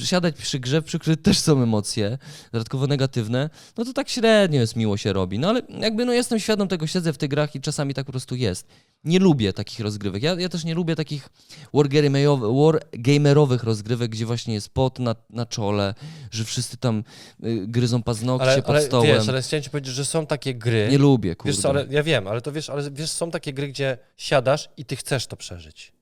[0.05, 2.19] siadać przy grze, przy której też są emocje,
[2.53, 5.39] dodatkowo negatywne, no to tak średnio jest miło się robi.
[5.39, 8.13] No ale jakby no jestem świadom tego, siedzę w tych grach i czasami tak po
[8.13, 8.67] prostu jest.
[9.05, 10.23] Nie lubię takich rozgrywek.
[10.23, 11.29] Ja, ja też nie lubię takich
[11.73, 15.95] wargamerowych, rozgrywek, gdzie właśnie jest pot na, na czole,
[16.31, 17.05] że wszyscy tam
[17.45, 19.07] y, gryzą paznokcie Ale, pod ale stołem.
[19.07, 20.89] wiesz, ale chciałem ci powiedzieć, że są takie gry.
[20.91, 21.53] Nie lubię, kurde.
[21.53, 24.69] Wiesz co, ale ja wiem, ale to wiesz, ale wiesz, są takie gry, gdzie siadasz
[24.77, 25.93] i ty chcesz to przeżyć.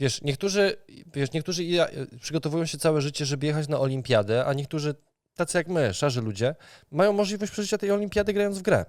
[0.00, 0.76] Wiesz, niektórzy,
[1.14, 1.88] wiesz, niektórzy ja-
[2.20, 4.94] przygotowują się całe życie, żeby jechać na olimpiadę, a niektórzy,
[5.34, 6.54] tacy jak my, szarzy ludzie,
[6.90, 8.84] mają możliwość przeżycia tej olimpiady grając w grę.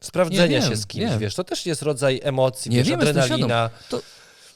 [0.00, 1.18] Sprawdzenia wiem, się z kimś, wiem.
[1.18, 3.70] wiesz, to też jest rodzaj emocji, Nie wiesz, wiem, adrenalina.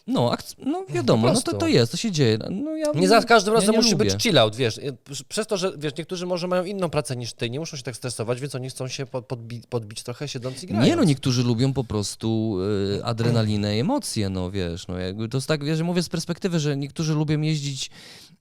[0.06, 2.38] No, no wiadomo, no to, to jest, to się dzieje.
[2.50, 4.04] No, ja, Nie za każdym ja razem nie musi lubię.
[4.04, 4.80] być chill out, wiesz.
[5.28, 7.96] Przez to, że wiesz, niektórzy może mają inną pracę niż ty, nie muszą się tak
[7.96, 10.88] stresować, więc oni chcą się pod, podbi podbić trochę siedząc i grając.
[10.88, 12.58] Nie no, niektórzy lubią po prostu
[12.98, 16.60] y, adrenalinę i emocje, no wiesz, no jakby to jest tak, wiesz, mówię z perspektywy,
[16.60, 17.90] że niektórzy lubią jeździć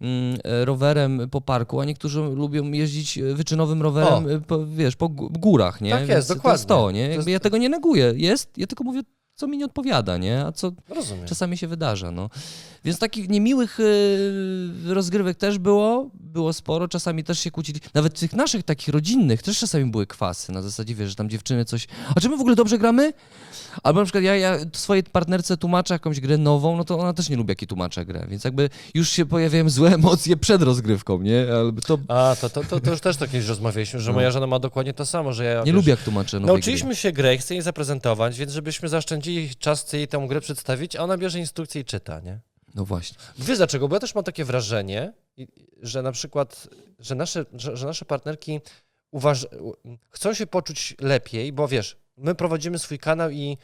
[0.02, 5.10] mm, e, rowerem po parku, a niektórzy lubią jeździć e, wyczynowym rowerem, po, wiesz, po
[5.10, 5.92] gó- górach, nie?
[5.92, 6.54] Tak jest, Więc To dokładnie.
[6.58, 7.04] jest to, nie?
[7.06, 9.02] To Jakby jest- ja tego nie neguję, jest, ja tylko mówię,
[9.36, 10.46] co mi nie odpowiada, nie?
[10.46, 11.26] A co Rozumiem.
[11.28, 12.30] czasami się wydarza, no.
[12.86, 17.80] Więc takich niemiłych y, rozgrywek też było, było sporo, czasami też się kłócili.
[17.94, 21.66] Nawet tych naszych takich rodzinnych też czasami były kwasy, na zasadzie, wiesz, że tam dziewczyny
[21.66, 23.14] coś, a czy my w ogóle dobrze gramy?
[23.84, 27.30] Albo na przykład ja, ja swojej partnerce tłumaczę jakąś grę nową, no to ona też
[27.30, 31.22] nie lubi, jak jej tłumaczę grę, więc jakby już się pojawiają złe emocje przed rozgrywką,
[31.22, 31.46] nie?
[31.54, 34.16] Albo to A, to, to, to, to już też to kiedyś rozmawialiśmy, że No.
[34.16, 36.96] moja żona ma dokładnie to samo, że ja nie wiesz, lubię, jak tłumaczę nowe Nauczyliśmy
[36.96, 38.90] się grę i chcę jej zaprezentować, więc żebyśmy
[39.26, 42.40] zaoszczędzili czas, jej tę grę przedstawić, a ona bierze instrukcję i czyta, nie?
[42.76, 43.18] No właśnie.
[43.38, 43.88] Wiesz dlaczego?
[43.88, 45.14] Bo ja też mam takie wrażenie,
[45.82, 46.68] że na przykład,
[47.00, 48.62] że nasze, że, że nasze partnerki
[49.12, 49.48] uważ...
[50.10, 53.58] chcą się poczuć lepiej, bo wiesz, my prowadzimy swój kanał i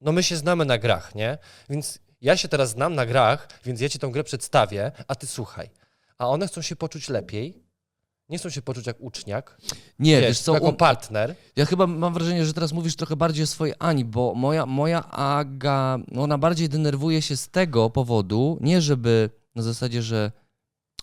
[0.00, 1.38] no my się znamy na grach, nie?
[1.68, 5.26] Więc ja się teraz znam na grach, więc ja ci tą grę przedstawię, a ty
[5.26, 5.70] słuchaj.
[6.18, 7.65] A one chcą się poczuć lepiej,
[8.28, 9.58] nie chcą się poczuć jak uczniak,
[9.98, 11.34] Nie, wiesz, wiesz co, jako partner.
[11.56, 15.10] Ja chyba mam wrażenie, że teraz mówisz trochę bardziej o swojej Ani, bo moja, moja
[15.10, 20.32] Aga, ona bardziej denerwuje się z tego powodu, nie żeby na zasadzie, że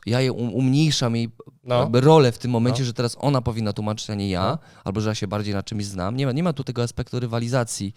[0.06, 1.30] ja jej um, umniejszam jej
[1.64, 1.90] No.
[1.94, 2.86] rolę w tym momencie, No.
[2.86, 4.58] że teraz ona powinna tłumaczyć, a nie ja, No.
[4.84, 6.18] albo że ja się bardziej na czymś znam.
[6.18, 7.94] Nie ma, nie ma tu tego aspektu rywalizacji,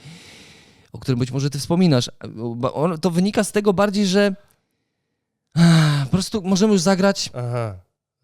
[0.93, 2.11] o którym być może ty wspominasz.
[3.01, 4.35] To wynika z tego bardziej, że
[6.05, 7.75] po prostu możemy już zagrać Aha,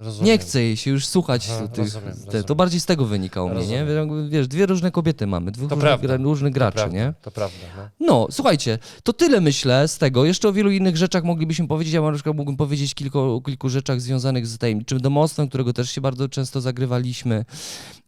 [0.03, 0.27] rozumiem.
[0.27, 2.45] nie chce jej się już słuchać Aha, tych, rozumiem, te, rozumiem.
[2.45, 3.87] To bardziej z tego wynika u mnie, nie?
[4.29, 6.07] Wiesz, dwie różne kobiety mamy, dwóch To różnych, prawda.
[6.09, 7.15] gra, różnych graczy, prawda, nie?
[7.23, 8.07] To prawda, no.
[8.07, 10.25] No, słuchajcie, to tyle myślę z tego.
[10.25, 11.95] Jeszcze o wielu innych rzeczach moglibyśmy powiedzieć.
[11.95, 15.91] Ja na przykład mógłbym powiedzieć kilku, o kilku rzeczach związanych z tajemniczym domostwem, którego też
[15.91, 17.45] się bardzo często zagrywaliśmy.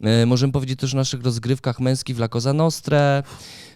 [0.01, 3.23] E, możemy powiedzieć też o naszych rozgrywkach męskich w La Cosa Nostre.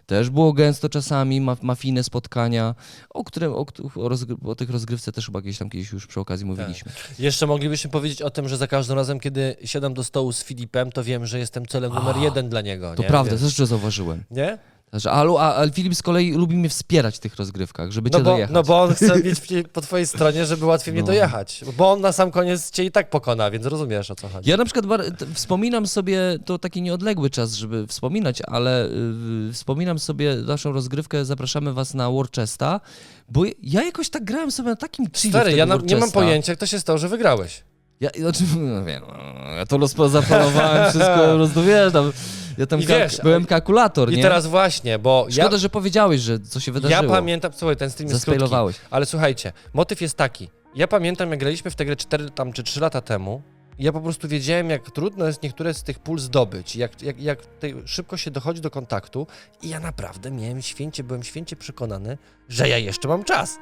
[0.08, 2.74] Też było gęsto czasami, ma, mafijne spotkania,
[3.10, 3.56] o, którym, o,
[3.94, 6.92] o, rozgry- o tych rozgrywce też chyba gdzieś tam kiedyś już przy okazji mówiliśmy.
[7.18, 10.92] Jeszcze moglibyśmy powiedzieć o tym, że za każdym razem, kiedy siadam do stołu z Filipem,
[10.92, 12.94] to wiem, że jestem celem numer jeden dla niego.
[12.94, 13.08] To nie?
[13.08, 13.40] prawda, Wiesz?
[13.40, 14.24] też że zauważyłem.
[14.30, 14.58] Nie?
[14.92, 18.18] Że, a, a, a Filip z kolei lubi mnie wspierać w tych rozgrywkach, żeby No
[18.18, 18.54] cię bo, dojechać.
[18.54, 21.06] no bo on chce mieć w- po twojej stronie, żeby łatwiej mnie No.
[21.06, 21.64] dojechać.
[21.76, 24.50] Bo on na sam koniec cię i tak pokona, więc rozumiesz o co chodzi.
[24.50, 29.52] Ja na przykład bar- t- wspominam sobie, to taki nieodległy czas, żeby wspominać, ale y,
[29.52, 32.80] wspominam sobie naszą rozgrywkę, zapraszamy was na Worcesta,
[33.28, 36.20] bo ja jakoś tak grałem sobie na takim chillu Stary, ja na, nie mam Worcesta.
[36.20, 37.62] pojęcia, jak to się stało, że wygrałeś.
[38.00, 42.12] Ja, znaczy, no wiem, no, ja to zaplanowałem wszystko, rozumiesz, tam,
[42.58, 44.22] ja tam I kalk- wiesz, byłem kalkulator, I nie?
[44.22, 47.12] teraz właśnie, bo Szkoda, ja, że powiedziałeś, że co się ja wydarzyło.
[47.14, 48.76] pamiętam, słuchaj, ten stream jest krótki, Zaspejlowałeś.
[48.90, 50.48] ale słuchajcie, motyw jest taki.
[50.74, 53.42] Ja pamiętam, jak graliśmy w tę grę 4 tam, czy 3 lata temu,
[53.78, 57.20] i ja po prostu wiedziałem, jak trudno jest niektóre z tych pól zdobyć, jak, jak,
[57.22, 59.26] jak tutaj szybko się dochodzi do kontaktu
[59.62, 62.18] i ja naprawdę miałem święcie, byłem święcie przekonany,
[62.48, 63.58] że ja jeszcze mam czas.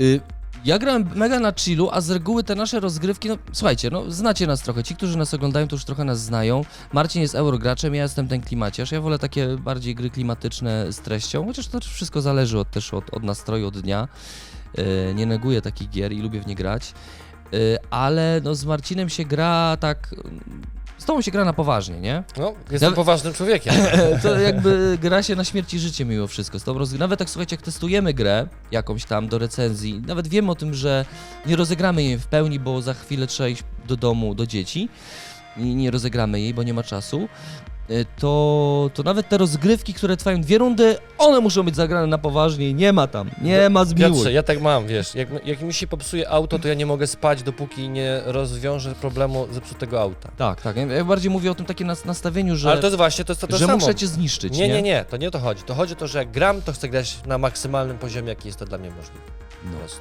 [0.00, 0.20] Y,
[0.64, 4.46] ja grałem mega na chillu, a z reguły te nasze rozgrywki, no słuchajcie, no znacie
[4.46, 6.64] nas trochę, ci, którzy nas oglądają, to już trochę nas znają.
[6.92, 11.46] Marcin jest eurograczem, ja jestem ten klimaciarz, ja wolę takie bardziej gry klimatyczne z treścią,
[11.46, 14.08] chociaż to wszystko zależy od, też od, od nastroju, od dnia.
[14.78, 16.94] Y, nie neguję takich gier i lubię w nie grać,
[17.54, 20.14] Y, ale no z Marcinem się gra tak...
[21.02, 22.22] Z tobą się gra na poważnie, nie?
[22.36, 23.74] No, jestem poważnym człowiekiem.
[24.22, 26.58] To jakby gra się na śmierć i życie mimo wszystko.
[26.58, 26.92] Z tą roz...
[26.92, 31.04] Nawet tak słuchajcie, jak testujemy grę jakąś tam do recenzji, nawet wiemy o tym, że
[31.46, 34.88] nie rozegramy jej w pełni, bo za chwilę trzeba iść do domu, do dzieci
[35.56, 37.28] i nie rozegramy jej, bo nie ma czasu.
[37.90, 42.18] Y, To, to nawet te rozgrywki, które trwają dwie rundy, one muszą być zagrane na
[42.18, 44.12] poważnie i nie ma tam, nie ma zmiłuj.
[44.14, 47.06] Piotrze, ja tak mam, wiesz, jak, jak mi się popsuje auto, to ja nie mogę
[47.06, 50.30] spać, dopóki nie rozwiążę problemu zepsutego auta.
[50.36, 50.76] Tak, tak.
[50.76, 53.40] Ja bardziej mówię o tym takim nas- nastawieniu, że, Ale to jest właśnie, to jest
[53.40, 53.78] to, to że samo.
[53.78, 55.62] muszę cię zniszczyć, Nie, nie, nie, to nie o to chodzi.
[55.62, 58.58] To chodzi o to, że jak gram, to chcę grać na maksymalnym poziomie, jaki jest
[58.58, 59.20] to dla mnie możliwe.
[59.62, 59.78] Po No.
[59.78, 60.00] prostu.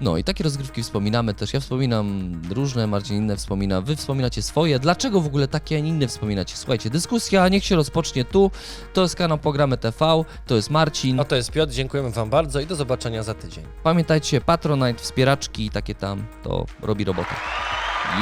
[0.00, 1.54] No i takie rozgrywki wspominamy też.
[1.54, 4.78] Ja wspominam różne, Marcin inne wspomina, wy wspominacie swoje.
[4.78, 6.56] Dlaczego w ogóle takie, a nie inne wspominacie?
[6.56, 8.50] Słuchajcie, dyskusja niech się rozpocznie tu.
[8.92, 11.20] To jest kanał Programy TV, to jest Marcin.
[11.20, 13.64] A to jest Piotr, dziękujemy wam bardzo i do zobaczenia za tydzień.
[13.82, 17.34] Pamiętajcie, Patronite, wspieraczki i takie tam, to robi robotę.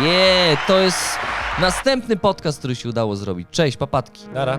[0.02, 1.18] Je, to jest
[1.60, 3.48] następny podcast, który się udało zrobić.
[3.50, 4.28] Cześć, papatki.
[4.28, 4.58] Nara.